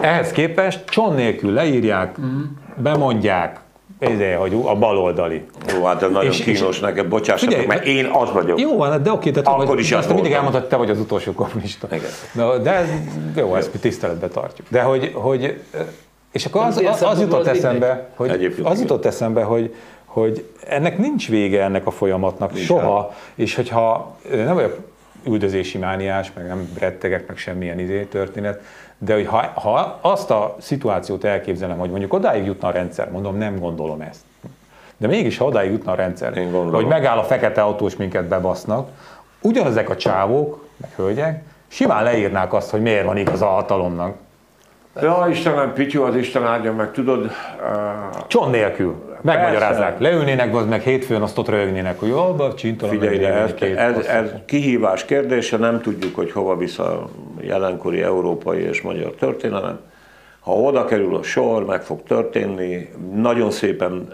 Ehhez 0.00 0.30
képest 0.30 0.84
cson 0.84 1.14
nélkül 1.14 1.52
leírják, 1.52 2.20
mm. 2.20 2.42
bemondják, 2.76 3.60
ideje, 4.10 4.36
hogy 4.36 4.60
a 4.64 4.76
baloldali. 4.76 5.44
Jó, 5.74 5.84
hát 5.84 6.02
ez 6.02 6.10
nagyon 6.10 6.30
és, 6.30 6.42
kínos 6.42 6.76
és, 6.76 6.80
neked, 6.80 7.08
bocsássatok, 7.08 7.48
figyelj, 7.48 7.66
mert 7.66 7.84
én 7.86 8.06
az 8.06 8.32
vagyok. 8.32 8.60
Jó 8.60 8.76
van, 8.76 9.02
de 9.02 9.12
oké, 9.12 9.30
de 9.30 9.40
Akkor 9.40 9.66
vagy, 9.66 9.78
is 9.78 9.92
azt 9.92 10.14
mindig 10.14 10.32
elmondtad, 10.32 10.68
te 10.68 10.76
vagy 10.76 10.90
az 10.90 10.98
utolsó 10.98 11.32
kommunista. 11.32 11.88
Na, 12.32 12.58
de 12.58 12.86
jó, 13.36 13.54
ezt 13.54 13.70
tiszteletbe 13.80 14.28
tartjuk. 14.28 14.66
De 14.70 14.82
hogy, 14.82 15.10
hogy 15.14 15.60
és 16.32 16.46
akkor 16.46 16.62
az, 16.62 16.76
az, 16.76 17.02
az 17.02 17.20
jutott 17.20 17.46
eszembe, 17.46 18.08
hogy, 18.14 18.54
az 18.62 18.80
jutott 18.80 19.04
eszembe, 19.04 19.42
hogy, 19.42 19.74
hogy 20.04 20.46
ennek 20.66 20.98
nincs 20.98 21.28
vége 21.28 21.62
ennek 21.62 21.86
a 21.86 21.90
folyamatnak 21.90 22.52
nincs 22.52 22.66
soha, 22.66 23.08
el. 23.10 23.16
és 23.34 23.54
hogyha 23.54 24.16
nem 24.30 24.54
vagyok 24.54 24.78
üldözési 25.26 25.78
mániás, 25.78 26.32
meg 26.34 26.46
nem 26.46 26.68
rettegek, 26.78 27.26
meg 27.26 27.36
semmilyen 27.36 27.78
izé 27.78 28.02
történet, 28.02 28.60
de 29.04 29.14
hogy 29.14 29.26
ha, 29.26 29.50
ha 29.54 29.98
azt 30.00 30.30
a 30.30 30.56
szituációt 30.60 31.24
elképzelem, 31.24 31.78
hogy 31.78 31.90
mondjuk 31.90 32.12
odáig 32.12 32.44
jutna 32.44 32.68
a 32.68 32.70
rendszer, 32.70 33.10
mondom, 33.10 33.36
nem 33.36 33.58
gondolom 33.58 34.00
ezt. 34.00 34.20
De 34.96 35.06
mégis, 35.06 35.38
ha 35.38 35.44
odáig 35.44 35.70
jutna 35.70 35.92
a 35.92 35.94
rendszer, 35.94 36.48
hogy 36.72 36.86
megáll 36.86 37.18
a 37.18 37.24
fekete 37.24 37.62
autós, 37.62 37.96
minket 37.96 38.24
bebasznak, 38.24 38.88
ugyanezek 39.40 39.90
a 39.90 39.96
csávók, 39.96 40.66
meg 40.76 40.90
hölgyek, 40.96 41.42
simán 41.68 42.04
leírnák 42.04 42.52
azt, 42.52 42.70
hogy 42.70 42.82
miért 42.82 43.04
van 43.04 43.16
igaz 43.16 43.42
a 43.42 43.46
hatalomnak. 43.46 44.16
Ja, 45.00 45.26
Istenem, 45.30 45.72
Pityu, 45.72 46.02
az 46.02 46.16
Isten 46.16 46.46
áldja 46.46 46.72
meg, 46.72 46.92
tudod... 46.92 47.24
Uh... 47.24 47.30
Cson 48.26 48.50
nélkül. 48.50 49.11
Megmagyarázzák. 49.22 50.00
Leülnének, 50.00 50.54
az 50.54 50.66
meg 50.66 50.80
hétfőn 50.80 51.22
azt 51.22 51.38
ott 51.38 51.48
rögnének, 51.48 51.98
hogy 51.98 52.08
jó, 52.08 52.36
csintalom. 52.56 52.98
Figyelj, 52.98 53.24
ez, 53.24 53.54
ez, 53.60 54.06
ez, 54.06 54.30
kihívás 54.46 55.04
kérdése, 55.04 55.56
nem 55.56 55.80
tudjuk, 55.80 56.14
hogy 56.14 56.32
hova 56.32 56.56
visz 56.56 56.78
a 56.78 57.08
jelenkori 57.40 58.02
európai 58.02 58.60
és 58.60 58.82
magyar 58.82 59.10
történelem. 59.10 59.80
Ha 60.40 60.52
oda 60.52 60.84
kerül 60.84 61.16
a 61.16 61.22
sor, 61.22 61.64
meg 61.66 61.82
fog 61.82 62.02
történni, 62.02 62.88
nagyon 63.14 63.50
szépen 63.50 64.12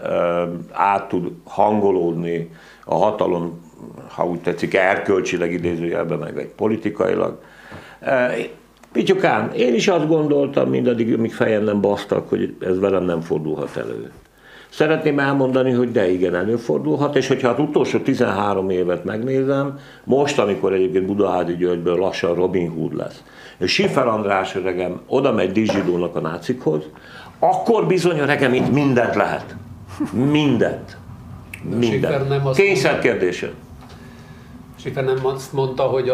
át 0.71 1.07
tud 1.07 1.31
hangolódni 1.43 2.49
a 2.85 2.95
hatalom, 2.95 3.67
ha 4.07 4.25
úgy 4.25 4.39
tetszik, 4.39 4.73
erkölcsileg 4.73 5.51
idézőjelben, 5.51 6.17
meg 6.17 6.37
egy 6.37 6.51
politikailag. 6.55 7.39
Pityukám, 8.91 9.51
én 9.55 9.73
is 9.73 9.87
azt 9.87 10.07
gondoltam 10.07 10.69
mindaddig, 10.69 11.13
amíg 11.13 11.33
fejem 11.33 11.63
nem 11.63 11.81
basztak, 11.81 12.29
hogy 12.29 12.55
ez 12.59 12.79
velem 12.79 13.03
nem 13.03 13.21
fordulhat 13.21 13.77
elő. 13.77 14.11
Szeretném 14.69 15.19
elmondani, 15.19 15.71
hogy 15.71 15.91
de 15.91 16.11
igen, 16.11 16.35
előfordulhat, 16.35 17.15
és 17.15 17.27
hogyha 17.27 17.49
az 17.49 17.59
utolsó 17.59 17.99
13 17.99 18.69
évet 18.69 19.03
megnézem, 19.03 19.79
most, 20.03 20.39
amikor 20.39 20.73
egyébként 20.73 21.05
Budaházi 21.05 21.55
Györgyből 21.55 21.97
lassan 21.97 22.35
Robin 22.35 22.69
Hood 22.69 22.95
lesz, 22.95 23.23
és 23.57 23.71
Sifer 23.71 24.07
András 24.07 24.55
öregem 24.55 25.01
oda 25.07 25.31
megy 25.31 25.51
Dizsidónak 25.51 26.15
a 26.15 26.19
nácikhoz, 26.19 26.83
akkor 27.39 27.87
bizony 27.87 28.17
öregem 28.17 28.53
itt 28.53 28.71
mindent 28.71 29.15
lehet. 29.15 29.55
Mindent. 30.31 30.97
Mindent. 31.77 32.55
Kényszer 32.55 32.99
kérdése. 32.99 33.51
Sifer 34.81 35.03
nem 35.03 35.25
azt 35.25 35.53
mondta, 35.53 35.83
hogy 35.83 36.11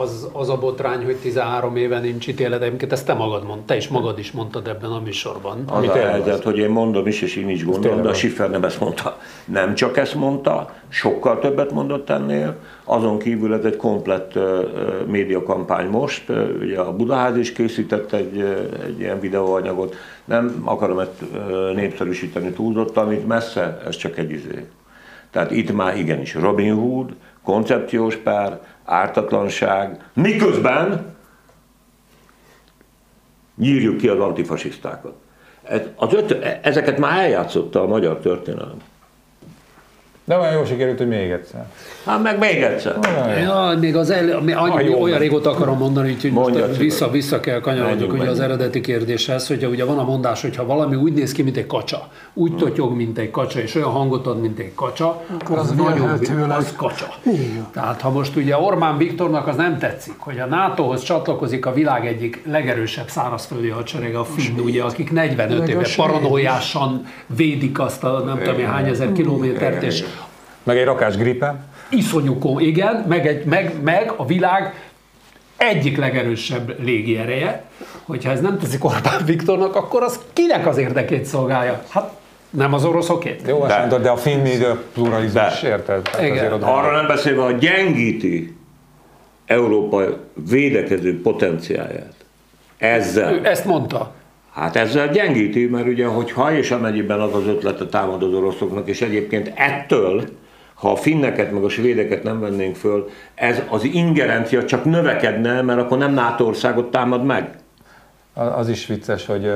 az, 0.00 0.28
az 0.32 0.48
a 0.48 0.58
botrány, 0.58 1.04
hogy 1.04 1.16
13 1.16 1.76
éve 1.76 2.00
nincs 2.00 2.28
ítélet, 2.28 2.62
egyébként 2.62 2.92
ezt 2.92 3.06
te 3.06 3.14
magad 3.14 3.44
mondtad, 3.44 3.66
te 3.66 3.76
is 3.76 3.88
magad 3.88 4.18
is 4.18 4.32
mondtad 4.32 4.68
ebben 4.68 4.90
a 4.90 5.00
műsorban. 5.00 5.64
Az 5.66 5.88
a 5.88 5.92
helyzet, 5.92 6.42
hogy 6.42 6.58
én 6.58 6.70
mondom 6.70 7.06
is, 7.06 7.22
és 7.22 7.36
én 7.36 7.48
is 7.48 7.64
gondolom, 7.64 8.02
de 8.02 8.08
a 8.08 8.14
Sifer 8.14 8.50
nem 8.50 8.64
ezt 8.64 8.80
mondta. 8.80 9.18
Nem 9.44 9.74
csak 9.74 9.96
ezt 9.96 10.14
mondta, 10.14 10.74
sokkal 10.88 11.38
többet 11.38 11.72
mondott 11.72 12.10
ennél, 12.10 12.56
azon 12.84 13.18
kívül 13.18 13.54
ez 13.54 13.64
egy 13.64 13.76
komplett 13.76 14.36
uh, 14.36 14.44
médiakampány 15.06 15.88
most, 15.88 16.28
uh, 16.28 16.48
ugye 16.60 16.78
a 16.78 16.92
Budaház 16.92 17.36
is 17.36 17.52
készített 17.52 18.12
egy, 18.12 18.36
uh, 18.36 18.84
egy 18.84 19.00
ilyen 19.00 19.20
videóanyagot, 19.20 19.96
nem 20.24 20.62
akarom 20.64 20.98
ezt 20.98 21.24
népszerűsíteni 21.74 22.50
túlzottan, 22.50 23.12
itt 23.12 23.26
messze, 23.26 23.82
ez 23.86 23.96
csak 23.96 24.18
egy 24.18 24.30
izé. 24.30 24.66
Tehát 25.30 25.50
itt 25.50 25.72
már 25.72 25.96
igenis 25.96 26.34
Robin 26.34 26.74
Hood, 26.74 27.14
koncepciós 27.42 28.16
pár, 28.16 28.60
ártatlanság, 28.84 30.10
miközben 30.12 31.16
nyírjuk 33.56 33.96
ki 33.96 34.08
az 34.08 34.18
antifasisztákat. 34.18 35.14
Ez, 35.62 35.80
az 35.96 36.14
öt, 36.14 36.32
ezeket 36.62 36.98
már 36.98 37.18
eljátszotta 37.18 37.82
a 37.82 37.86
magyar 37.86 38.18
történelem. 38.18 38.76
De 40.30 40.36
olyan 40.36 40.52
jól 40.52 40.64
sikerült, 40.64 40.98
hogy 40.98 41.08
még 41.08 41.30
egyszer. 41.30 41.66
Hát 42.04 42.22
meg 42.22 42.38
még 42.38 42.62
egyszer. 42.62 42.98
Ja, 43.42 43.76
még 43.80 43.96
az 43.96 44.10
el, 44.10 44.36
annyi, 44.36 44.52
ah, 44.52 45.00
olyan 45.00 45.18
régóta 45.18 45.50
akarom 45.50 45.78
mondani, 45.78 46.16
hogy 46.20 46.32
most 46.32 46.76
vissza, 46.76 47.10
vissza 47.10 47.40
kell 47.40 47.60
kanyarodni 47.60 48.18
ugye 48.18 48.28
az 48.28 48.40
eredeti 48.40 48.80
kérdéshez, 48.80 49.46
hogy 49.46 49.64
ugye 49.64 49.84
van 49.84 49.98
a 49.98 50.04
mondás, 50.04 50.42
hogy 50.42 50.56
ha 50.56 50.66
valami 50.66 50.96
úgy 50.96 51.12
néz 51.12 51.32
ki, 51.32 51.42
mint 51.42 51.56
egy 51.56 51.66
kacsa, 51.66 52.08
úgy 52.34 52.56
totyog, 52.56 52.96
mint 52.96 53.18
egy 53.18 53.30
kacsa, 53.30 53.60
és 53.60 53.74
olyan 53.74 53.90
hangot 53.90 54.26
ad, 54.26 54.40
mint 54.40 54.58
egy 54.58 54.74
kacsa, 54.74 55.22
akkor 55.40 55.58
az, 55.58 55.70
az 55.70 55.76
nagyon 55.76 56.50
az 56.50 56.72
kacsa. 56.76 57.08
Igen. 57.22 57.66
Tehát 57.72 58.00
ha 58.00 58.10
most 58.10 58.36
ugye 58.36 58.58
Orbán 58.58 58.96
Viktornak 58.96 59.46
az 59.46 59.56
nem 59.56 59.78
tetszik, 59.78 60.14
hogy 60.18 60.38
a 60.38 60.46
NATO-hoz 60.46 61.02
csatlakozik 61.02 61.66
a 61.66 61.72
világ 61.72 62.06
egyik 62.06 62.42
legerősebb 62.46 63.08
szárazföldi 63.08 63.68
hadserege, 63.68 64.18
a 64.18 64.24
Finn, 64.24 64.58
ugye, 64.58 64.82
akik 64.82 65.12
45 65.12 65.68
éve 65.68 65.86
paranoiásan 65.96 67.06
védik 67.26 67.80
azt 67.80 68.04
a 68.04 68.18
nem 68.18 68.38
tudom 68.38 68.66
hány 68.66 68.88
ezer 68.88 69.12
kilométert, 69.12 69.82
és 69.82 70.04
meg 70.62 70.76
egy 70.76 70.84
rakás 70.84 71.16
gripe. 71.16 71.64
Iszonyú 71.88 72.58
igen, 72.58 73.04
meg, 73.08 73.26
egy, 73.26 73.44
meg, 73.44 73.74
meg 73.82 74.12
a 74.16 74.26
világ 74.26 74.90
egyik 75.56 75.96
legerősebb 75.96 76.82
légiereje, 76.82 77.64
hogyha 78.02 78.30
ez 78.30 78.40
nem 78.40 78.58
teszik 78.58 78.84
Orbán 78.84 79.24
Viktornak, 79.24 79.76
akkor 79.76 80.02
az 80.02 80.20
kinek 80.32 80.66
az 80.66 80.78
érdekét 80.78 81.24
szolgálja? 81.24 81.82
Hát 81.88 82.10
nem 82.50 82.74
az 82.74 82.84
oroszokét. 82.84 83.42
Jó, 83.46 83.66
de, 83.66 83.78
mondod, 83.78 84.02
de 84.02 84.10
a 84.10 84.16
finn 84.16 84.40
média 84.40 84.82
pluralizmus, 84.92 85.62
érted? 85.62 86.08
Hát 86.08 86.22
Igen. 86.22 86.52
Arra 86.52 86.90
nem 86.96 87.06
beszélve, 87.06 87.42
hogy 87.42 87.58
gyengíti 87.58 88.56
Európa 89.46 90.02
védekező 90.48 91.20
potenciáját. 91.22 92.14
Ezzel. 92.78 93.32
Ő 93.32 93.46
ezt 93.46 93.64
mondta. 93.64 94.12
Hát 94.52 94.76
ezzel 94.76 95.08
gyengíti, 95.08 95.66
mert 95.66 95.86
ugye, 95.86 96.06
hogy 96.06 96.32
ha 96.32 96.52
és 96.52 96.70
amennyiben 96.70 97.20
az 97.20 97.34
az 97.34 97.46
ötlete 97.46 97.86
támad 97.86 98.22
az 98.22 98.32
oroszoknak, 98.32 98.88
és 98.88 99.00
egyébként 99.00 99.52
ettől 99.54 100.24
ha 100.80 100.90
a 100.90 100.96
finneket 100.96 101.52
meg 101.52 101.64
a 101.64 101.68
svédeket 101.68 102.22
nem 102.22 102.40
vennénk 102.40 102.76
föl, 102.76 103.08
ez 103.34 103.62
az 103.68 103.84
ingerencia 103.84 104.64
csak 104.64 104.84
növekedne, 104.84 105.62
mert 105.62 105.80
akkor 105.80 105.98
nem 105.98 106.12
NATO 106.12 106.44
országot 106.44 106.90
támad 106.90 107.24
meg. 107.24 107.56
Az 108.34 108.68
is 108.68 108.86
vicces, 108.86 109.26
hogy 109.26 109.52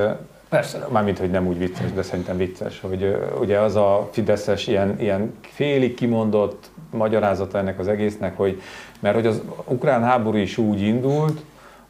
Persze. 0.49 0.87
Mármint, 0.91 1.19
hogy 1.19 1.29
nem 1.29 1.47
úgy 1.47 1.57
vicces, 1.57 1.91
de 1.91 2.01
szerintem 2.01 2.37
vicces, 2.37 2.79
hogy 2.81 3.17
ugye 3.39 3.59
az 3.59 3.75
a 3.75 4.09
Fideszes 4.11 4.67
ilyen, 4.67 4.95
ilyen 4.99 5.33
félig 5.41 5.93
kimondott 5.93 6.69
magyarázata 6.91 7.57
ennek 7.57 7.79
az 7.79 7.87
egésznek, 7.87 8.37
hogy 8.37 8.61
mert 8.99 9.15
hogy 9.15 9.25
az 9.25 9.41
ukrán 9.65 10.03
háború 10.03 10.37
is 10.37 10.57
úgy 10.57 10.81
indult, 10.81 11.41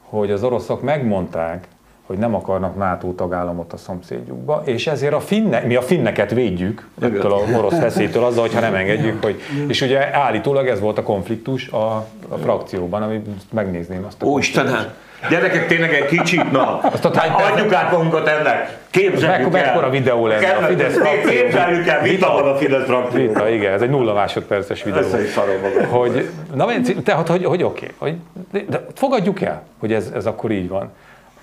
hogy 0.02 0.32
az 0.32 0.44
oroszok 0.44 0.82
megmondták, 0.82 1.68
hogy 2.06 2.18
nem 2.18 2.36
akarnak 2.36 2.76
NATO 2.76 3.12
tagállamot 3.12 3.74
a 3.74 3.78
szomszédjukba, 3.78 4.62
és 4.66 4.88
ezért 4.88 5.14
a 5.14 5.20
finne, 5.20 5.60
mi 5.60 5.76
a 5.76 5.82
finneket 5.82 6.32
védjük 6.32 6.88
ettől 7.02 7.32
a 7.32 7.58
orosz 7.58 7.80
veszélytől 7.80 8.24
azzal, 8.24 8.42
hogyha 8.42 8.60
nem 8.60 8.76
engedjük, 8.76 9.24
hogy, 9.24 9.42
és 9.68 9.82
ugye 9.82 10.16
állítólag 10.16 10.68
ez 10.68 10.80
volt 10.80 10.98
a 10.98 11.04
konfliktus 11.04 11.68
a, 11.68 12.08
a 12.30 12.38
frakcióban, 12.42 13.02
amit 13.02 13.28
megnézném 13.54 14.04
azt 14.06 14.22
a 14.22 14.26
Ó, 14.26 14.38
Istenem! 14.38 14.94
Gyerekek, 15.30 15.68
tényleg 15.68 15.94
egy 15.94 16.06
kicsit, 16.06 16.52
na, 16.52 16.80
Azt 16.80 17.06
a 17.06 17.12
adjuk 17.52 17.74
át 17.74 17.92
magunkat 17.92 18.28
ennek. 18.28 18.78
Képzeljük 18.90 19.56
el. 19.56 19.66
Mekkora 19.66 19.90
videó 19.90 20.28
lenne 20.28 20.52
a 20.52 20.62
Fidesz 20.62 20.98
frakció. 20.98 21.30
Képzeljük 21.30 21.88
el, 21.88 22.02
vita 22.02 22.32
van 22.32 22.48
a 22.48 22.56
Fidesz 22.56 22.86
frakció. 22.86 23.22
Vita, 23.22 23.50
igen, 23.50 23.74
ez 23.74 23.82
egy 23.82 23.90
nulla 23.90 24.14
másodperces 24.14 24.84
videó. 24.84 25.00
Ezt 25.00 25.20
is 25.20 25.30
szarom 25.30 25.56
Hogy, 25.90 26.30
na, 26.54 26.66
tehát, 27.04 27.28
hogy, 27.28 27.46
hogy 27.46 27.64
oké, 27.64 27.92
okay, 27.98 28.18
hogy, 28.52 28.66
de 28.66 28.86
fogadjuk 28.96 29.42
el, 29.42 29.64
hogy 29.80 29.94
ez, 29.94 30.12
ez 30.16 30.26
akkor 30.26 30.52
így 30.52 30.68
van. 30.68 30.92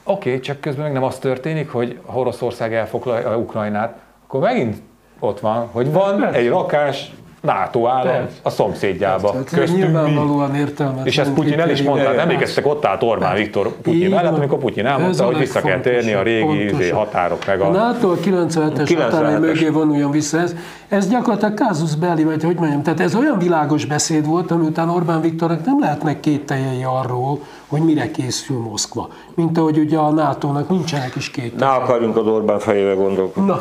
Oké, 0.04 0.28
okay, 0.28 0.40
csak 0.40 0.60
közben 0.60 0.84
meg 0.84 0.92
nem 0.92 1.02
az 1.02 1.18
történik, 1.18 1.70
hogy 1.70 2.00
Oroszország 2.14 2.74
elfoglalja 2.74 3.38
Ukrajnát, 3.38 3.98
akkor 4.24 4.40
megint 4.40 4.76
ott 5.18 5.40
van, 5.40 5.66
hogy 5.66 5.92
van 5.92 6.20
Persze. 6.20 6.38
egy 6.38 6.48
rakás 6.48 7.12
NATO 7.42 7.87
állam 7.87 8.12
Persze. 8.12 8.37
a 8.42 8.50
szomszédjába. 8.50 9.31
Persze, 9.31 9.57
köztünk 9.57 9.83
nyilvánvalóan 9.83 10.55
értelmes. 10.55 11.07
És 11.07 11.18
ezt 11.18 11.31
Putyin 11.31 11.61
el 11.61 11.70
is 11.70 11.83
mondta, 11.83 12.09
nem 12.09 12.18
emlékeztek 12.18 12.66
ott 12.66 12.85
állt 12.85 13.02
Orbán 13.02 13.35
Viktor 13.35 13.72
Putyin 13.72 14.11
mellett, 14.11 14.37
amikor 14.37 14.59
Putyin 14.59 14.87
elmondta, 14.87 15.24
hogy 15.24 15.38
vissza 15.38 15.61
kell 15.61 15.81
térni 15.81 16.12
a 16.12 16.22
régi 16.22 16.64
izé, 16.64 16.88
határok 16.88 17.46
meg 17.46 17.61
a... 17.61 17.66
A 17.66 17.70
NATO 17.70 18.11
a 18.11 18.16
97-es 18.16 18.94
határai 18.98 19.38
mögé 19.38 19.68
vonuljon 19.68 20.11
vissza. 20.11 20.38
Ez, 20.38 20.55
ez 20.88 21.09
gyakorlatilag 21.09 21.55
kázus 21.55 21.94
belli, 21.94 22.24
vagy 22.24 22.44
hogy 22.44 22.57
mondjam, 22.57 22.83
tehát 22.83 23.00
ez 23.00 23.14
olyan 23.14 23.38
világos 23.38 23.85
beszéd 23.85 24.26
volt, 24.26 24.50
ami 24.50 24.66
után 24.66 24.88
Orbán 24.88 25.20
Viktornak 25.20 25.64
nem 25.64 25.81
lehetnek 25.81 26.20
két 26.20 26.46
teljei 26.46 26.85
arról, 26.85 27.38
hogy 27.66 27.81
mire 27.81 28.11
készül 28.11 28.59
Moszkva. 28.59 29.09
Mint 29.35 29.59
ahogy 29.59 29.78
ugye 29.78 29.98
a 29.98 30.11
NATO-nak 30.11 30.68
nincsenek 30.68 31.16
is 31.16 31.31
két. 31.31 31.57
Ne 31.57 31.66
akarjunk 31.66 32.16
az 32.16 32.26
Orbán 32.26 32.59
fejével 32.59 32.94
gondolkodni. 32.94 33.48
Na. 33.48 33.57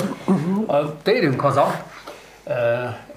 Térjünk 1.03 1.39
haza 1.39 1.89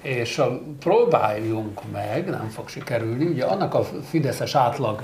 és 0.01 0.41
próbáljunk 0.79 1.81
meg, 1.91 2.29
nem 2.29 2.49
fog 2.49 2.69
sikerülni, 2.69 3.25
ugye 3.25 3.43
annak 3.43 3.73
a 3.73 3.83
fideszes 4.09 4.55
átlag 4.55 5.01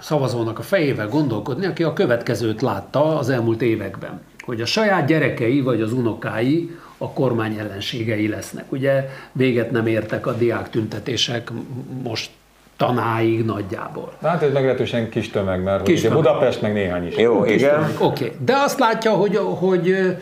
szavazónak 0.00 0.58
a 0.58 0.62
fejével 0.62 1.08
gondolkodni, 1.08 1.66
aki 1.66 1.82
a 1.82 1.92
következőt 1.92 2.62
látta 2.62 3.18
az 3.18 3.28
elmúlt 3.28 3.62
években. 3.62 4.20
hogy 4.44 4.60
a 4.60 4.66
saját 4.66 5.06
gyerekei 5.06 5.60
vagy 5.60 5.80
az 5.80 5.92
unokái 5.92 6.70
a 6.98 7.10
kormány 7.10 7.58
ellenségei 7.58 8.28
lesznek. 8.28 8.72
Ugye 8.72 9.08
véget 9.32 9.70
nem 9.70 9.86
értek 9.86 10.26
a 10.26 10.32
diák 10.32 10.70
tüntetések 10.70 11.50
most 12.02 12.30
tanáig 12.76 13.44
nagyjából. 13.44 14.12
Hát 14.22 14.42
ez 14.42 14.52
meglehetősen 14.52 15.08
kis 15.08 15.30
tömeg, 15.30 15.62
mert 15.62 15.82
kis 15.82 16.00
tömeg. 16.00 16.16
Budapest 16.16 16.62
meg 16.62 16.72
néhány 16.72 17.06
is. 17.06 17.16
Jó, 17.16 17.42
kis 17.42 17.54
igen. 17.54 17.82
Oké, 17.98 18.24
okay. 18.24 18.36
de 18.44 18.54
azt 18.56 18.78
látja, 18.78 19.10
hogy, 19.10 19.36
hogy, 19.36 20.16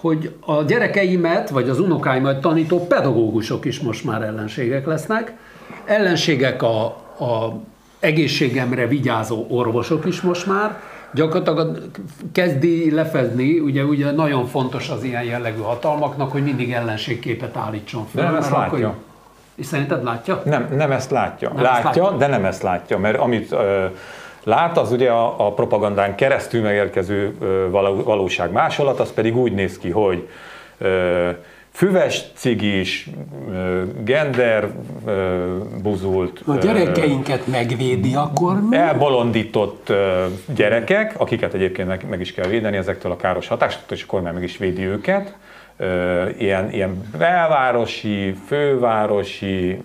hogy 0.00 0.34
a 0.40 0.62
gyerekeimet, 0.62 1.50
vagy 1.50 1.68
az 1.68 1.80
unokáimat 1.80 2.40
tanító 2.40 2.86
pedagógusok 2.86 3.64
is 3.64 3.80
most 3.80 4.04
már 4.04 4.22
ellenségek 4.22 4.86
lesznek. 4.86 5.32
Ellenségek 5.84 6.62
a, 6.62 6.84
a 7.18 7.60
egészségemre 8.00 8.86
vigyázó 8.86 9.46
orvosok 9.48 10.06
is 10.06 10.20
most 10.20 10.46
már, 10.46 10.80
gyakorlatilag 11.14 11.90
kezdi 12.32 12.90
lefedni, 12.90 13.58
ugye, 13.58 13.84
ugye 13.84 14.10
nagyon 14.10 14.46
fontos 14.46 14.88
az 14.88 15.04
ilyen 15.04 15.22
jellegű 15.22 15.60
hatalmaknak, 15.60 16.32
hogy 16.32 16.42
mindig 16.42 16.72
ellenségképet 16.72 17.56
állítson 17.56 18.06
fel. 18.14 18.24
De 18.24 18.30
nem 18.30 18.38
ezt 18.38 18.50
látja. 18.50 18.88
Akkor, 18.88 18.98
és 19.54 19.66
szerinted 19.66 20.04
látja? 20.04 20.42
Nem, 20.44 20.68
nem 20.76 20.90
ezt 20.90 21.10
látja. 21.10 21.48
Nem 21.48 21.62
látja, 21.62 21.88
ezt 21.88 21.98
látja, 21.98 22.16
de 22.16 22.26
nem 22.26 22.44
ezt 22.44 22.62
látja, 22.62 22.98
mert 22.98 23.18
amit 23.18 23.52
ö, 23.52 23.84
lát, 24.44 24.78
az 24.78 24.92
ugye 24.92 25.10
a, 25.10 25.46
a 25.46 25.52
propagandán 25.52 26.14
keresztül 26.14 26.62
megérkező 26.62 27.36
ö, 27.40 27.66
valóság 28.04 28.52
másolat, 28.52 29.00
az 29.00 29.12
pedig 29.12 29.36
úgy 29.36 29.52
néz 29.52 29.78
ki, 29.78 29.90
hogy 29.90 30.28
füves 31.72 32.24
cigis, 32.34 33.10
gender 34.04 34.68
buzult. 35.82 36.42
A 36.46 36.54
gyerekeinket 36.54 37.46
megvédi 37.46 38.14
akkor 38.14 38.60
mi? 38.68 38.76
Elbolondított 38.76 39.92
gyerekek, 40.54 41.14
akiket 41.18 41.54
egyébként 41.54 42.08
meg, 42.08 42.20
is 42.20 42.32
kell 42.32 42.48
védeni 42.48 42.76
ezektől 42.76 43.12
a 43.12 43.16
káros 43.16 43.48
hatásoktól, 43.48 43.96
és 43.96 44.02
akkor 44.02 44.20
már 44.20 44.32
meg 44.32 44.42
is 44.42 44.56
védi 44.56 44.84
őket. 44.84 45.36
Ilyen, 46.38 46.72
ilyen 46.72 47.08
belvárosi, 47.18 48.34
fővárosi, 48.46 49.80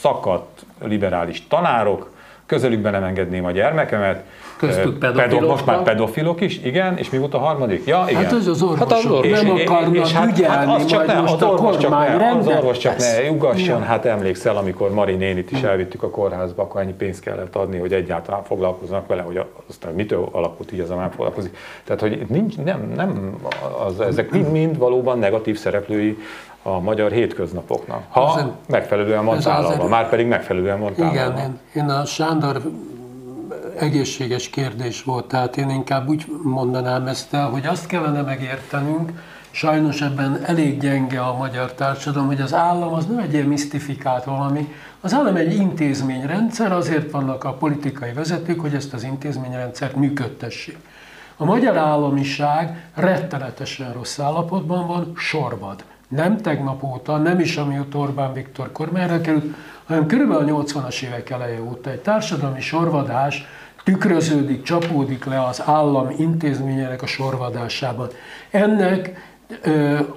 szakadt 0.00 0.64
liberális 0.84 1.46
tanárok, 1.48 2.10
közelükben 2.48 2.92
nem 2.92 3.04
engedném 3.04 3.44
a 3.44 3.50
gyermekemet, 3.50 4.24
Köztük 4.58 4.98
pedofilok. 4.98 5.50
Most 5.50 5.66
már 5.66 5.82
pedofilok 5.82 6.40
is, 6.40 6.60
igen, 6.64 6.96
és 6.96 7.10
mi 7.10 7.18
volt 7.18 7.34
a 7.34 7.38
harmadik? 7.38 7.86
Ja, 7.86 8.04
igen. 8.08 8.22
Hát 8.22 8.32
ez 8.32 8.46
az 8.46 8.62
orvosok 8.62 8.90
hát 8.90 8.98
az 8.98 9.10
orvos. 9.10 9.42
nem 9.42 9.50
akarnak 9.50 9.94
és, 9.94 10.00
és 10.00 10.12
hát, 10.12 10.38
ügyelni, 10.38 10.70
hát 10.70 10.80
az 10.80 10.86
csak 10.86 11.06
ne, 11.06 11.18
az 11.22 11.42
orvos 11.42 11.76
csak 11.76 11.90
ne, 11.90 12.36
az 12.38 12.46
orvos 12.46 12.78
csak 12.78 12.96
ne 12.96 13.30
ugasson, 13.30 13.82
hát 13.82 14.04
emlékszel, 14.04 14.56
amikor 14.56 14.90
Mari 14.90 15.14
nénit 15.14 15.50
is 15.50 15.62
elvittük 15.62 16.02
a 16.02 16.10
kórházba, 16.10 16.62
akkor 16.62 16.80
ennyi 16.80 16.92
pénzt 16.92 17.20
kellett 17.20 17.56
adni, 17.56 17.78
hogy 17.78 17.92
egyáltalán 17.92 18.42
foglalkoznak 18.42 19.06
vele, 19.06 19.22
hogy 19.22 19.40
aztán 19.68 19.94
mitől 19.94 20.28
alakult 20.32 20.72
így 20.72 20.80
az 20.80 20.90
a 20.90 20.96
már 20.96 21.10
foglalkozik. 21.10 21.56
Tehát, 21.84 22.00
hogy 22.00 22.26
nincs, 22.28 22.56
nem, 22.56 22.92
nem, 22.96 23.36
az, 23.86 24.00
ezek 24.00 24.30
mind-mind 24.30 24.78
valóban 24.78 25.18
negatív 25.18 25.58
szereplői 25.58 26.18
a 26.74 26.80
magyar 26.80 27.12
hétköznapoknak. 27.12 28.02
Ha 28.08 28.20
az, 28.20 28.44
megfelelően 28.68 29.24
van 29.24 29.38
tálalva, 29.38 29.88
már 29.88 30.08
pedig 30.08 30.26
megfelelően 30.26 30.80
van 30.80 30.94
tálalva. 30.94 31.14
Igen, 31.14 31.38
én, 31.38 31.58
én 31.82 31.88
a 31.88 32.04
Sándor 32.04 32.62
egészséges 33.78 34.50
kérdés 34.50 35.02
volt, 35.02 35.24
tehát 35.24 35.56
én 35.56 35.70
inkább 35.70 36.08
úgy 36.08 36.26
mondanám 36.42 37.06
ezt 37.06 37.34
el, 37.34 37.48
hogy 37.48 37.66
azt 37.66 37.86
kellene 37.86 38.22
megértenünk, 38.22 39.12
sajnos 39.50 40.00
ebben 40.00 40.40
elég 40.44 40.80
gyenge 40.80 41.20
a 41.20 41.36
magyar 41.36 41.72
társadalom, 41.72 42.26
hogy 42.26 42.40
az 42.40 42.54
állam 42.54 42.92
az 42.92 43.06
nem 43.06 43.18
egy 43.18 43.32
ilyen 43.32 43.46
misztifikált 43.46 44.24
valami, 44.24 44.74
az 45.00 45.14
állam 45.14 45.36
egy 45.36 45.54
intézményrendszer, 45.54 46.72
azért 46.72 47.10
vannak 47.10 47.44
a 47.44 47.52
politikai 47.52 48.12
vezetők, 48.12 48.60
hogy 48.60 48.74
ezt 48.74 48.92
az 48.92 49.02
intézményrendszert 49.02 49.96
működtessék. 49.96 50.78
A 51.36 51.44
magyar 51.44 51.76
államiság 51.76 52.88
rettenetesen 52.94 53.92
rossz 53.92 54.18
állapotban 54.18 54.86
van, 54.86 55.12
sorvad. 55.16 55.84
Nem 56.08 56.36
tegnap 56.36 56.82
óta, 56.82 57.16
nem 57.16 57.40
is 57.40 57.56
amióta 57.56 57.98
Orbán 57.98 58.32
Viktor 58.32 58.72
kormányra 58.72 59.20
került, 59.20 59.54
hanem 59.86 60.06
körülbelül 60.06 60.56
a 60.56 60.62
80-as 60.62 61.02
évek 61.02 61.30
eleje 61.30 61.62
óta 61.62 61.90
egy 61.90 62.00
társadalmi 62.00 62.60
sorvadás 62.60 63.46
tükröződik, 63.84 64.62
csapódik 64.62 65.24
le 65.24 65.44
az 65.44 65.62
állam 65.64 66.10
intézményének 66.16 67.02
a 67.02 67.06
sorvadásában. 67.06 68.08
Ennek 68.50 69.26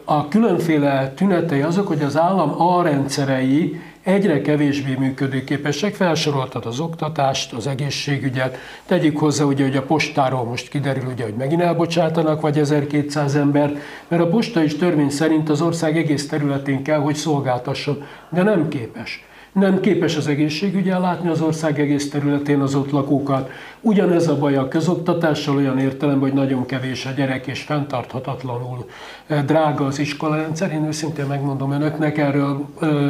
a 0.06 0.28
különféle 0.28 1.10
tünetei 1.16 1.62
azok, 1.62 1.88
hogy 1.88 2.02
az 2.02 2.18
állam 2.18 2.62
A 2.62 2.84
rendszerei 2.84 3.82
egyre 4.04 4.42
kevésbé 4.42 4.94
működőképesek. 4.94 5.96
Felsoroltad 5.96 6.66
az 6.66 6.80
oktatást, 6.80 7.54
az 7.54 7.68
egészségügyet, 7.68 8.58
tegyük 8.86 9.18
hozzá, 9.18 9.44
ugye, 9.44 9.64
hogy 9.64 9.76
a 9.76 9.82
postáról 9.82 10.44
most 10.44 10.70
kiderül, 10.70 11.06
ugye, 11.12 11.24
hogy 11.24 11.36
megint 11.38 11.62
elbocsátanak, 11.62 12.42
vagy 12.42 12.58
1200 12.58 13.36
ember, 13.36 13.80
mert 14.08 14.22
a 14.22 14.28
posta 14.28 14.64
is 14.64 14.76
törvény 14.76 15.10
szerint 15.10 15.50
az 15.50 15.62
ország 15.62 15.98
egész 15.98 16.28
területén 16.28 16.84
kell, 16.84 17.00
hogy 17.00 17.16
szolgáltasson, 17.16 18.04
de 18.30 18.44
nem 18.44 18.68
képes 18.68 19.26
nem 19.52 19.80
képes 19.80 20.18
az 20.18 20.28
egészségügy 20.28 20.90
ellátni 20.90 21.30
az 21.30 21.42
ország 21.42 21.80
egész 21.80 22.10
területén 22.10 22.60
az 22.60 22.76
ott 22.76 22.92
lakókat. 22.92 23.50
Ugyanez 23.82 24.28
a 24.28 24.38
baj 24.38 24.56
a 24.56 24.68
közoktatással 24.68 25.56
olyan 25.56 25.80
értelemben, 25.80 26.30
hogy 26.30 26.38
nagyon 26.38 26.66
kevés 26.66 27.06
a 27.06 27.12
gyerek 27.12 27.48
és 27.48 27.62
fenntarthatatlanul 27.62 28.86
eh, 29.28 29.44
drága 29.44 29.86
az 29.86 30.00
iskolarendszer. 30.00 30.72
Én 30.72 30.86
őszintén 30.86 31.26
megmondom 31.26 31.72
önöknek, 31.72 32.18
erről 32.18 32.66
ö, 32.80 33.08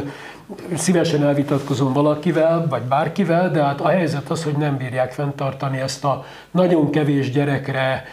szívesen 0.76 1.24
elvitatkozom 1.24 1.94
valakivel, 1.94 2.68
vagy 2.70 2.82
bárkivel, 2.82 3.52
de 3.52 3.64
hát 3.64 3.82
a 3.82 3.90
helyzet 3.90 4.30
az, 4.30 4.44
hogy 4.44 4.58
nem 4.58 4.78
bírják 4.78 5.12
fenntartani 5.12 5.80
ezt 5.80 6.06
a 6.06 6.26
nagyon 6.52 6.92
kevés 6.92 7.32
gyerekre 7.32 8.04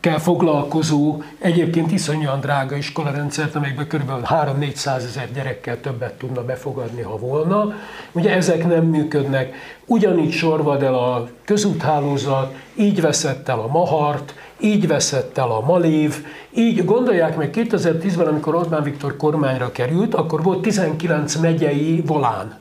kell 0.00 0.18
foglalkozó, 0.18 1.22
egyébként 1.38 1.92
iszonyúan 1.92 2.40
drága 2.40 2.76
iskolarendszert, 2.76 3.54
amelyben 3.54 3.86
kb. 3.86 4.10
3-400 4.24 4.86
ezer 4.86 5.28
gyerekkel 5.34 5.80
többet 5.80 6.12
tudna 6.12 6.44
befogadni, 6.44 7.02
ha 7.02 7.18
volna. 7.18 7.72
Ugye 8.12 8.34
ezek 8.34 8.66
nem 8.66 8.84
működnek. 8.84 9.54
Ugyanígy 9.86 10.32
sorvad 10.32 10.82
el 10.82 10.94
a 10.94 11.28
közúthálózat, 11.44 12.54
így 12.74 13.00
veszett 13.00 13.48
el 13.48 13.58
a 13.58 13.66
Mahart, 13.66 14.34
így 14.60 14.86
veszett 14.86 15.38
el 15.38 15.50
a 15.50 15.60
Malév, 15.60 16.26
így 16.50 16.84
gondolják 16.84 17.36
meg 17.36 17.50
2010-ben, 17.54 18.26
amikor 18.26 18.54
Orbán 18.54 18.82
Viktor 18.82 19.16
kormányra 19.16 19.72
került, 19.72 20.14
akkor 20.14 20.42
volt 20.42 20.62
19 20.62 21.34
megyei 21.34 22.02
volán. 22.06 22.56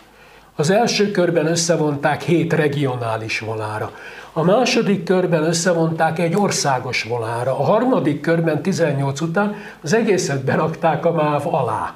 Az 0.55 0.69
első 0.69 1.11
körben 1.11 1.45
összevonták 1.45 2.21
7 2.21 2.53
regionális 2.53 3.39
volára. 3.39 3.91
A 4.37 4.43
második 4.43 5.03
körben 5.03 5.43
összevonták 5.43 6.19
egy 6.19 6.35
országos 6.35 7.03
volára. 7.03 7.59
A 7.59 7.63
harmadik 7.63 8.21
körben 8.21 8.61
18 8.61 9.21
után 9.21 9.55
az 9.81 9.93
egészet 9.93 10.43
berakták 10.43 11.05
a 11.05 11.11
MÁV 11.11 11.53
alá. 11.53 11.93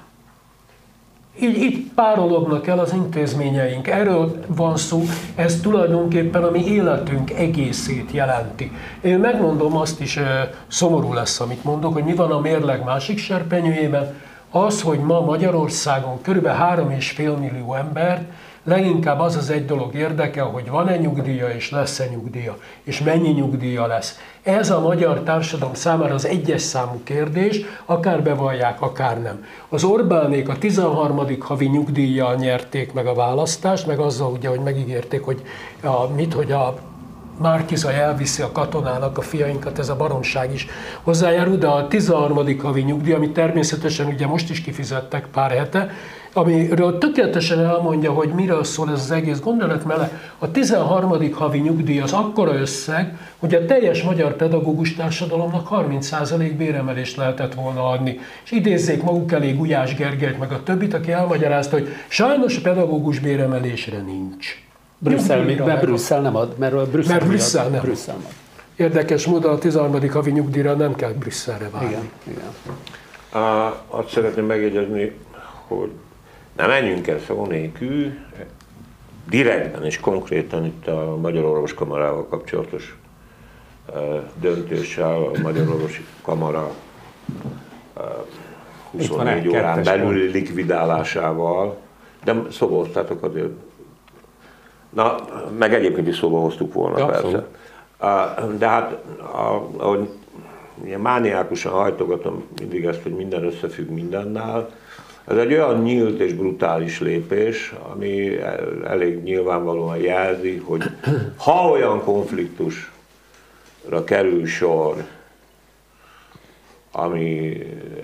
Így 1.41 1.58
itt 1.58 1.93
párolognak 1.93 2.67
el 2.67 2.80
az 2.80 2.93
intézményeink. 2.93 3.88
Erről 3.88 4.39
van 4.47 4.77
szó, 4.77 5.04
ez 5.36 5.60
tulajdonképpen 5.62 6.43
a 6.43 6.49
mi 6.49 6.65
életünk 6.65 7.32
egészét 7.32 8.12
jelenti. 8.12 8.71
Én 9.01 9.19
megmondom 9.19 9.77
azt 9.77 9.99
is, 9.99 10.19
szomorú 10.67 11.13
lesz, 11.13 11.39
amit 11.39 11.63
mondok, 11.63 11.93
hogy 11.93 12.04
mi 12.04 12.13
van 12.13 12.32
a 12.32 12.39
mérleg 12.39 12.84
másik 12.84 13.17
serpenyőjében, 13.17 14.15
az, 14.51 14.82
hogy 14.82 14.99
ma 14.99 15.19
Magyarországon 15.19 16.21
kb. 16.21 16.45
3,5 16.45 17.39
millió 17.39 17.75
embert 17.75 18.21
Leginkább 18.63 19.19
az 19.19 19.36
az 19.36 19.50
egy 19.50 19.65
dolog 19.65 19.95
érdekel, 19.95 20.45
hogy 20.45 20.69
van-e 20.69 20.97
nyugdíja 20.97 21.50
és 21.50 21.71
lesz-e 21.71 22.08
nyugdíja, 22.12 22.58
és 22.84 23.02
mennyi 23.02 23.30
nyugdíja 23.30 23.86
lesz. 23.88 24.19
Ez 24.43 24.69
a 24.69 24.80
magyar 24.80 25.19
társadalom 25.19 25.74
számára 25.74 26.13
az 26.13 26.26
egyes 26.26 26.62
számú 26.62 27.02
kérdés, 27.04 27.62
akár 27.86 28.24
bevallják, 28.24 28.82
akár 28.82 29.21
nem. 29.21 29.45
Az 29.69 29.84
Orbánék 29.84 30.50
a 30.50 30.58
13. 30.58 31.38
havi 31.39 31.65
nyugdíjjal 31.65 32.36
nyerték 32.36 32.93
meg 32.93 33.08
a 33.08 33.13
választást, 33.13 33.88
meg 33.88 34.00
azzal 34.00 34.32
ugye, 34.32 34.50
hogy 34.50 34.60
megígérték, 34.60 35.24
hogy 35.24 35.41
a, 35.84 36.08
mit, 36.15 36.34
hogy 36.34 36.52
a 36.52 36.76
Márkiza 37.38 37.91
elviszi 37.91 38.41
a 38.41 38.52
katonának 38.52 39.17
a 39.17 39.21
fiainkat, 39.21 39.80
ez 39.80 39.89
a 39.89 39.95
baromság 39.95 40.54
is 40.54 40.67
hozzájárul, 41.04 41.58
de 41.58 41.67
a 41.67 41.88
13. 41.88 42.60
havi 42.60 42.82
nyugdíj, 42.82 43.13
amit 43.13 43.34
természetesen 43.34 44.08
ugye 44.08 44.28
most 44.28 44.50
is 44.50 44.62
kifizettek 44.62 45.26
pár 45.26 45.52
hete, 45.52 45.91
amiről 46.34 46.98
tökéletesen 46.98 47.60
elmondja, 47.60 48.12
hogy 48.12 48.30
miről 48.30 48.63
szól 48.63 48.91
ez 48.91 49.00
az 49.00 49.12
egész 49.12 49.39
gondolat, 49.39 49.86
mert 49.86 50.12
a 50.38 50.52
13. 50.52 51.34
havi 51.34 51.60
nyugdíj 51.60 52.00
az 52.00 52.13
akkora 52.13 52.54
összeg, 52.54 53.17
hogy 53.38 53.56
a 53.56 53.65
teljes 53.65 54.04
magyar 54.04 54.36
pedagógus 54.36 54.96
társadalomnak 54.96 55.67
30% 55.71 56.54
béremelést 56.58 57.17
lehetett 57.17 57.54
volna 57.54 57.90
adni. 57.90 58.19
És 58.44 58.52
idézzék 58.52 59.04
maguk 59.04 59.32
elé 59.32 59.52
Gulyás 59.52 59.96
Gergelyt, 59.96 60.40
meg 60.40 60.52
a 60.52 60.63
többit, 60.63 60.94
aki 60.94 61.12
elmagyarázta, 61.12 61.75
hogy 61.75 61.88
sajnos 62.08 62.58
a 62.58 62.62
pedagógus 62.62 63.19
béremelésre 63.19 63.98
nincs. 63.98 64.63
Brüsszel, 64.98 65.44
mert 65.44 65.82
Brüsszel 65.82 66.21
nem 66.21 66.36
ad, 66.36 66.54
mert 66.58 66.90
Brüsszel, 66.90 67.15
mert 67.15 67.27
Brüsszel 67.27 67.67
nem. 67.67 67.82
Brüsszel 67.82 68.15
nem. 68.15 68.32
Érdekes 68.75 69.25
módon 69.25 69.54
a 69.54 69.58
13. 69.58 70.10
havi 70.10 70.32
nyugdíjra 70.32 70.73
nem 70.73 70.96
kell 70.96 71.12
Brüsszelre 71.12 71.69
várni. 71.69 71.90
Igen, 71.90 72.10
igen. 72.23 72.50
Uh, 73.34 74.00
azt 74.00 74.10
szeretném 74.10 74.46
megjegyezni, 74.46 75.12
hogy 75.67 75.92
nem 76.62 76.70
menjünk 76.70 77.08
el 77.08 77.20
szó 77.20 77.46
nélkül, 77.46 78.14
direktben 79.30 79.86
és 79.86 80.00
konkrétan 80.00 80.66
itt 80.66 80.88
a 80.88 81.18
Magyar 81.22 81.44
Orvoskamarával 81.44 82.28
kapcsolatos 82.28 82.98
döntéssel 84.40 85.24
a 85.24 85.32
Magyar 85.42 85.68
Orvosi 85.68 86.06
Kamara 86.22 86.72
24 88.92 89.48
órán 89.48 89.84
belüli 89.84 90.32
likvidálásával, 90.32 91.78
de 92.24 92.36
szóba 92.52 92.76
hoztátok 92.76 93.24
azért. 93.24 93.52
Na, 94.90 95.16
meg 95.58 95.74
egyébként 95.74 96.08
is 96.08 96.16
szóba 96.16 96.40
hoztuk 96.40 96.74
volna 96.74 96.98
ja, 96.98 97.06
persze. 97.06 97.48
Szó. 98.00 98.48
De 98.58 98.68
hát, 98.68 99.04
ahogy 99.78 100.10
ilyen 100.84 101.00
mániákusan 101.00 101.72
hajtogatom 101.72 102.44
mindig 102.60 102.86
ezt, 102.86 103.04
hogy 103.04 103.16
minden 103.16 103.44
összefügg 103.44 103.90
mindennel, 103.90 104.70
ez 105.32 105.38
egy 105.38 105.54
olyan 105.54 105.82
nyílt 105.82 106.19
és 106.19 106.34
brutális 106.34 107.00
lépés, 107.00 107.73
ami 107.92 108.40
elég 108.84 109.23
nyilvánvalóan 109.23 109.98
jelzi, 109.98 110.58
hogy 110.58 110.84
ha 111.36 111.69
olyan 111.69 112.04
konfliktusra 112.04 114.04
kerül 114.06 114.46
sor, 114.46 114.96
ami 116.92 117.58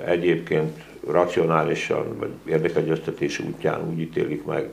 egyébként 0.06 0.84
racionálisan, 1.08 2.18
vagy 2.18 2.30
érdekegyeztetés 2.46 3.40
útján 3.40 3.90
úgy 3.90 4.00
ítélik 4.00 4.46
meg, 4.46 4.70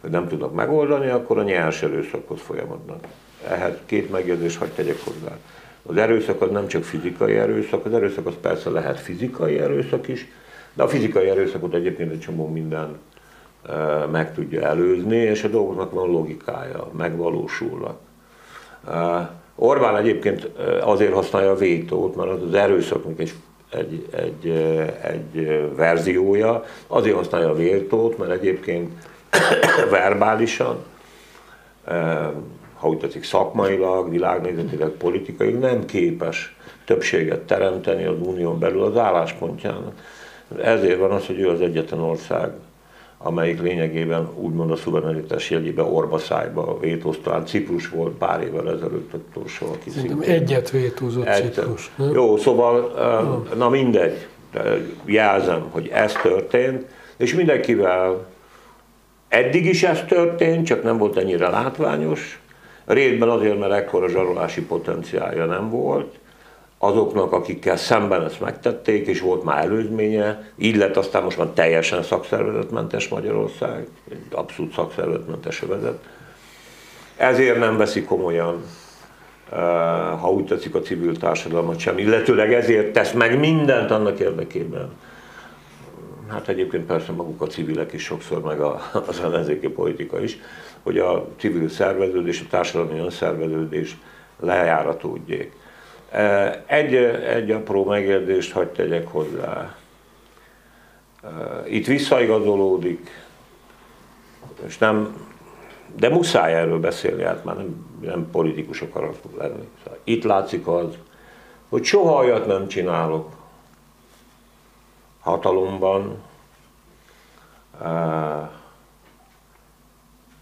hogy 0.00 0.10
nem 0.10 0.28
tudnak 0.28 0.54
megoldani, 0.54 1.08
akkor 1.08 1.38
a 1.38 1.42
nyers 1.42 1.82
erőszakhoz 1.82 2.40
folyamodnak. 2.40 3.04
Ehhez 3.48 3.74
két 3.86 4.10
megjegyzést 4.10 4.58
hagy 4.58 4.70
tegyek 4.70 5.00
hozzá. 5.04 5.36
Az 5.82 5.96
erőszak 5.96 6.42
az 6.42 6.50
nem 6.50 6.66
csak 6.66 6.84
fizikai 6.84 7.36
erőszak, 7.36 7.86
az 7.86 7.92
erőszak 7.92 8.26
az 8.26 8.34
persze 8.40 8.70
lehet 8.70 9.00
fizikai 9.00 9.58
erőszak 9.58 10.08
is, 10.08 10.26
de 10.74 10.82
a 10.82 10.88
fizikai 10.88 11.28
erőszakot 11.28 11.74
egyébként 11.74 12.12
egy 12.12 12.20
csomó 12.20 12.48
minden 12.48 12.98
meg 14.10 14.34
tudja 14.34 14.62
előzni, 14.62 15.16
és 15.16 15.44
a 15.44 15.48
dolgoknak 15.48 15.92
van 15.92 16.10
logikája, 16.10 16.88
megvalósulnak. 16.96 17.98
Orbán 19.54 19.96
egyébként 19.96 20.50
azért 20.80 21.12
használja 21.12 21.50
a 21.50 21.56
vétót, 21.56 22.16
mert 22.16 22.30
az 22.30 22.42
az 22.42 22.54
erőszaknak 22.54 23.20
egy, 23.20 23.32
egy, 23.70 24.08
egy, 24.10 24.48
egy 25.02 25.70
verziója, 25.76 26.64
azért 26.86 27.16
használja 27.16 27.48
a 27.48 27.54
vétót, 27.54 28.18
mert 28.18 28.30
egyébként 28.30 28.92
verbálisan, 29.90 30.76
ha 32.74 32.88
úgy 32.88 32.98
tetszik 32.98 33.24
szakmailag, 33.24 34.10
világnézetileg, 34.10 34.88
politikailag 34.88 35.60
nem 35.60 35.84
képes 35.84 36.56
többséget 36.84 37.40
teremteni 37.40 38.04
az 38.04 38.16
unión 38.20 38.58
belül 38.58 38.82
az 38.82 38.96
álláspontjának. 38.96 39.94
Ezért 40.60 40.98
van 40.98 41.10
az, 41.10 41.26
hogy 41.26 41.40
ő 41.40 41.48
az 41.48 41.60
egyetlen 41.60 42.00
ország, 42.00 42.50
amelyik 43.18 43.60
lényegében 43.60 44.28
úgymond 44.36 44.70
a 44.70 44.76
szuverenitás 44.76 45.50
jegyében 45.50 45.84
orbaszájba 45.84 46.78
vétózta. 46.80 47.22
Talán 47.22 47.46
Ciprus 47.46 47.88
volt 47.88 48.12
pár 48.12 48.42
évvel 48.42 48.70
ezelőtt 48.70 49.14
utolsó, 49.14 49.66
aki 49.66 49.90
Szerintem 49.90 50.20
egyet 50.20 50.70
vétózott 50.70 51.26
egy, 51.26 51.52
Ciprus. 51.52 51.90
Nem? 51.96 52.12
Jó, 52.12 52.36
szóval, 52.36 52.92
na 53.56 53.68
mindegy, 53.68 54.26
jelzem, 55.04 55.66
hogy 55.70 55.88
ez 55.88 56.12
történt, 56.12 56.84
és 57.16 57.34
mindenkivel 57.34 58.26
eddig 59.28 59.66
is 59.66 59.82
ez 59.82 60.04
történt, 60.08 60.66
csak 60.66 60.82
nem 60.82 60.98
volt 60.98 61.16
ennyire 61.16 61.48
látványos. 61.48 62.40
Rétben 62.84 63.28
azért, 63.28 63.58
mert 63.58 63.72
ekkora 63.72 64.08
zsarolási 64.08 64.62
potenciálja 64.62 65.44
nem 65.44 65.70
volt, 65.70 66.18
azoknak, 66.84 67.32
akikkel 67.32 67.76
szemben 67.76 68.24
ezt 68.24 68.40
megtették, 68.40 69.06
és 69.06 69.20
volt 69.20 69.44
már 69.44 69.64
előzménye, 69.64 70.52
így 70.56 70.76
lett 70.76 70.96
aztán 70.96 71.22
most 71.22 71.38
már 71.38 71.46
teljesen 71.46 72.02
szakszervezetmentes 72.02 73.08
Magyarország, 73.08 73.86
egy 74.10 74.22
abszolút 74.30 74.72
szakszervezetmentes 74.72 75.62
övezet. 75.62 75.98
Ezért 77.16 77.58
nem 77.58 77.76
veszi 77.76 78.02
komolyan, 78.02 78.62
eh, 79.52 79.58
ha 80.20 80.30
úgy 80.30 80.44
tetszik 80.44 80.74
a 80.74 80.80
civil 80.80 81.16
társadalmat 81.16 81.78
sem, 81.78 81.98
illetőleg 81.98 82.52
ezért 82.52 82.92
tesz 82.92 83.12
meg 83.12 83.38
mindent 83.38 83.90
annak 83.90 84.18
érdekében. 84.20 84.90
Hát 86.28 86.48
egyébként 86.48 86.86
persze 86.86 87.12
maguk 87.12 87.42
a 87.42 87.46
civilek 87.46 87.92
is 87.92 88.02
sokszor, 88.02 88.40
meg 88.40 88.60
az 89.08 89.20
ellenzéki 89.22 89.68
politika 89.68 90.20
is, 90.20 90.38
hogy 90.82 90.98
a 90.98 91.28
civil 91.38 91.68
szerveződés, 91.68 92.40
a 92.40 92.44
társadalmi 92.50 92.98
önszerveződés 92.98 93.96
lejáratódjék 94.40 95.60
egy, 96.66 96.94
egy 96.94 97.50
apró 97.50 97.84
megjegyzést 97.84 98.52
hagyd 98.52 98.70
tegyek 98.70 99.06
hozzá. 99.08 99.76
Itt 101.66 101.86
visszaigazolódik, 101.86 103.10
és 104.66 104.78
nem, 104.78 105.26
de 105.96 106.08
muszáj 106.08 106.54
erről 106.54 106.80
beszélni, 106.80 107.22
hát 107.22 107.44
már 107.44 107.56
nem, 107.56 107.86
nem 108.00 108.30
politikus 108.30 108.80
akarok 108.80 109.16
lenni. 109.38 109.68
Szóval 109.82 109.98
itt 110.04 110.24
látszik 110.24 110.66
az, 110.66 110.98
hogy 111.68 111.84
soha 111.84 112.14
olyat 112.14 112.46
nem 112.46 112.68
csinálok 112.68 113.30
hatalomban, 115.20 116.22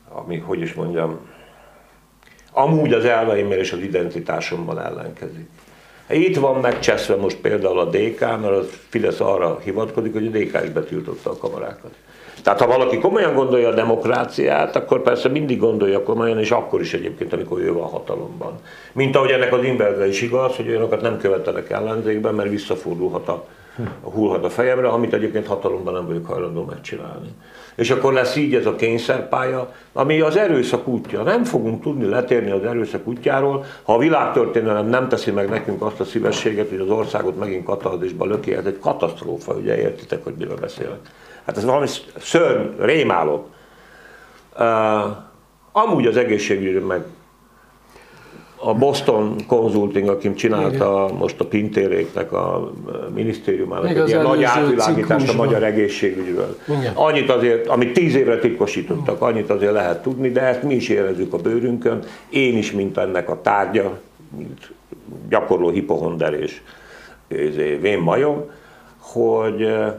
ami, 0.09 0.39
hogy 0.39 0.61
is 0.61 0.75
mondjam, 0.75 1.30
amúgy 2.53 2.93
az 2.93 3.05
elveimmel 3.05 3.59
és 3.59 3.73
az 3.73 3.79
identitásomban 3.79 4.81
ellenkezik. 4.81 5.49
Itt 6.09 6.37
van 6.37 6.61
megcseszve 6.61 7.17
most 7.17 7.37
például 7.37 7.79
a 7.79 7.85
DK, 7.85 8.21
mert 8.21 8.57
a 8.57 8.65
Fidesz 8.89 9.21
arra 9.21 9.59
hivatkozik, 9.65 10.13
hogy 10.13 10.27
a 10.27 10.31
DK 10.31 10.65
is 10.65 10.71
betiltotta 10.71 11.31
a 11.31 11.37
kamarákat. 11.37 11.91
Tehát 12.43 12.61
ha 12.61 12.67
valaki 12.67 12.99
komolyan 12.99 13.35
gondolja 13.35 13.69
a 13.69 13.75
demokráciát, 13.75 14.77
akkor 14.77 15.03
persze 15.03 15.29
mindig 15.29 15.59
gondolja 15.59 16.03
komolyan, 16.03 16.39
és 16.39 16.51
akkor 16.51 16.81
is 16.81 16.95
egyébként, 16.95 17.33
amikor 17.33 17.61
ő 17.61 17.73
van 17.73 17.89
hatalomban. 17.89 18.61
Mint 18.93 19.17
ahogy 19.17 19.31
ennek 19.31 19.53
az 19.53 19.65
inverze 19.65 20.09
is 20.09 20.23
igaz, 20.23 20.57
hogy 20.57 20.69
olyanokat 20.69 21.01
nem 21.01 21.19
követelek 21.19 21.71
ellenzékben, 21.71 22.35
mert 22.35 22.51
visszafordulhat 22.51 23.29
a, 23.29 23.47
hullhat 24.03 24.45
a 24.45 24.51
fejemre, 24.51 24.89
amit 24.89 25.15
egyébként 25.15 25.47
hatalomban 25.47 25.95
nem 25.95 26.07
vagyok 26.07 26.27
hajlandó 26.27 26.65
megcsinálni 26.65 27.35
és 27.81 27.91
akkor 27.91 28.13
lesz 28.13 28.37
így 28.37 28.55
ez 28.55 28.67
a 28.67 28.75
kényszerpálya, 28.75 29.73
ami 29.93 30.21
az 30.21 30.37
erőszak 30.37 30.87
útja. 30.87 31.23
Nem 31.23 31.45
fogunk 31.45 31.83
tudni 31.83 32.09
letérni 32.09 32.51
az 32.51 32.65
erőszak 32.65 33.07
útjáról, 33.07 33.65
ha 33.83 33.95
a 33.95 33.99
világtörténelem 33.99 34.87
nem 34.87 35.09
teszi 35.09 35.31
meg 35.31 35.49
nekünk 35.49 35.83
azt 35.83 36.01
a 36.01 36.05
szívességet, 36.05 36.69
hogy 36.69 36.79
az 36.79 36.89
országot 36.89 37.39
megint 37.39 37.65
katalizmusba 37.65 38.25
löki, 38.25 38.55
ez 38.55 38.65
egy 38.65 38.79
katasztrófa, 38.79 39.55
ugye 39.55 39.79
értitek, 39.79 40.25
hogy 40.25 40.35
miről 40.39 40.57
beszélek. 40.57 40.99
Hát 41.45 41.57
ez 41.57 41.65
valami 41.65 41.87
szörny, 42.19 42.67
rémálom. 42.79 43.45
Uh, 44.59 44.67
amúgy 45.73 46.07
az 46.07 46.17
egészségügyről 46.17 46.87
meg 46.87 47.05
a 48.63 48.75
Boston 48.75 49.37
Consulting, 49.47 50.09
aki 50.09 50.35
csinálta 50.35 51.05
Igen. 51.07 51.19
most 51.19 51.41
a 51.41 51.45
Pintéréknek 51.45 52.33
a 52.33 52.73
minisztériumának 53.15 53.97
egy 53.97 54.09
ilyen 54.09 54.23
nagy 54.23 54.43
átvilágítást 54.43 55.29
a 55.29 55.37
magyar 55.37 55.63
egészségügyről. 55.63 56.59
Igen. 56.69 56.93
Annyit 56.95 57.31
azért, 57.31 57.67
amit 57.67 57.93
tíz 57.93 58.15
évre 58.15 58.39
titkosítottak, 58.39 59.23
annyit 59.23 59.51
azért 59.51 59.73
lehet 59.73 60.03
tudni, 60.03 60.31
de 60.31 60.41
ezt 60.41 60.63
mi 60.63 60.75
is 60.75 60.89
érezzük 60.89 61.33
a 61.33 61.37
bőrünkön. 61.37 62.03
Én 62.29 62.57
is, 62.57 62.73
mint 62.73 62.99
ennek 62.99 63.31
a 63.31 63.41
tárgya, 63.41 63.99
mint 64.37 64.71
gyakorló 65.29 65.71
hipohonder 65.71 66.33
és 66.33 66.61
vén 67.81 67.99
majom, 67.99 68.51
hogy 68.99 69.63
eh, 69.63 69.93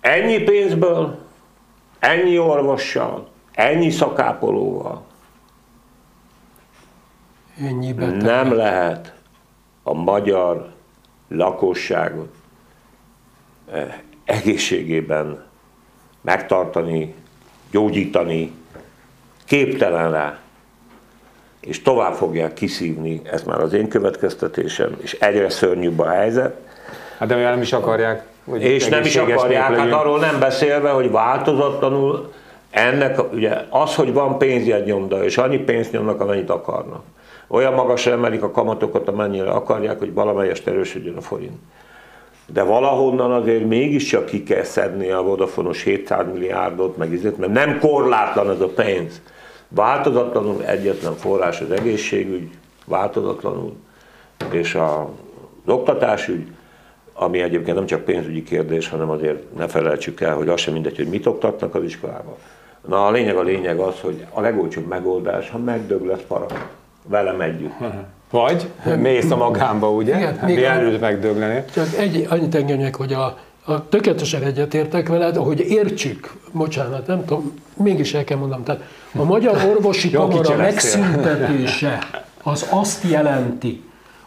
ennyi 0.00 0.38
pénzből, 0.38 1.18
ennyi 1.98 2.38
orvossal, 2.38 3.26
ennyi 3.52 3.90
szakápolóval, 3.90 5.02
Nem 8.20 8.52
lehet 8.52 9.14
a 9.82 9.94
magyar 9.94 10.72
lakosságot 11.28 12.34
eh, 13.72 13.94
egészségében 14.24 15.44
megtartani, 16.20 17.14
gyógyítani, 17.70 18.52
képtelen 19.44 20.10
rá, 20.10 20.38
és 21.60 21.82
tovább 21.82 22.14
fogják 22.14 22.54
kiszívni, 22.54 23.20
ez 23.24 23.42
már 23.42 23.60
az 23.60 23.72
én 23.72 23.88
következtetésem, 23.88 24.96
és 25.00 25.12
egyre 25.12 25.48
szörnyűbb 25.48 25.98
a 25.98 26.08
helyzet. 26.08 26.56
Hát 27.18 27.28
de 27.28 27.36
nem 27.36 27.60
is 27.60 27.72
akarják, 27.72 28.26
hogy 28.44 28.62
És 28.62 28.88
nem 28.88 29.04
is 29.04 29.16
akarják, 29.16 29.62
hát 29.62 29.92
arról 29.92 30.18
nem 30.18 30.38
beszélve, 30.38 30.90
hogy 30.90 31.10
változatlanul 31.10 32.32
ennek, 32.70 33.32
ugye 33.32 33.64
az, 33.68 33.94
hogy 33.94 34.12
van 34.12 34.38
pénzjegynyomda, 34.38 35.24
és 35.24 35.38
annyi 35.38 35.58
pénzt 35.58 35.92
nyomnak, 35.92 36.20
amennyit 36.20 36.50
akarnak 36.50 37.02
olyan 37.46 37.72
magasra 37.72 38.12
emelik 38.12 38.42
a 38.42 38.50
kamatokat, 38.50 39.08
amennyire 39.08 39.50
akarják, 39.50 39.98
hogy 39.98 40.14
valamelyest 40.14 40.66
erősödjön 40.66 41.16
a 41.16 41.20
forint. 41.20 41.58
De 42.46 42.62
valahonnan 42.62 43.32
azért 43.32 43.66
mégiscsak 43.66 44.24
ki 44.24 44.42
kell 44.42 44.62
szedni 44.62 45.10
a 45.10 45.22
Vodafonos 45.22 45.82
700 45.82 46.26
milliárdot, 46.32 46.96
meg 46.96 47.12
izét, 47.12 47.38
mert 47.38 47.52
nem 47.52 47.78
korlátlan 47.78 48.50
ez 48.50 48.60
a 48.60 48.68
pénz. 48.68 49.20
Változatlanul 49.68 50.64
egyetlen 50.64 51.14
forrás 51.14 51.60
az 51.60 51.70
egészségügy, 51.70 52.50
változatlanul, 52.84 53.72
és 54.50 54.74
a, 54.74 55.00
az 55.64 55.72
oktatásügy, 55.72 56.46
ami 57.12 57.40
egyébként 57.40 57.76
nem 57.76 57.86
csak 57.86 58.04
pénzügyi 58.04 58.42
kérdés, 58.42 58.88
hanem 58.88 59.10
azért 59.10 59.54
ne 59.56 59.68
felejtsük 59.68 60.20
el, 60.20 60.34
hogy 60.34 60.48
az 60.48 60.60
sem 60.60 60.72
mindegy, 60.72 60.96
hogy 60.96 61.08
mit 61.08 61.26
oktatnak 61.26 61.74
az 61.74 61.82
iskolában. 61.82 62.34
Na 62.88 63.06
a 63.06 63.10
lényeg 63.10 63.36
a 63.36 63.42
lényeg 63.42 63.78
az, 63.78 64.00
hogy 64.00 64.26
a 64.30 64.40
legolcsóbb 64.40 64.86
megoldás, 64.86 65.50
ha 65.50 65.58
megdög 65.58 66.04
lesz 66.04 66.22
para 66.28 66.46
velem 67.08 67.40
együtt. 67.40 67.74
Vagy 68.30 68.70
mész 68.98 69.30
a 69.30 69.36
magámba, 69.36 69.90
ugye? 69.90 70.16
Igen, 70.16 70.38
még 70.44 70.62
előtt 70.62 71.00
megdöglenél. 71.00 71.64
Csak 71.64 71.86
egy, 71.98 72.26
annyit 72.30 72.54
engedjek, 72.54 72.96
hogy 72.96 73.12
a, 73.12 73.38
a 73.64 73.88
tökéletesen 73.88 74.42
egyetértek 74.42 75.08
veled, 75.08 75.36
hogy 75.36 75.60
értsük, 75.60 76.32
bocsánat, 76.52 77.06
nem 77.06 77.24
tudom, 77.24 77.54
mégis 77.76 78.14
el 78.14 78.24
kell 78.24 78.38
mondanom, 78.38 78.64
tehát 78.64 78.82
a 79.14 79.24
Magyar 79.24 79.56
Orvosi 79.74 80.10
Kamara 80.16 80.56
megszüntetése 80.56 81.98
az 82.42 82.66
azt 82.70 83.10
jelenti, 83.10 83.84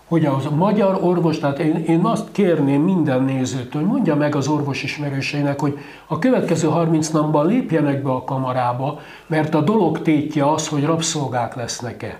hogy 0.07 0.25
az 0.25 0.47
magyar 0.55 0.99
orvos, 1.01 1.39
tehát 1.39 1.59
én, 1.59 1.83
én 1.87 2.05
azt 2.05 2.27
kérném 2.31 2.81
minden 2.81 3.23
nézőtől, 3.23 3.81
hogy 3.81 3.91
mondja 3.91 4.15
meg 4.15 4.35
az 4.35 4.47
orvos 4.47 4.83
ismerőseinek, 4.83 5.59
hogy 5.59 5.77
a 6.07 6.19
következő 6.19 6.67
30 6.67 7.09
napban 7.09 7.47
lépjenek 7.47 8.03
be 8.03 8.09
a 8.09 8.23
kamarába, 8.23 8.99
mert 9.27 9.53
a 9.53 9.61
dolog 9.61 10.01
tétje 10.01 10.51
az, 10.51 10.67
hogy 10.67 10.85
rabszolgák 10.85 11.55
lesznek-e. 11.55 12.19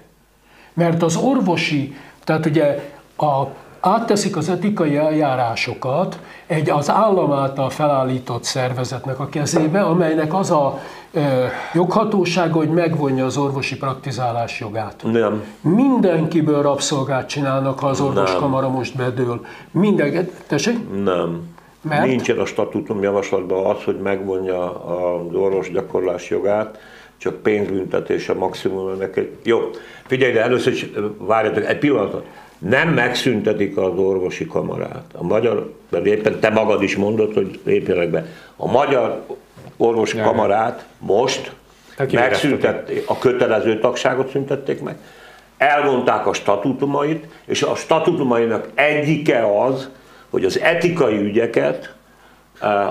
Mert 0.80 1.04
az 1.04 1.16
orvosi, 1.16 1.96
tehát 2.24 2.46
ugye 2.46 2.92
a 3.18 3.44
átteszik 3.80 4.38
az 4.38 4.50
etikai 4.50 4.96
eljárásokat 4.96 6.20
egy 6.48 6.70
az 6.70 6.90
állam 6.90 7.32
által 7.32 7.70
felállított 7.70 8.44
szervezetnek 8.44 9.20
a 9.20 9.30
kezébe, 9.30 9.82
amelynek 9.82 10.34
az 10.34 10.52
a 10.52 10.80
e, 11.14 11.52
joghatósága, 11.74 12.58
hogy 12.58 12.70
megvonja 12.70 13.26
az 13.26 13.38
orvosi 13.38 13.78
praktizálás 13.78 14.60
jogát. 14.60 15.04
Nem. 15.04 15.44
Mindenkiből 15.62 16.62
rabszolgát 16.62 17.28
csinálnak, 17.28 17.80
ha 17.80 17.88
az 17.88 18.02
orvoskamara 18.02 18.70
most 18.70 18.96
bedől. 18.96 19.46
Minden, 19.72 20.30
tessék? 20.48 21.04
Nem. 21.04 21.58
Mert? 21.82 22.06
Nincsen 22.06 22.38
a 22.38 22.46
statutum 22.46 23.04
javaslatban 23.04 23.66
az, 23.66 23.84
hogy 23.84 24.00
megvonja 24.00 24.86
az 24.86 25.36
orvos 25.36 25.72
gyakorlás 25.72 26.30
jogát, 26.30 26.78
csak 27.20 27.42
pénzbüntetése 27.42 28.34
maximum 28.34 28.98
neked. 28.98 29.28
Jó, 29.44 29.70
figyelj, 30.06 30.32
de 30.32 30.42
először 30.42 30.74
is 30.74 30.86
várjatok 31.18 31.66
egy 31.66 31.78
pillanatot 31.78 32.26
nem 32.60 32.90
megszüntetik 32.90 33.78
az 33.78 33.98
orvosi 33.98 34.46
kamarát. 34.46 35.04
A 35.14 35.24
magyar, 35.24 35.74
mert 35.90 36.06
éppen 36.06 36.40
te 36.40 36.50
magad 36.50 36.84
is 36.84 36.96
mondod, 36.96 37.34
hogy 37.34 37.60
lépjenek 37.64 38.10
be. 38.10 38.26
A 38.56 38.72
magyar 38.72 39.24
orvosi 39.78 40.18
kamarát 40.18 40.86
most 40.98 41.52
megszüntették, 42.12 43.04
a 43.10 43.18
kötelező 43.18 43.80
tagságot 43.80 44.30
szüntették 44.30 44.82
meg, 44.82 44.98
elmondták 45.58 46.28
a 46.28 46.34
statutumait, 46.34 47.26
és 47.46 47.62
a 47.62 47.76
statutumainak 47.76 48.68
egyike 48.74 49.62
az, 49.64 49.90
hogy 50.30 50.46
az 50.46 50.60
etikai 50.60 51.18
ügyeket 51.18 51.94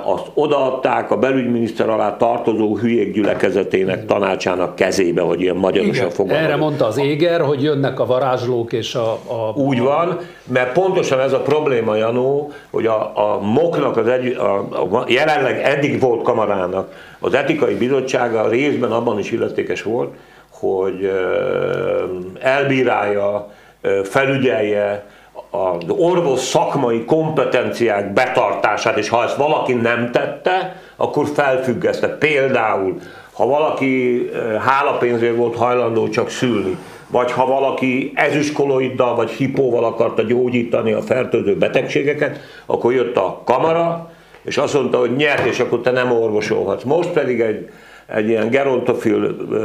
azt 0.05 0.31
odaadták 0.35 1.11
a 1.11 1.17
belügyminiszter 1.17 1.89
alá 1.89 2.17
tartozó 2.17 2.77
hülyék 2.77 3.13
gyülekezetének 3.13 4.07
tanácsának 4.07 4.75
kezébe, 4.75 5.21
hogy 5.21 5.41
ilyen 5.41 5.57
magyarosan 5.57 6.11
fogalmazok. 6.11 6.51
Erre 6.51 6.57
mondta 6.57 6.87
az 6.87 6.99
Éger, 6.99 7.41
hogy 7.41 7.63
jönnek 7.63 8.01
a 8.01 8.07
varázslók 8.07 8.73
és 8.73 8.95
a... 8.95 9.13
a 9.13 9.53
Úgy 9.55 9.81
van, 9.81 10.19
mert 10.47 10.73
pontosan 10.73 11.21
ez 11.21 11.33
a 11.33 11.41
probléma, 11.41 11.97
Janó, 11.97 12.53
hogy 12.71 12.87
a, 12.87 13.13
a 13.15 13.41
MOK-nak, 13.41 13.97
az 13.97 14.09
egy, 14.09 14.37
a, 14.37 14.57
a, 14.97 15.05
jelenleg 15.09 15.61
eddig 15.63 16.01
volt 16.01 16.23
kamarának, 16.23 16.93
az 17.19 17.35
etikai 17.35 17.75
bizottsága 17.75 18.49
részben 18.49 18.93
abban 18.93 19.19
is 19.19 19.31
illetékes 19.31 19.83
volt, 19.83 20.15
hogy 20.51 21.13
elbírálja, 22.41 23.51
felügyelje, 24.03 25.07
az 25.51 25.85
orvos 25.89 26.41
szakmai 26.41 27.05
kompetenciák 27.05 28.13
betartását, 28.13 28.97
és 28.97 29.09
ha 29.09 29.25
ezt 29.25 29.37
valaki 29.37 29.73
nem 29.73 30.11
tette, 30.11 30.77
akkor 30.97 31.27
felfüggeszte. 31.35 32.09
Például, 32.09 32.99
ha 33.33 33.47
valaki 33.47 34.29
eh, 34.33 34.63
hálapénzért 34.63 35.37
volt 35.37 35.57
hajlandó 35.57 36.09
csak 36.09 36.31
szülni, 36.31 36.77
vagy 37.07 37.33
ha 37.33 37.47
valaki 37.47 38.13
ezüstkoloiddal 38.15 39.15
vagy 39.15 39.31
hipóval 39.31 39.85
akarta 39.85 40.23
gyógyítani 40.23 40.93
a 40.93 41.01
fertőző 41.01 41.57
betegségeket, 41.57 42.41
akkor 42.67 42.93
jött 42.93 43.17
a 43.17 43.43
kamara, 43.45 44.11
és 44.43 44.57
azt 44.57 44.75
mondta, 44.75 44.99
hogy 44.99 45.17
nyert, 45.17 45.47
és 45.47 45.61
akkor 45.61 45.81
te 45.81 45.91
nem 45.91 46.13
orvosolhatsz. 46.13 46.83
Most 46.83 47.09
pedig 47.09 47.41
egy, 47.41 47.71
egy 48.07 48.29
ilyen 48.29 48.51
gerontofil 48.51 49.25
eh, 49.25 49.61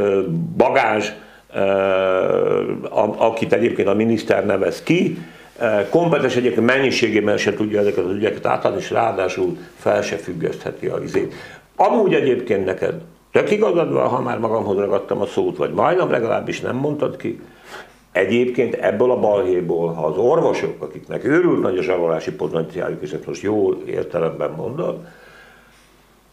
bagázs, 0.56 1.08
eh, 1.54 1.62
akit 3.16 3.52
egyébként 3.52 3.88
a 3.88 3.94
miniszter 3.94 4.46
nevez 4.46 4.82
ki, 4.82 5.18
kompetens 5.90 6.36
egyébként 6.36 6.66
mennyiségében 6.66 7.36
se 7.36 7.54
tudja 7.54 7.80
ezeket 7.80 8.04
az 8.04 8.12
ügyeket 8.12 8.46
átadni, 8.46 8.78
és 8.78 8.90
ráadásul 8.90 9.58
fel 9.76 10.02
se 10.02 10.16
függesztheti 10.16 10.86
a 10.86 10.98
izét. 11.02 11.34
Amúgy 11.76 12.14
egyébként 12.14 12.64
neked 12.64 12.94
tök 13.32 13.50
igazad 13.50 13.92
van, 13.92 14.08
ha 14.08 14.20
már 14.20 14.38
magamhoz 14.38 14.76
ragadtam 14.76 15.20
a 15.20 15.26
szót, 15.26 15.56
vagy 15.56 15.72
majdnem 15.72 16.10
legalábbis 16.10 16.60
nem 16.60 16.76
mondtad 16.76 17.16
ki, 17.16 17.40
Egyébként 18.14 18.74
ebből 18.74 19.10
a 19.10 19.18
balhéból, 19.18 19.92
ha 19.92 20.06
az 20.06 20.16
orvosok, 20.16 20.82
akiknek 20.82 21.24
őrült 21.24 21.62
nagy 21.62 21.78
a 21.78 21.82
zsarolási 21.82 22.32
potenciáljuk, 22.32 23.02
és 23.02 23.12
ezt 23.12 23.26
most 23.26 23.42
jó 23.42 23.82
értelemben 23.86 24.50
mondod, 24.50 24.98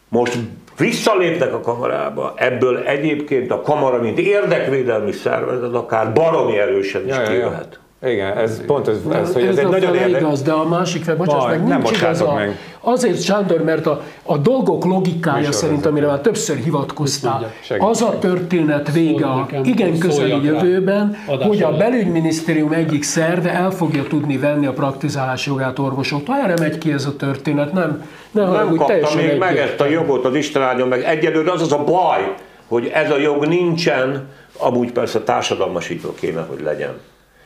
most 0.08 0.38
visszalépnek 0.78 1.54
a 1.54 1.60
kamarába, 1.60 2.32
ebből 2.36 2.78
egyébként 2.78 3.50
a 3.50 3.60
kamara, 3.60 3.98
mint 3.98 4.18
érdekvédelmi 4.18 5.12
szervezet, 5.12 5.74
akár 5.74 6.12
baromi 6.12 6.58
erősen 6.58 7.06
is 7.06 7.16
ja, 7.16 7.22
kijöhet. 7.22 7.68
Ja, 7.72 7.78
ja. 7.80 7.81
Igen, 8.06 8.36
ez 8.36 8.64
pont 8.64 8.88
ez, 8.88 8.96
ez, 9.12 9.32
hogy 9.32 9.42
ez, 9.42 9.48
ez 9.48 9.56
egy 9.56 9.68
nagyon 9.68 9.94
érdekes. 9.94 10.20
igaz, 10.20 10.42
de 10.42 10.52
a 10.52 10.68
másik 10.68 11.04
fel, 11.04 11.16
bocsáss 11.16 11.46
meg, 11.46 11.58
nincs 11.58 11.68
nem 11.68 11.84
igaz 11.94 12.20
a, 12.20 12.34
meg. 12.34 12.58
Azért, 12.80 13.22
Sándor, 13.22 13.62
mert 13.62 13.86
a, 13.86 14.02
a 14.22 14.38
dolgok 14.38 14.84
logikája 14.84 15.36
Műsor 15.36 15.54
szerint, 15.54 15.86
amire 15.86 16.06
már 16.06 16.20
többször 16.20 16.56
hivatkoztál, 16.56 17.52
az 17.78 18.02
a 18.02 18.18
történet 18.18 18.92
vége 18.92 19.26
a 19.26 19.46
igen 19.64 19.98
közeli 19.98 20.44
jövőben, 20.44 21.16
hogy 21.26 21.62
a 21.62 21.76
belügyminisztérium 21.76 22.72
egyik 22.72 23.02
szerve 23.02 23.50
el 23.50 23.70
fogja 23.70 24.02
tudni 24.02 24.38
venni 24.38 24.66
a 24.66 24.72
praktizálás 24.72 25.46
jogát 25.46 25.78
orvosoktól. 25.78 26.34
Erre 26.34 26.54
megy 26.60 26.78
ki 26.78 26.92
ez 26.92 27.06
a 27.06 27.16
történet, 27.16 27.72
nem? 27.72 28.04
Nem, 28.30 28.50
nem 28.50 28.74
kapta 28.74 29.14
még 29.16 29.38
meg 29.38 29.56
ezt 29.56 29.80
a 29.80 29.86
jogot 29.86 30.24
az 30.24 30.34
Isten 30.34 30.88
meg. 30.88 31.02
Egyelőre 31.02 31.52
az 31.52 31.62
az 31.62 31.72
a 31.72 31.84
baj, 31.84 32.34
hogy 32.68 32.90
ez 32.94 33.10
a 33.10 33.18
jog 33.18 33.46
nincsen, 33.46 34.28
amúgy 34.58 34.92
persze 34.92 35.20
társadalmasítva 35.20 36.12
kéne, 36.20 36.40
hogy 36.40 36.60
legyen. 36.60 36.92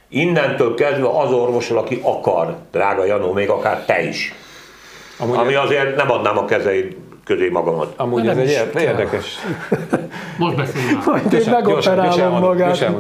Innentől 0.08 0.74
kezdve 0.74 1.08
az 1.08 1.32
orvosol, 1.32 1.78
aki 1.78 2.00
akar, 2.02 2.56
drága 2.72 3.04
Janó, 3.04 3.32
még 3.32 3.50
akár 3.50 3.84
te 3.84 4.02
is. 4.02 4.34
Amúgy 5.18 5.36
Ami 5.36 5.54
azért 5.54 5.96
nem 5.96 6.10
adnám 6.10 6.38
a 6.38 6.44
kezeid 6.44 6.96
közé 7.24 7.48
magamat. 7.48 7.92
Amúgy 7.96 8.26
ez 8.28 8.36
egy 8.36 8.68
érdekes. 8.74 9.38
Most 10.38 10.56
beszéljünk. 10.56 11.04
Majd 11.04 11.32
én 11.32 11.50
megoperálom 11.50 12.38
magát. 12.40 12.92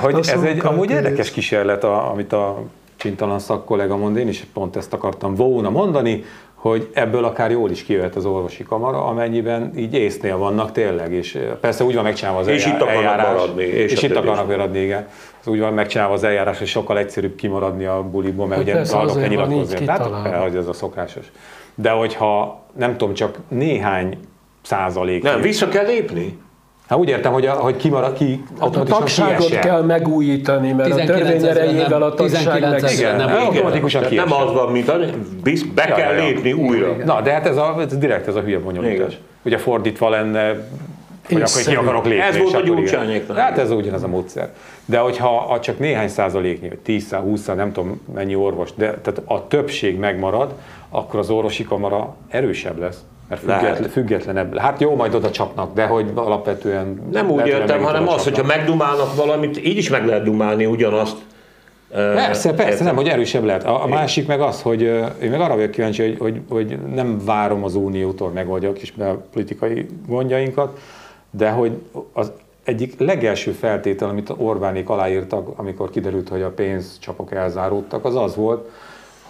Hogy 0.00 0.18
ez 0.18 0.42
egy 0.42 0.64
amúgy 0.64 0.90
érdekes 0.90 1.30
kísérlet, 1.30 1.84
amit 1.84 2.32
a 2.32 2.62
csintalan 2.96 3.38
szakkollega 3.38 3.96
mond, 3.96 4.16
én 4.16 4.28
is 4.28 4.46
pont 4.52 4.76
ezt 4.76 4.92
akartam 4.92 5.34
volna 5.34 5.70
mondani, 5.70 6.24
hogy 6.70 6.90
ebből 6.92 7.24
akár 7.24 7.50
jól 7.50 7.70
is 7.70 7.84
kijöhet 7.84 8.16
az 8.16 8.24
orvosi 8.24 8.62
kamara, 8.62 9.04
amennyiben 9.04 9.72
így 9.76 9.94
észnél 9.94 10.36
vannak 10.36 10.72
tényleg, 10.72 11.12
és 11.12 11.38
persze 11.60 11.84
úgy 11.84 11.94
van 11.94 12.04
megcsinálva 12.04 12.38
az 12.38 12.46
és 12.46 12.64
eljárás. 12.64 12.80
Itt 12.80 12.88
akarnak 12.88 13.32
maradni, 13.32 13.62
és, 13.62 13.92
és 13.92 14.02
itt 14.02 14.16
akarnak 14.16 14.46
maradni, 14.46 14.78
igen. 14.78 15.06
Az 15.40 15.46
úgy 15.46 15.60
van 15.60 15.72
megcsinálva 15.72 16.14
az 16.14 16.24
eljárás, 16.24 16.58
hogy 16.58 16.66
sokkal 16.66 16.98
egyszerűbb 16.98 17.34
kimaradni 17.34 17.84
a 17.84 18.02
buliból, 18.02 18.46
mert 18.46 18.68
hát 18.68 18.86
ugye 18.86 18.96
arra 18.96 19.14
kell 19.14 19.28
nyilatkozni. 19.28 19.84
Tehát, 19.84 20.36
hogy 20.42 20.56
ez 20.56 20.66
a 20.66 20.72
szokásos. 20.72 21.26
De 21.74 21.90
hogyha 21.90 22.62
nem 22.76 22.96
tudom, 22.96 23.14
csak 23.14 23.38
néhány 23.48 24.18
százalék. 24.62 25.22
Nem, 25.22 25.40
vissza 25.40 25.68
kell 25.68 25.86
lépni. 25.86 26.38
Hát 26.88 26.98
úgy 26.98 27.08
értem, 27.08 27.32
hogy, 27.32 27.46
a, 27.46 27.52
hogy 27.52 27.76
kimarad, 27.76 28.12
ki 28.12 28.44
hát 28.60 28.76
a 28.76 28.82
tagságot 28.82 29.58
kell 29.58 29.82
megújítani, 29.82 30.72
mert 30.72 30.92
a 30.92 31.04
törvény 31.04 31.44
erejével 31.46 32.02
a 32.02 32.14
tagság 32.14 32.60
meg... 32.60 32.92
Igen, 32.92 33.16
nem, 33.16 33.36
automatikusan 33.36 34.02
kiesel. 34.02 34.28
Nem 34.28 34.46
az 34.46 34.52
van, 34.52 34.72
mint 34.72 34.88
a, 34.88 34.98
be 35.74 35.88
ja, 35.88 35.94
kell 35.94 36.14
ja. 36.14 36.24
lépni 36.24 36.52
újra. 36.52 36.96
Na, 37.04 37.20
de 37.20 37.32
hát 37.32 37.46
ez, 37.46 37.56
a, 37.56 37.76
ez 37.80 37.98
direkt 37.98 38.28
ez 38.28 38.34
a 38.34 38.40
hülye 38.40 38.58
bonyolítás. 38.58 39.18
Ugye 39.42 39.58
fordítva 39.58 40.08
lenne, 40.08 40.68
hogy 41.28 41.42
akkor 41.42 41.62
ki 41.62 41.74
akarok 41.74 42.04
lépni. 42.04 42.20
Ez 42.20 42.38
volt 42.38 42.54
a 42.54 42.60
gyurcsányéknak. 42.60 43.36
Hát 43.36 43.58
ez 43.58 43.70
ugyanaz 43.70 44.02
a 44.02 44.08
módszer. 44.08 44.52
De 44.84 44.98
hogyha 44.98 45.58
csak 45.62 45.78
néhány 45.78 46.08
százaléknyi, 46.08 46.70
10 46.82 47.12
20 47.12 47.46
nem 47.46 47.72
tudom 47.72 48.00
mennyi 48.14 48.34
orvos, 48.34 48.70
de 48.74 48.98
tehát 49.02 49.22
a 49.24 49.46
többség 49.46 49.98
megmarad, 49.98 50.54
akkor 50.88 51.20
az 51.20 51.30
orvosi 51.30 51.64
kamara 51.64 52.14
erősebb 52.28 52.78
lesz. 52.78 52.98
Mert 53.28 53.40
független, 53.40 53.88
függetlenebb. 53.88 54.58
Hát 54.58 54.80
jó, 54.80 54.94
majd 54.94 55.14
oda 55.14 55.30
csapnak, 55.30 55.74
de 55.74 55.86
hogy 55.86 56.10
alapvetően... 56.14 57.02
Nem 57.12 57.30
úgy 57.30 57.46
értem, 57.46 57.82
hanem 57.82 58.08
az, 58.08 58.24
hogyha 58.24 58.42
megdumálnak 58.42 59.14
valamit, 59.16 59.64
így 59.66 59.76
is 59.76 59.90
meg 59.90 60.06
lehet 60.06 60.22
dumálni 60.22 60.66
ugyanazt. 60.66 61.16
Persze, 61.94 62.50
persze, 62.50 62.70
értem. 62.70 62.86
nem, 62.86 62.96
hogy 62.96 63.08
erősebb 63.08 63.44
lehet. 63.44 63.64
A, 63.64 63.82
a 63.82 63.86
másik 63.86 64.26
meg 64.26 64.40
az, 64.40 64.62
hogy 64.62 64.82
én 65.22 65.30
meg 65.30 65.40
arra 65.40 65.54
vagyok 65.54 65.70
kíváncsi, 65.70 66.02
hogy, 66.02 66.16
hogy, 66.18 66.40
hogy 66.48 66.78
nem 66.94 67.24
várom 67.24 67.64
az 67.64 67.74
Uniótól 67.74 68.30
megoldja 68.30 68.68
a 68.68 68.72
kis 68.72 68.94
politikai 69.32 69.86
gondjainkat, 70.06 70.78
de 71.30 71.50
hogy 71.50 71.72
az 72.12 72.32
egyik 72.64 72.98
legelső 72.98 73.50
feltétel, 73.50 74.08
amit 74.08 74.32
Orbánék 74.36 74.88
aláírtak, 74.88 75.48
amikor 75.56 75.90
kiderült, 75.90 76.28
hogy 76.28 76.42
a 76.42 76.50
pénzcsapok 76.50 77.32
elzáródtak, 77.32 78.04
az 78.04 78.16
az 78.16 78.36
volt, 78.36 78.70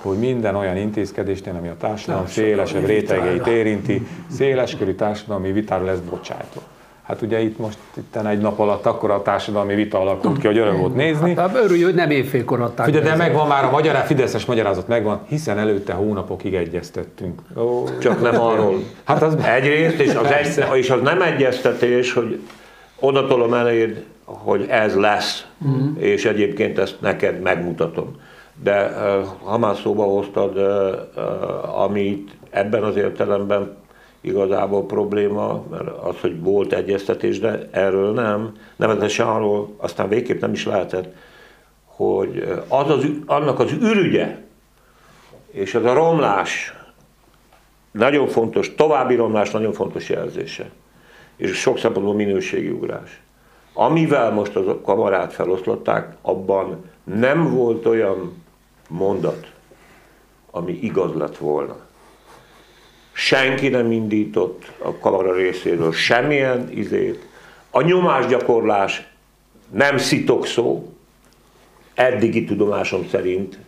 hogy 0.08 0.18
minden 0.18 0.56
olyan 0.56 0.76
intézkedésnél, 0.76 1.54
ami 1.58 1.68
a 1.68 1.76
társadalom 1.78 2.26
szélesebb 2.26 2.86
rétegeit 2.86 3.46
érinti, 3.46 4.06
széleskörű 4.30 4.92
társadalmi 4.92 5.52
vitára 5.52 5.84
lesz 5.84 5.98
bocsájtva. 5.98 6.60
Hát 7.06 7.22
ugye 7.22 7.40
itt 7.40 7.58
most 7.58 7.78
itt 7.96 8.16
egy 8.16 8.38
nap 8.38 8.58
alatt 8.58 8.86
akkor 8.86 9.10
a 9.10 9.22
társadalmi 9.22 9.74
vita 9.74 10.00
alakult 10.00 10.38
ki, 10.38 10.46
hogy 10.46 10.58
öröm 10.58 10.76
volt 10.76 10.94
nézni. 10.94 11.34
Hát, 11.34 11.56
örülj, 11.56 11.82
hogy 11.82 11.94
nem 11.94 12.10
évfélkor 12.10 12.60
adták. 12.60 12.86
Ugye, 12.86 13.00
de 13.00 13.14
megvan 13.14 13.46
már 13.46 13.64
a 13.64 13.70
magyar, 13.70 13.96
Fideszes 13.96 14.44
magyarázat 14.44 14.88
megvan, 14.88 15.20
hiszen 15.28 15.58
előtte 15.58 15.92
hónapokig 15.92 16.54
egyeztettünk. 16.54 17.40
Ó, 17.56 17.84
Csak 17.98 18.22
nem 18.22 18.40
arról. 18.40 18.74
Hát 19.04 19.22
az 19.22 19.36
egyrészt, 19.36 19.98
és 19.98 20.14
az, 20.14 20.26
egy, 20.30 20.78
és 20.78 20.90
az 20.90 21.00
nem 21.00 21.22
egyeztetés, 21.22 22.12
hogy 22.12 22.40
oda 23.00 23.26
tolom 23.26 23.54
eléd, 23.54 24.04
hogy 24.24 24.66
ez 24.68 24.94
lesz, 24.94 25.46
mm. 25.68 25.96
és 25.96 26.24
egyébként 26.24 26.78
ezt 26.78 26.96
neked 27.00 27.40
megmutatom. 27.40 28.16
De 28.62 28.92
ha 29.42 29.58
már 29.58 29.76
szóba 29.76 30.02
hoztad, 30.02 30.56
amit 31.76 32.36
ebben 32.50 32.82
az 32.82 32.96
értelemben 32.96 33.76
igazából 34.20 34.86
probléma, 34.86 35.64
mert 35.70 35.88
az, 35.88 36.20
hogy 36.20 36.42
volt 36.42 36.72
egyeztetés, 36.72 37.40
de 37.40 37.68
erről 37.70 38.12
nem, 38.12 38.52
nevezetesen 38.76 39.26
arról 39.26 39.74
aztán 39.76 40.08
végképp 40.08 40.40
nem 40.40 40.52
is 40.52 40.66
lehetett, 40.66 41.14
hogy 41.84 42.48
az 42.68 42.90
az, 42.90 43.06
annak 43.26 43.58
az 43.58 43.72
ürügye, 43.72 44.38
és 45.50 45.74
az 45.74 45.84
a 45.84 45.92
romlás, 45.92 46.74
nagyon 47.90 48.26
fontos, 48.26 48.74
további 48.74 49.14
romlás 49.14 49.50
nagyon 49.50 49.72
fontos 49.72 50.08
jelzése, 50.08 50.70
és 51.36 51.56
sok 51.56 51.78
szempontból 51.78 52.14
minőségi 52.14 52.68
ugrás. 52.68 53.22
Amivel 53.72 54.30
most 54.30 54.56
a 54.56 54.80
kamarát 54.80 55.32
feloszlották, 55.32 56.16
abban 56.22 56.84
nem 57.04 57.54
volt 57.54 57.86
olyan 57.86 58.43
mondat, 58.88 59.52
ami 60.50 60.78
igaz 60.82 61.14
lett 61.14 61.36
volna. 61.36 61.76
Senki 63.12 63.68
nem 63.68 63.92
indított 63.92 64.72
a 64.78 64.98
kamara 64.98 65.34
részéről 65.34 65.92
semmilyen 65.92 66.70
izét. 66.70 67.26
A 67.70 67.82
nyomásgyakorlás 67.82 69.08
nem 69.70 69.98
szitok 69.98 70.46
szó, 70.46 70.92
eddigi 71.94 72.44
tudomásom 72.44 73.08
szerint, 73.08 73.58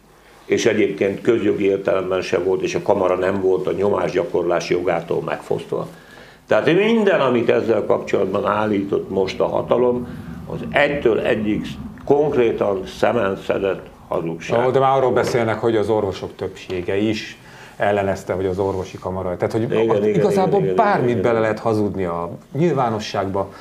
és 0.45 0.67
egyébként 0.67 1.21
közjogi 1.21 1.65
értelemben 1.65 2.21
sem 2.21 2.45
volt, 2.45 2.63
és 2.63 2.75
a 2.75 2.83
kamara 2.83 3.17
nem 3.17 3.41
volt 3.41 3.67
a 3.67 3.73
nyomásgyakorlás 3.73 4.69
jogától 4.69 5.23
megfosztva. 5.23 5.89
Tehát 6.47 6.67
minden, 6.67 7.21
amit 7.21 7.51
ezzel 7.51 7.85
kapcsolatban 7.85 8.47
állított 8.47 9.11
most 9.11 9.41
a 9.41 9.47
hatalom, 9.47 10.09
az 10.47 10.59
egytől 10.71 11.21
egyik 11.21 11.67
konkrétan 12.05 12.87
szemen 12.87 13.37
szedett 13.37 13.87
hazugság. 14.09 14.71
De 14.71 14.79
már 14.79 14.97
arról 14.97 15.13
beszélnek, 15.13 15.59
hogy 15.59 15.77
az 15.77 15.89
orvosok 15.89 16.37
többsége 16.37 16.97
is 16.97 17.39
ellenezte, 17.77 18.33
hogy 18.33 18.47
az 18.47 18.59
orvosi 18.59 18.99
kamara. 18.99 19.37
Tehát, 19.37 19.53
hogy 19.53 19.63
igen, 19.63 19.83
igen, 19.83 20.05
igazából 20.05 20.63
igen, 20.63 20.75
bármit 20.75 21.11
igen, 21.11 21.23
bele 21.23 21.39
lehet 21.39 21.59
hazudni 21.59 22.05
a 22.05 22.31
nyilvánosságba. 22.53 23.53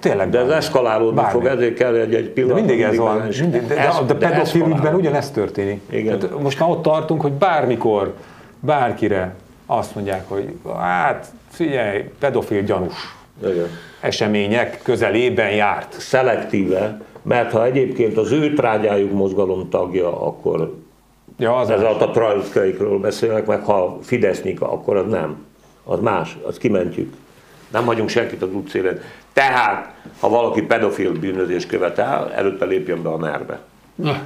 Tényleg. 0.00 0.28
De 0.28 0.38
ez 0.38 0.48
eszkalálódni 0.48 1.14
bármi. 1.14 1.32
fog, 1.32 1.46
ezért 1.46 1.74
kell 1.74 1.94
egy, 1.94 2.14
egy 2.14 2.28
pillanat. 2.28 2.56
De 2.56 2.62
mindig 2.62 2.82
ez 2.82 2.96
van. 2.96 3.28
Mindig, 3.40 3.66
de, 3.66 3.74
de, 3.74 3.92
de, 4.06 4.14
de 4.14 4.28
pedofil 4.28 4.66
ügyben 4.66 4.94
ugyaneez 4.94 5.30
történik. 5.30 5.80
Igen. 5.90 6.18
Tehát 6.18 6.40
most 6.40 6.58
már 6.58 6.70
ott 6.70 6.82
tartunk, 6.82 7.20
hogy 7.20 7.32
bármikor, 7.32 8.14
bárkire 8.60 9.34
azt 9.66 9.94
mondják, 9.94 10.28
hogy 10.28 10.54
hát 10.78 11.26
figyelj, 11.50 12.10
pedofil 12.18 12.62
gyanús. 12.62 13.16
Igen. 13.42 13.66
események 14.00 14.80
közelében 14.82 15.50
járt. 15.50 16.00
Szelektíve, 16.00 17.00
mert 17.22 17.52
ha 17.52 17.64
egyébként 17.64 18.16
az 18.16 18.30
ő 18.30 18.54
trágyájuk 18.54 19.12
mozgalom 19.12 19.68
tagja, 19.68 20.26
akkor 20.26 20.80
Ja, 21.38 21.56
az 21.56 21.70
Ez 21.70 21.82
a 21.82 22.10
trajlszkeikről 22.10 22.98
beszélek, 22.98 23.46
meg 23.46 23.64
ha 23.64 23.98
Fidesznyik, 24.02 24.60
akkor 24.60 24.96
az 24.96 25.10
nem. 25.10 25.44
Az 25.84 26.00
más, 26.00 26.36
az 26.46 26.58
kimentjük. 26.58 27.14
Nem 27.70 27.84
hagyunk 27.84 28.08
senkit 28.08 28.42
az 28.42 28.52
útszélen. 28.52 29.00
Tehát, 29.32 29.94
ha 30.20 30.28
valaki 30.28 30.62
pedofil 30.62 31.12
bűnözést 31.12 31.68
követel, 31.68 32.32
előtte 32.32 32.64
lépjen 32.64 33.02
be 33.02 33.08
a 33.08 33.16
nerve. 33.16 33.60
Na, 33.94 34.18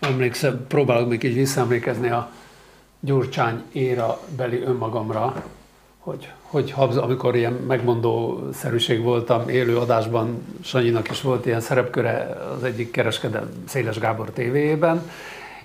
emlékszem, 0.00 0.66
próbálok 0.68 1.08
még 1.08 1.22
így 1.22 1.34
visszaemlékezni 1.34 2.08
a 2.08 2.30
Gyurcsány 3.00 3.62
éra 3.72 4.18
beli 4.36 4.62
önmagamra, 4.62 5.42
hogy, 6.04 6.32
hogy 6.42 6.74
amikor 6.96 7.36
ilyen 7.36 7.52
megmondó 7.52 8.42
szerűség 8.52 9.02
voltam 9.02 9.48
élő 9.48 9.76
adásban, 9.76 10.46
Sanyinak 10.62 11.10
is 11.10 11.20
volt 11.20 11.46
ilyen 11.46 11.60
szerepköre 11.60 12.38
az 12.56 12.64
egyik 12.64 12.90
kereskedelm 12.90 13.48
Széles 13.66 13.98
Gábor 13.98 14.30
tévéjében, 14.30 15.10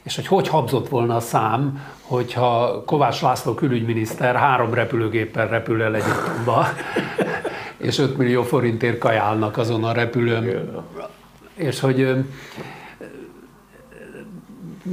és 0.03 0.15
hogy 0.15 0.27
hogy 0.27 0.47
habzott 0.47 0.89
volna 0.89 1.15
a 1.15 1.19
szám, 1.19 1.85
hogyha 2.01 2.83
Kovács 2.85 3.21
László 3.21 3.53
külügyminiszter 3.53 4.35
három 4.35 4.73
repülőgéppel 4.73 5.47
repül 5.47 5.83
el 5.83 5.95
Egyiptomba, 5.95 6.65
és 7.77 7.97
5 7.97 8.17
millió 8.17 8.43
forintért 8.43 8.97
kajálnak 8.97 9.57
azon 9.57 9.83
a 9.83 9.91
repülőn. 9.91 10.71
És 11.55 11.79
hogy 11.79 12.25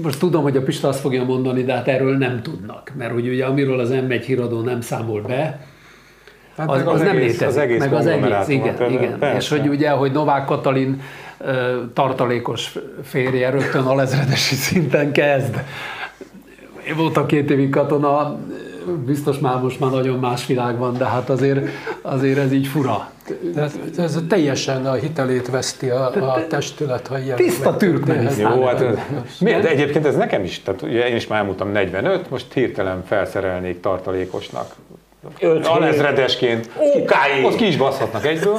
most 0.03 0.19
tudom, 0.19 0.43
hogy 0.43 0.57
a 0.57 0.63
Pista 0.63 0.89
azt 0.89 1.01
fogja 1.01 1.25
mondani, 1.25 1.63
de 1.63 1.73
hát 1.73 1.89
erről 1.89 2.17
nem 2.17 2.43
tudnak, 2.43 2.93
mert 2.99 3.13
hogy 3.13 3.29
ugye 3.29 3.45
amiről 3.45 3.81
az 3.81 3.91
M1 3.93 4.23
híradó 4.27 4.61
nem 4.61 4.81
számol 4.81 5.21
be, 5.21 5.67
Hát 6.57 6.71
az, 6.71 6.81
az, 6.81 6.87
az 6.87 7.01
nem 7.01 7.17
létezik. 7.17 7.47
Az 7.47 7.57
egész 7.57 7.79
meg 7.79 7.93
az 7.93 8.07
egész, 8.07 8.49
igen, 8.49 8.91
igen. 8.91 9.19
Persze. 9.19 9.37
És 9.37 9.49
hogy 9.49 9.69
ugye, 9.69 9.91
hogy 9.91 10.13
Novák 10.13 10.45
Katalin 10.45 11.03
tartalékos 11.93 12.75
férje 13.03 13.51
rögtön 13.51 13.85
a 13.85 13.95
lezredesi 13.95 14.55
szinten 14.55 15.13
kezd. 15.13 15.55
Én 16.89 16.97
voltam 16.97 17.27
két 17.27 17.51
évig 17.51 17.71
katona, 17.71 18.39
biztos 19.07 19.39
már 19.39 19.61
most 19.63 19.81
már 19.81 19.91
nagyon 19.91 20.19
más 20.19 20.47
világ 20.47 20.79
van, 20.79 20.99
de 20.99 21.05
hát 21.05 21.31
azért, 21.31 21.69
azért 22.03 22.39
ez 22.39 22.53
így 22.53 22.67
fura. 22.67 23.11
De 23.55 23.71
ez 23.97 24.19
teljesen 24.29 24.87
a 24.87 24.93
hitelét 24.93 25.51
veszti 25.51 25.91
a, 25.91 26.35
a 26.35 26.47
testület, 26.47 27.07
ha 27.07 27.19
ilyen. 27.19 27.37
Tiszta 27.37 27.77
türkmenisztán. 27.77 28.57
Jó, 28.57 28.65
hát 28.65 28.85
miért? 29.41 29.63
De 29.63 29.69
egyébként 29.69 30.07
ez 30.07 30.17
nekem 30.17 30.45
is, 30.45 30.63
tehát 30.63 30.83
ugye 30.83 31.09
én 31.09 31.17
is 31.17 31.27
már 31.27 31.39
elmúltam 31.39 31.71
45, 31.71 32.31
most 32.31 32.53
hirtelen 32.53 33.05
felszerelnék 33.05 33.81
tartalékosnak 33.81 34.75
alezredesként. 35.65 36.71
Okáé. 37.03 37.45
Ott 37.45 37.57
ki 37.57 37.67
is 37.67 37.77
baszhatnak 37.77 38.27
egyből. 38.27 38.59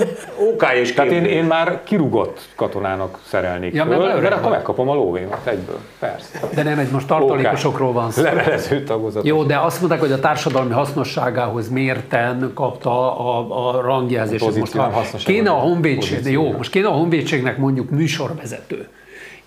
Okáé 0.53 0.82
is 0.82 0.93
Tehát 0.93 1.11
én, 1.11 1.26
én 1.26 1.43
már 1.43 1.84
kirugott 1.84 2.41
katonának 2.55 3.20
szerelnék 3.28 3.74
ja, 3.74 3.86
föl, 3.86 3.97
mert, 3.97 4.22
mert 4.22 4.34
akkor 4.34 4.51
megkapom 4.51 4.89
a 4.89 4.93
lóvémat 4.93 5.47
egyből. 5.47 5.80
Persze. 5.99 6.39
De 6.53 6.63
nem, 6.63 6.80
egy 6.80 6.91
most 6.91 7.07
tartalékosokról 7.07 7.91
van 7.91 8.11
szó. 8.11 8.22
Levelező 8.22 8.84
tagozat. 8.84 9.26
Jó, 9.26 9.43
de 9.43 9.57
azt 9.57 9.80
mondták, 9.80 9.99
hogy 9.99 10.11
a 10.11 10.20
társadalmi 10.20 10.74
hasznosságához 10.74 11.70
mérten 11.70 12.51
kapta 12.53 13.18
a, 13.18 13.68
a 13.68 13.82
rangjelzést. 13.82 14.57
Most 14.57 15.26
kéne 15.26 15.49
a 15.49 15.53
honvédség, 15.53 16.26
jó, 16.32 16.51
most 16.51 16.72
kéne 16.72 16.88
a 16.88 16.91
honvédségnek 16.91 17.57
mondjuk 17.57 17.89
műsorvezető 17.89 18.88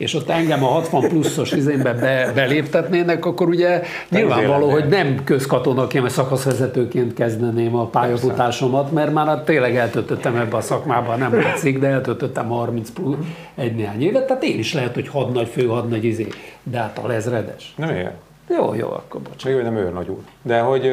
és 0.01 0.14
ott 0.14 0.28
engem 0.28 0.64
a 0.64 0.66
60 0.66 1.09
pluszos 1.09 1.53
izénbe 1.53 1.92
be, 1.92 2.32
beléptetnének, 2.34 3.26
akkor 3.26 3.48
ugye 3.48 3.82
nyilvánvaló, 4.09 4.70
hogy 4.70 4.88
nem 4.88 5.24
közkatonaként, 5.24 6.03
vagy 6.03 6.12
szakaszvezetőként 6.12 7.14
kezdeném 7.14 7.74
a 7.76 7.86
pályafutásomat, 7.86 8.92
mert 8.92 9.12
már 9.12 9.26
hát 9.26 9.44
tényleg 9.44 9.76
eltöltöttem 9.76 10.36
ebbe 10.36 10.57
a 10.57 10.61
szakmába, 10.61 11.16
nem 11.16 11.34
látszik, 11.34 11.78
de 11.78 11.86
eltöltöttem 11.86 12.48
30 12.48 12.90
plusz 12.90 13.16
egy 13.55 13.74
néhány 13.74 14.03
évet, 14.03 14.26
tehát 14.26 14.42
én 14.42 14.59
is 14.59 14.74
lehet, 14.74 14.94
hogy 14.94 15.09
hadnagy, 15.09 15.48
főhadnagy 15.48 16.05
izé, 16.05 16.28
de 16.62 16.78
hát 16.78 16.98
a 17.03 17.07
lezredes. 17.07 17.74
Nem 17.76 17.94
ilyen. 17.94 18.12
Jó, 18.48 18.74
jó, 18.74 18.86
akkor 18.86 19.20
bocsánat. 19.20 19.59
Még 19.59 19.72
nem 19.72 19.76
őrnagy 19.76 20.09
úr. 20.09 20.22
De 20.42 20.61
hogy 20.61 20.90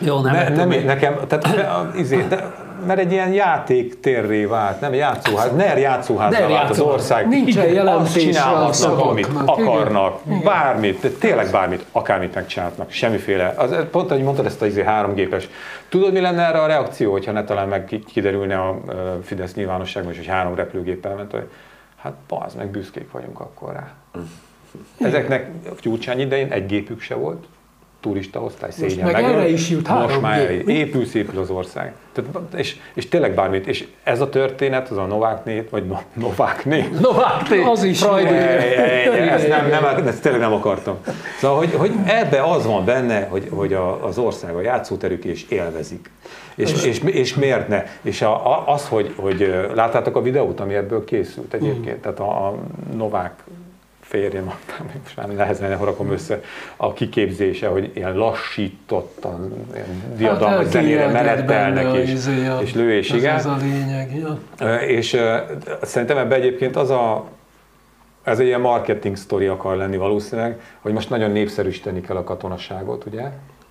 jó, 0.00 0.20
nem, 0.20 0.34
ne, 0.34 0.48
nem, 0.48 0.84
nekem, 0.84 1.18
tehát, 1.26 1.96
izé, 1.96 2.24
de, 2.28 2.65
mert 2.86 2.98
egy 2.98 3.12
ilyen 3.12 3.32
játéktérré 3.32 4.44
vált, 4.44 4.80
nem 4.80 4.94
játszóház, 4.94 5.52
NER 5.56 5.78
játszóház 5.78 6.38
vált 6.38 6.70
az 6.70 6.80
ország. 6.80 7.28
Nincsen 7.28 7.66
jelentés, 7.66 8.22
csinálhatnak, 8.22 8.98
amit 8.98 9.28
akarnak, 9.44 10.20
igen. 10.26 10.42
bármit, 10.42 11.00
de 11.00 11.08
tényleg 11.08 11.50
bármit, 11.50 11.84
akármit 11.92 12.34
megcsinálhatnak, 12.34 12.90
semmiféle. 12.90 13.54
Az, 13.56 13.76
pont, 13.90 14.10
ahogy 14.10 14.22
mondtad 14.22 14.46
ezt 14.46 14.62
a 14.62 14.66
izé 14.66 14.82
háromgépes. 14.82 15.48
Tudod, 15.88 16.12
mi 16.12 16.20
lenne 16.20 16.46
erre 16.46 16.62
a 16.62 16.66
reakció, 16.66 17.12
hogyha 17.12 17.32
ne 17.32 17.44
talán 17.44 17.68
meg 17.68 18.00
kiderülne 18.06 18.58
a 18.58 18.80
Fidesz 19.22 19.54
nyilvánosságban 19.54 20.12
is, 20.12 20.18
hogy 20.18 20.26
három 20.26 20.54
repülőgéppel 20.54 21.14
ment, 21.14 21.30
hogy 21.30 21.48
hát 21.96 22.14
az 22.28 22.54
meg 22.54 22.66
büszkék 22.66 23.10
vagyunk 23.10 23.40
akkor 23.40 23.72
rá. 23.72 23.92
Ezeknek 25.00 25.50
Gyurcsány 25.82 26.20
idején 26.20 26.52
egy 26.52 26.66
gépük 26.66 27.00
se 27.00 27.14
volt, 27.14 27.46
turista 28.00 28.42
osztály 28.42 28.70
szégyen 28.70 29.04
Most 29.04 29.12
meg 29.12 29.24
erre 29.24 29.48
is 29.48 29.70
jut 29.70 29.88
Most 29.88 30.20
már 30.20 30.50
épül, 30.50 31.04
szépül 31.04 31.40
az 31.40 31.50
ország. 31.50 31.94
Tehát, 32.12 32.54
és, 32.56 32.76
és 32.94 33.08
tényleg 33.08 33.34
bármit. 33.34 33.66
És 33.66 33.86
ez 34.02 34.20
a 34.20 34.28
történet, 34.28 34.88
az 34.88 34.96
a 34.96 35.04
Novákné, 35.04 35.66
vagy 35.70 35.86
no, 35.86 35.96
Novákné. 36.12 36.88
Novákné, 37.00 37.62
az 37.62 37.82
is. 37.82 38.02
Ezt, 38.02 39.48
nem, 39.48 39.68
nem, 39.68 40.06
ezt 40.06 40.22
tényleg 40.22 40.40
nem 40.40 40.52
akartam. 40.52 40.96
Szóval, 41.38 41.56
hogy, 41.56 41.74
hogy 41.74 41.92
ebbe 42.06 42.42
az 42.42 42.66
van 42.66 42.84
benne, 42.84 43.26
hogy, 43.26 43.48
hogy 43.50 43.72
a, 43.72 44.04
az 44.04 44.18
ország, 44.18 44.54
a 44.54 44.60
játszóterük 44.60 45.24
és 45.24 45.48
élvezik. 45.48 46.10
És, 46.54 46.84
és, 46.84 47.00
és 47.00 47.34
miért 47.34 47.68
ne? 47.68 47.84
És 48.02 48.22
a, 48.22 48.46
a, 48.52 48.64
az, 48.66 48.88
hogy, 48.88 49.12
hogy 49.16 49.54
láttátok 49.74 50.16
a 50.16 50.22
videót, 50.22 50.60
ami 50.60 50.74
ebből 50.74 51.04
készült 51.04 51.54
egyébként, 51.54 51.96
mm. 51.96 52.00
tehát 52.00 52.20
a, 52.20 52.46
a 52.46 52.54
Novák 52.96 53.32
férjem, 54.08 54.44
most 55.02 55.16
már 55.16 55.28
nehezen 55.28 55.76
horakom 55.76 56.10
össze, 56.10 56.40
a 56.76 56.92
kiképzése, 56.92 57.66
hogy 57.66 57.90
ilyen 57.94 58.16
lassítottan, 58.16 59.66
ilyen 59.74 60.14
diadalmas 60.16 60.62
hát, 60.62 60.70
zenére 60.70 61.08
menetelnek 61.08 61.96
és, 61.96 62.10
izé 62.10 62.32
és 62.62 62.74
lőés, 62.74 63.10
igen. 63.10 63.36
Ez 63.36 63.46
a 63.46 63.56
lényeg, 63.60 64.16
ja. 64.16 64.38
És 64.80 65.12
uh, 65.12 65.36
szerintem 65.82 66.16
ebben 66.16 66.40
egyébként 66.40 66.76
az 66.76 66.90
a, 66.90 67.24
ez 68.22 68.38
egy 68.38 68.46
ilyen 68.46 68.60
marketing 68.60 69.16
sztori 69.16 69.46
akar 69.46 69.76
lenni 69.76 69.96
valószínűleg, 69.96 70.60
hogy 70.80 70.92
most 70.92 71.10
nagyon 71.10 71.30
népszerűsíteni 71.30 72.00
kell 72.00 72.16
a 72.16 72.24
katonaságot, 72.24 73.04
ugye? 73.04 73.30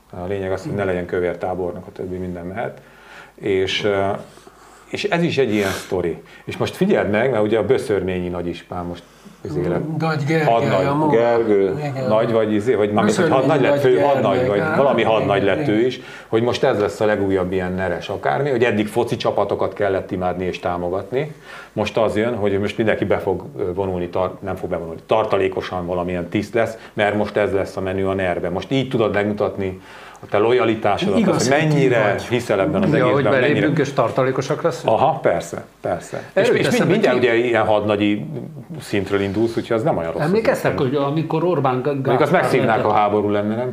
A 0.10 0.26
lényeg 0.28 0.52
az, 0.52 0.64
hogy 0.64 0.74
ne 0.74 0.84
legyen 0.84 1.06
kövér 1.06 1.38
tábornak, 1.38 1.88
a 1.88 1.92
többi 1.92 2.18
minden 2.18 2.46
mehet. 2.46 2.82
És, 3.36 3.88
és 4.86 5.04
ez 5.04 5.24
is 5.24 5.38
egy 5.38 5.54
ilyen 5.54 5.72
sztori. 5.72 6.22
És 6.46 6.58
most 6.58 6.76
figyeld 6.76 7.10
meg, 7.10 7.32
mert 7.32 7.44
ugye 7.44 7.58
a 7.58 7.66
Böszörményi 7.66 8.28
nagyispán 8.28 8.86
most 8.86 9.04
izére. 9.50 9.82
Nagy 10.00 10.24
Gergely, 10.28 10.54
hadnagy, 10.54 10.86
a 10.86 11.08
Gergő, 11.08 11.78
igen. 11.78 12.08
nagy 12.08 12.32
vagy 12.32 12.54
izé, 12.54 12.74
vagy 12.74 12.91
már 12.91 13.04
hogy 13.04 13.30
hadnagy 13.30 13.62
lett, 13.62 13.80
fő 13.80 14.00
hadnagy, 14.00 14.48
vagy 14.48 14.62
valami 14.76 15.04
hadnagy 15.04 15.43
lett 15.43 15.68
ő 15.68 15.86
is, 15.86 16.00
hogy 16.28 16.41
most 16.41 16.64
ez 16.64 16.80
lesz 16.80 17.00
a 17.00 17.06
legújabb 17.06 17.52
ilyen 17.52 17.74
neres 17.74 18.10
akármi, 18.10 18.50
hogy 18.50 18.64
eddig 18.64 18.88
foci 18.88 19.16
csapatokat 19.16 19.74
kellett 19.74 20.12
imádni 20.12 20.46
és 20.46 20.60
támogatni. 20.60 21.36
Most 21.74 21.98
az 21.98 22.16
jön, 22.16 22.36
hogy 22.36 22.60
most 22.60 22.78
mindenki 22.78 23.06
be 23.06 23.18
fog 23.18 23.43
vonulni, 23.74 24.10
tar- 24.10 24.41
nem 24.41 24.56
fog 24.56 24.70
bevonulni, 24.70 25.00
tartalékosan 25.06 25.86
valamilyen 25.86 26.30
tiszt 26.30 26.54
lesz, 26.54 26.78
mert 26.93 27.16
most 27.16 27.36
ez 27.36 27.52
lesz 27.52 27.78
a 27.78 27.82
menü 27.82 28.06
a 28.06 28.14
nerve. 28.14 28.50
Most 28.50 28.72
így 28.72 28.89
tudod 28.89 29.14
megmutatni 29.14 29.82
a 30.22 30.26
te 30.30 30.38
lojalitásodat, 30.38 31.18
Igaz, 31.18 31.36
az, 31.36 31.47
hogy 31.47 31.57
mennyire 31.57 32.11
vagy. 32.11 32.24
hiszel 32.24 32.59
ebben 32.59 32.84
az 32.84 32.89
ja, 32.89 32.95
egészben. 32.95 33.13
hogy 33.13 33.24
belépünk 33.24 33.61
mennyire... 33.61 33.82
és 33.82 33.93
tartalékosak 33.93 34.61
leszünk? 34.61 34.93
Aha, 34.93 35.20
persze, 35.20 35.66
persze. 35.82 36.24
és, 36.34 36.49
és 36.49 36.70
mind, 36.70 36.89
mindjárt 36.89 37.18
ugye 37.18 37.36
ilyen 37.36 37.66
hadnagyi 37.66 38.26
szintről 38.82 39.22
indulsz, 39.22 39.57
úgyhogy 39.57 39.78
az 39.78 39.84
nem 39.84 39.97
olyan 39.97 40.11
rossz. 40.11 40.22
Emlékeztek, 40.22 40.78
hogy 40.78 40.95
amikor 40.95 41.43
Orbán 41.43 42.01
Még 42.03 42.22
azt 42.22 42.32
megszívnák, 42.32 42.86
a 42.86 42.93
háború 42.93 43.30
lenne, 43.30 43.55
nem? 43.55 43.72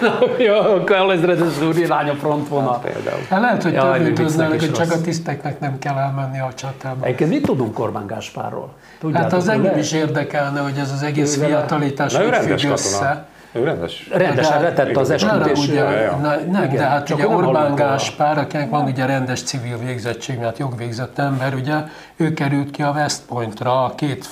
Jó, 0.46 0.54
akkor 0.54 0.96
alezredes 0.96 1.62
úr 1.62 1.76
irány 1.76 2.08
a 2.08 2.14
frontvonal. 2.14 2.72
Hát, 2.72 2.92
például. 2.92 3.20
Hát 3.30 3.40
lehet, 3.40 3.62
hogy 3.62 3.72
ja, 3.72 4.12
több 4.14 4.48
hogy 4.48 4.72
csak 4.72 4.92
a 4.92 5.00
tiszteknek 5.00 5.60
nem 5.60 5.78
kell 5.78 5.96
elmenni 5.96 6.40
a 6.40 6.50
csatába. 6.54 7.04
Egyébként 7.04 7.30
mit 7.30 7.42
tudunk 7.42 7.78
Orbán 7.78 8.06
Gáspárról? 8.06 8.70
Tudjátok, 9.00 9.30
hát 9.30 9.40
az 9.40 9.48
engem 9.48 9.78
is 9.78 9.92
érdekelne, 9.92 10.60
hogy 10.60 10.78
ez 10.78 10.92
az 10.92 11.02
egész 11.02 11.42
fiatalítás 11.42 12.16
hogy 12.16 12.36
függ 12.36 12.70
össze. 12.70 13.26
Ő 13.52 13.64
rendes. 13.64 14.08
Rendesen 14.12 14.60
retett 14.60 14.96
az 14.96 15.10
eskütés. 15.10 15.68
Ugye, 15.68 15.82
na, 16.10 16.34
nem, 16.50 16.64
igen, 16.64 16.76
de 16.76 16.82
hát 16.82 17.10
ugye 17.10 17.28
Orbán 17.28 17.74
Gáspár, 17.74 18.38
akinek 18.38 18.70
van 18.70 18.84
ugye 18.84 19.06
rendes 19.06 19.42
civil 19.42 19.78
végzettség, 19.78 20.38
mert 20.38 20.58
jogvégzett 20.58 21.18
ember, 21.18 21.54
ugye 21.54 21.74
ő 22.16 22.32
került 22.32 22.70
ki 22.70 22.82
a 22.82 22.90
West 22.90 23.22
Pointra, 23.28 23.84
a 23.84 23.94
két 23.94 24.28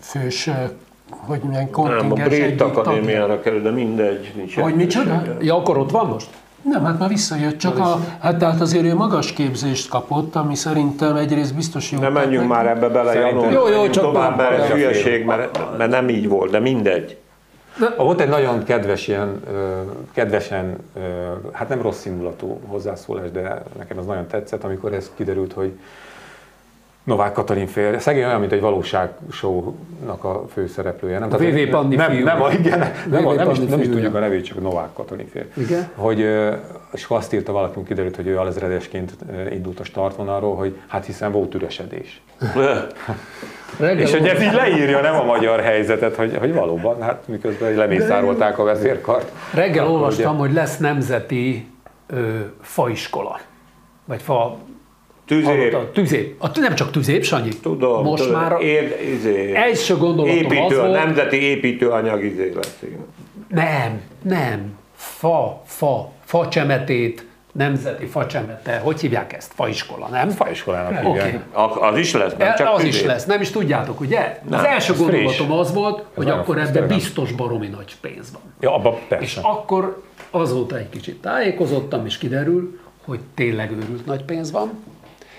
fős 0.00 0.50
hogy 1.26 1.40
milyen 1.40 1.70
kontingens 1.70 2.12
Nem, 2.12 2.24
a 2.24 2.28
Brit 2.28 2.60
Akadémiára 2.60 3.40
kerül, 3.40 3.62
de 3.62 3.70
mindegy. 3.70 4.32
Nincs 4.36 4.56
hogy 4.56 4.74
micsoda? 4.74 5.22
Ja, 5.40 5.56
akkor 5.56 5.78
ott 5.78 5.90
van 5.90 6.06
most? 6.06 6.28
Nem, 6.62 6.84
hát 6.84 6.98
már 6.98 7.08
visszajött, 7.08 7.58
csak 7.58 7.78
a, 7.78 7.98
hát 8.20 8.36
tehát 8.36 8.60
azért 8.60 8.84
ő 8.84 8.94
magas 8.94 9.32
képzést 9.32 9.88
kapott, 9.88 10.36
ami 10.36 10.54
szerintem 10.54 11.16
egyrészt 11.16 11.54
biztos 11.54 11.90
jó. 11.90 11.98
Nem 11.98 12.12
menjünk 12.12 12.48
már 12.48 12.66
ebbe 12.66 12.88
bele, 12.88 13.14
Janó. 13.14 13.50
Jó, 13.50 13.68
jó, 13.68 13.88
csak 13.88 14.04
tovább, 14.04 14.36
mert 14.36 14.60
ez 14.62 14.68
hülyeség, 14.68 15.24
mert, 15.24 15.58
mert 15.78 15.90
nem 15.90 16.08
így 16.08 16.28
volt, 16.28 16.50
de 16.50 16.58
mindegy. 16.58 17.16
Volt 17.96 18.20
egy 18.20 18.28
nagyon 18.28 18.64
kedves 18.64 19.08
ilyen, 19.08 19.40
kedvesen, 20.12 20.76
hát 21.52 21.68
nem 21.68 21.82
rossz 21.82 22.04
indulatú 22.04 22.60
hozzászólás, 22.66 23.30
de 23.30 23.62
nekem 23.78 23.98
az 23.98 24.06
nagyon 24.06 24.26
tetszett, 24.26 24.64
amikor 24.64 24.92
ez 24.92 25.10
kiderült, 25.14 25.52
hogy 25.52 25.78
Novák 27.10 27.32
Katalin 27.32 27.66
férje. 27.66 27.98
Szegény 27.98 28.24
olyan, 28.24 28.40
mint 28.40 28.52
egy 28.52 28.60
valóságshow-nak 28.60 30.24
a 30.24 30.44
főszereplője. 30.52 31.18
Nem? 31.18 31.32
A 31.32 31.36
VV 31.36 31.70
Panni 31.70 31.96
nem, 31.96 32.10
fiú. 32.10 32.24
Nem, 32.24 32.38
nem, 32.38 32.50
igen, 32.50 32.78
nem, 32.78 32.92
nem, 33.10 33.34
nem, 33.34 33.50
is, 33.50 33.58
nem 33.58 33.80
is 33.80 33.88
tudjuk 33.88 34.14
a 34.14 34.18
nevét, 34.18 34.44
csak 34.44 34.60
Novák 34.60 34.92
Katalin 34.92 35.26
férje. 35.26 35.48
Igen? 35.56 35.90
Hogy, 35.94 36.18
és 36.92 37.06
azt 37.08 37.32
írta 37.32 37.52
valaki, 37.52 37.82
kiderült, 37.82 38.16
hogy 38.16 38.26
ő 38.26 38.38
alezredesként 38.38 39.12
indult 39.50 39.80
a 39.80 39.84
startvonalról, 39.84 40.56
hogy 40.56 40.76
hát 40.86 41.04
hiszen 41.04 41.32
volt 41.32 41.54
üresedés. 41.54 42.22
és 43.96 44.12
hogy 44.12 44.26
ez 44.26 44.42
így 44.42 44.52
leírja 44.52 45.00
nem 45.00 45.14
a 45.14 45.24
magyar 45.24 45.60
helyzetet, 45.60 46.16
hogy, 46.16 46.36
hogy 46.36 46.54
valóban, 46.54 47.02
hát 47.02 47.22
miközben 47.26 47.74
lemészárolták 47.74 48.58
a 48.58 48.64
vezérkart. 48.64 49.32
Reggel 49.54 49.90
olvastam, 49.90 50.34
ugye... 50.34 50.46
hogy 50.46 50.52
lesz 50.52 50.78
nemzeti 50.78 51.66
ö, 52.06 52.38
faiskola. 52.60 53.40
Vagy 54.04 54.22
fa 54.22 54.58
Tüzép. 55.30 55.74
A, 55.74 55.90
tüzép. 55.92 56.42
A, 56.42 56.58
nem 56.60 56.74
csak 56.74 56.90
tüzép, 56.90 57.24
Sanyi. 57.24 57.48
Tudom. 57.62 58.04
Most 58.04 58.22
tudom. 58.22 58.40
már 58.40 58.60
Ér, 58.60 58.96
izé, 59.14 59.54
első 59.54 59.96
gondolatom 59.96 60.36
építő, 60.36 60.64
az 60.64 60.76
volt, 60.76 60.92
Nemzeti 60.92 61.42
építőanyag 61.42 62.24
izé 62.24 62.52
lesz. 62.54 62.78
Nem, 63.48 64.00
nem. 64.22 64.78
Fa, 64.94 65.62
fa, 65.66 66.10
fa 66.24 66.48
csemetét, 66.48 67.24
nemzeti 67.52 68.06
facsemete, 68.06 68.78
hogy 68.78 69.00
hívják 69.00 69.32
ezt? 69.32 69.52
Faiskola, 69.54 70.06
nem? 70.06 70.28
Faiskolának 70.28 71.04
okay. 71.08 71.38
Az 71.80 71.98
is 71.98 72.12
lesz, 72.12 72.32
nem 72.38 72.54
csak 72.56 72.74
Az 72.74 72.84
is 72.84 73.04
lesz, 73.04 73.24
nem 73.24 73.40
is 73.40 73.50
tudjátok, 73.50 74.00
ugye? 74.00 74.40
Nem, 74.48 74.58
az 74.58 74.64
első 74.64 74.94
gondolatom 74.94 75.52
az 75.52 75.74
volt, 75.74 75.98
ez 75.98 76.04
hogy 76.14 76.30
akkor 76.30 76.58
ebben 76.58 76.86
biztos 76.86 77.32
baromi 77.32 77.66
nagy 77.66 77.96
pénz 78.00 78.32
van. 78.32 78.42
Ja, 78.60 78.74
abba 78.74 78.98
persze. 79.08 79.24
És 79.24 79.36
akkor 79.42 80.02
azóta 80.30 80.78
egy 80.78 80.88
kicsit 80.88 81.20
tájékozottam, 81.20 82.06
és 82.06 82.18
kiderül, 82.18 82.78
hogy 83.04 83.20
tényleg 83.34 83.70
őrült 83.70 84.06
nagy 84.06 84.24
pénz 84.24 84.50
van, 84.50 84.70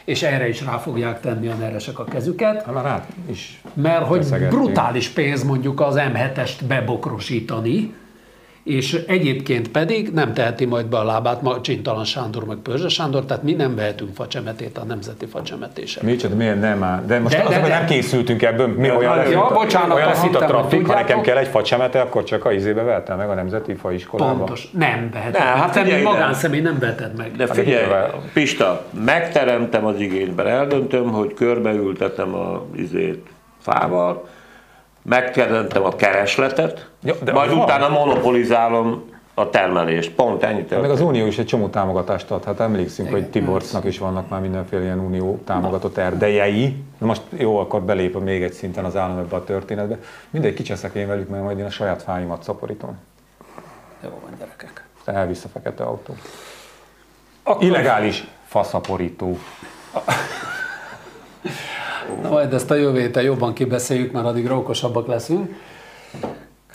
és 0.06 0.24
erre 0.24 0.48
is 0.48 0.62
rá 0.62 0.78
fogják 0.78 1.20
tenni 1.20 1.48
a 1.48 1.54
neresek 1.54 2.00
a 2.00 2.04
kezüket. 2.04 2.64
Hát 2.64 2.84
rá 2.84 3.06
is. 3.30 3.62
Mert 3.74 4.06
hogy 4.06 4.26
brutális 4.50 5.10
pénz 5.10 5.44
mondjuk 5.44 5.82
az 5.82 5.96
M7-est 5.98 6.60
bebokrosítani, 6.68 7.94
és 8.64 8.94
egyébként 9.08 9.68
pedig 9.68 10.10
nem 10.14 10.34
teheti 10.34 10.66
majd 10.66 10.86
be 10.86 10.98
a 10.98 11.04
lábát 11.04 11.42
ma 11.42 11.62
Csintalan 11.62 12.04
Sándor 12.04 12.46
meg 12.46 12.58
Pörzse 12.58 12.88
Sándor, 12.88 13.26
tehát 13.26 13.44
mi 13.44 13.54
nem 13.54 13.76
vehetünk 13.76 14.16
facsemetét 14.16 14.78
a 14.78 14.84
nemzeti 14.84 15.26
facsemetésre. 15.26 16.02
Mi 16.04 16.16
csak 16.16 16.34
miért 16.34 16.62
nem 16.62 16.84
áll? 16.84 17.04
De 17.06 17.20
most 17.20 17.36
de, 17.36 17.44
az, 17.44 17.50
de, 17.50 17.62
de, 17.62 17.68
nem 17.68 17.86
készültünk 17.86 18.42
ebből, 18.42 18.68
mi 18.68 18.88
ja, 18.88 18.98
olyan 18.98 19.16
lesz, 19.16 19.32
ja, 19.32 19.50
bocsánat, 19.54 19.96
olyan 19.96 20.08
lesz 20.08 20.24
itt 20.24 20.36
a 20.36 20.46
trafik, 20.46 20.88
ha 20.88 20.94
nekem 20.94 21.22
kell 21.22 21.38
egy 21.38 21.48
facsemete, 21.48 22.02
akkor 22.02 22.24
csak 22.24 22.46
a 22.46 22.52
izébe 22.52 22.82
vehetem 22.82 23.18
meg 23.18 23.30
a 23.30 23.34
nemzeti 23.34 23.74
faiskolába. 23.74 24.38
Pontos, 24.38 24.72
nem 24.72 25.10
vehetem. 25.14 25.46
Nem, 25.46 25.58
hát 25.58 25.78
figyelj, 25.78 26.04
magánszemély 26.04 26.62
nem 26.62 26.80
veheted 26.80 27.16
meg. 27.18 27.32
De 27.32 27.48
figyelj, 27.48 27.86
Pista, 28.34 28.86
megteremtem 29.06 29.86
az 29.86 30.00
igényben, 30.00 30.48
eldöntöm, 30.48 31.12
hogy 31.12 31.34
körbeültetem 31.34 32.34
a 32.34 32.66
izét 32.76 33.28
fával, 33.60 34.28
megteremtem 35.02 35.84
a 35.84 35.96
keresletet, 35.96 36.90
ja, 37.04 37.16
de 37.24 37.32
majd 37.32 37.52
utána 37.52 37.90
van. 37.90 38.08
monopolizálom 38.08 39.10
a 39.34 39.50
termelést. 39.50 40.12
Pont 40.12 40.44
ennyit. 40.44 40.82
Meg 40.82 40.90
az 40.90 41.02
Unió 41.02 41.26
is 41.26 41.38
egy 41.38 41.46
csomó 41.46 41.68
támogatást 41.68 42.32
ad. 42.32 42.44
Hát 42.44 42.60
emlékszünk, 42.60 43.08
Igen. 43.10 43.22
hogy 43.22 43.30
Tiborcnak 43.30 43.86
is 43.86 43.98
vannak 43.98 44.30
már 44.30 44.42
mindenféle 44.42 44.84
ilyen 44.84 45.00
Unió 45.00 45.42
támogatott 45.46 45.98
erdejei. 45.98 46.84
Na 46.98 47.06
most 47.06 47.22
jó, 47.30 47.58
akkor 47.58 47.82
belép 47.82 48.20
még 48.20 48.44
egy 48.44 48.54
szinten 48.54 48.86
az 48.86 48.96
állam 48.96 49.18
ebbe 49.18 49.36
a 49.36 49.44
történetbe. 49.44 49.98
Mindegy, 50.30 50.54
kicseszek 50.54 50.94
én 50.94 51.08
velük, 51.08 51.30
mert 51.30 51.44
majd 51.44 51.58
én 51.58 51.66
a 51.66 51.70
saját 51.70 52.02
fáimat 52.02 52.44
szaporítom. 52.44 52.98
Jó 54.04 54.10
van, 54.10 54.32
gyerekek. 54.40 54.86
Elvisz 55.06 55.44
a 55.44 55.48
fekete 55.54 55.84
autó. 55.84 56.16
Akkor... 57.44 57.64
Illegális 57.64 58.28
faszaporító. 58.48 59.38
Na 62.22 62.30
majd 62.30 62.54
ezt 62.54 62.72
a 62.72 62.76
jövő 62.76 63.00
héten 63.00 63.24
jobban 63.24 63.54
kibeszéljük, 63.54 64.12
mert 64.12 64.26
addig 64.26 64.52
okosabbak 64.52 65.08
leszünk. 65.08 65.54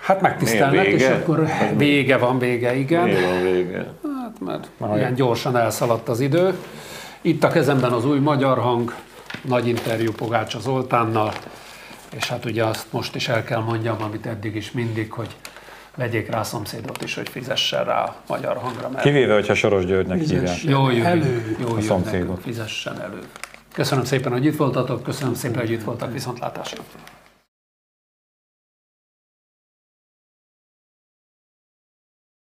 Hát 0.01 0.21
megtisztelnek, 0.21 0.87
és 0.87 1.07
akkor 1.07 1.47
vége 1.77 2.17
van, 2.17 2.39
vége, 2.39 2.77
igen. 2.77 3.05
Vége 3.05 3.27
van, 3.27 3.43
vége. 3.43 3.87
Hát 4.03 4.41
mert 4.41 4.69
Majd. 4.77 4.97
ilyen 4.97 5.15
gyorsan 5.15 5.57
elszaladt 5.57 6.09
az 6.09 6.21
idő. 6.21 6.55
Itt 7.21 7.45
a 7.45 7.49
kezemben 7.49 7.93
az 7.93 8.07
új 8.07 8.19
magyar 8.19 8.59
hang, 8.59 8.95
nagy 9.41 9.69
interjú 9.69 10.13
Pogácsa 10.13 10.59
Zoltánnal, 10.59 11.33
és 12.17 12.29
hát 12.29 12.45
ugye 12.45 12.65
azt 12.65 12.87
most 12.91 13.15
is 13.15 13.29
el 13.29 13.45
kell 13.45 13.61
mondjam, 13.61 13.97
amit 14.03 14.27
eddig 14.27 14.57
is 14.57 14.73
mindig, 14.73 15.13
hogy 15.13 15.37
vegyék 15.97 16.31
rá 16.31 16.41
a 16.41 16.45
szomszédot 16.45 17.03
is, 17.03 17.15
hogy 17.15 17.29
fizessen 17.29 17.85
rá 17.85 18.03
a 18.03 18.17
magyar 18.29 18.57
hangra. 18.57 18.89
Mert 18.89 19.03
Kivéve, 19.03 19.35
hogyha 19.35 19.55
Soros 19.55 19.85
Györgynek 19.85 20.19
hívják. 20.19 20.63
Jó 20.63 20.91
jön, 20.91 21.07
elő. 21.07 21.57
Jó 21.61 21.77
a 21.77 21.81
szomszédot. 21.81 22.41
Fizessen 22.43 23.01
elő. 23.01 23.19
Köszönöm 23.77 24.05
szépen, 24.05 24.33
hogy 24.33 24.45
itt 24.45 24.57
voltatok, 24.57 25.03
köszönöm 25.03 25.35
szépen, 25.35 25.61
hogy 25.61 25.71
itt 25.71 25.83
voltak 25.83 26.13
viszontlátásra. 26.13 26.83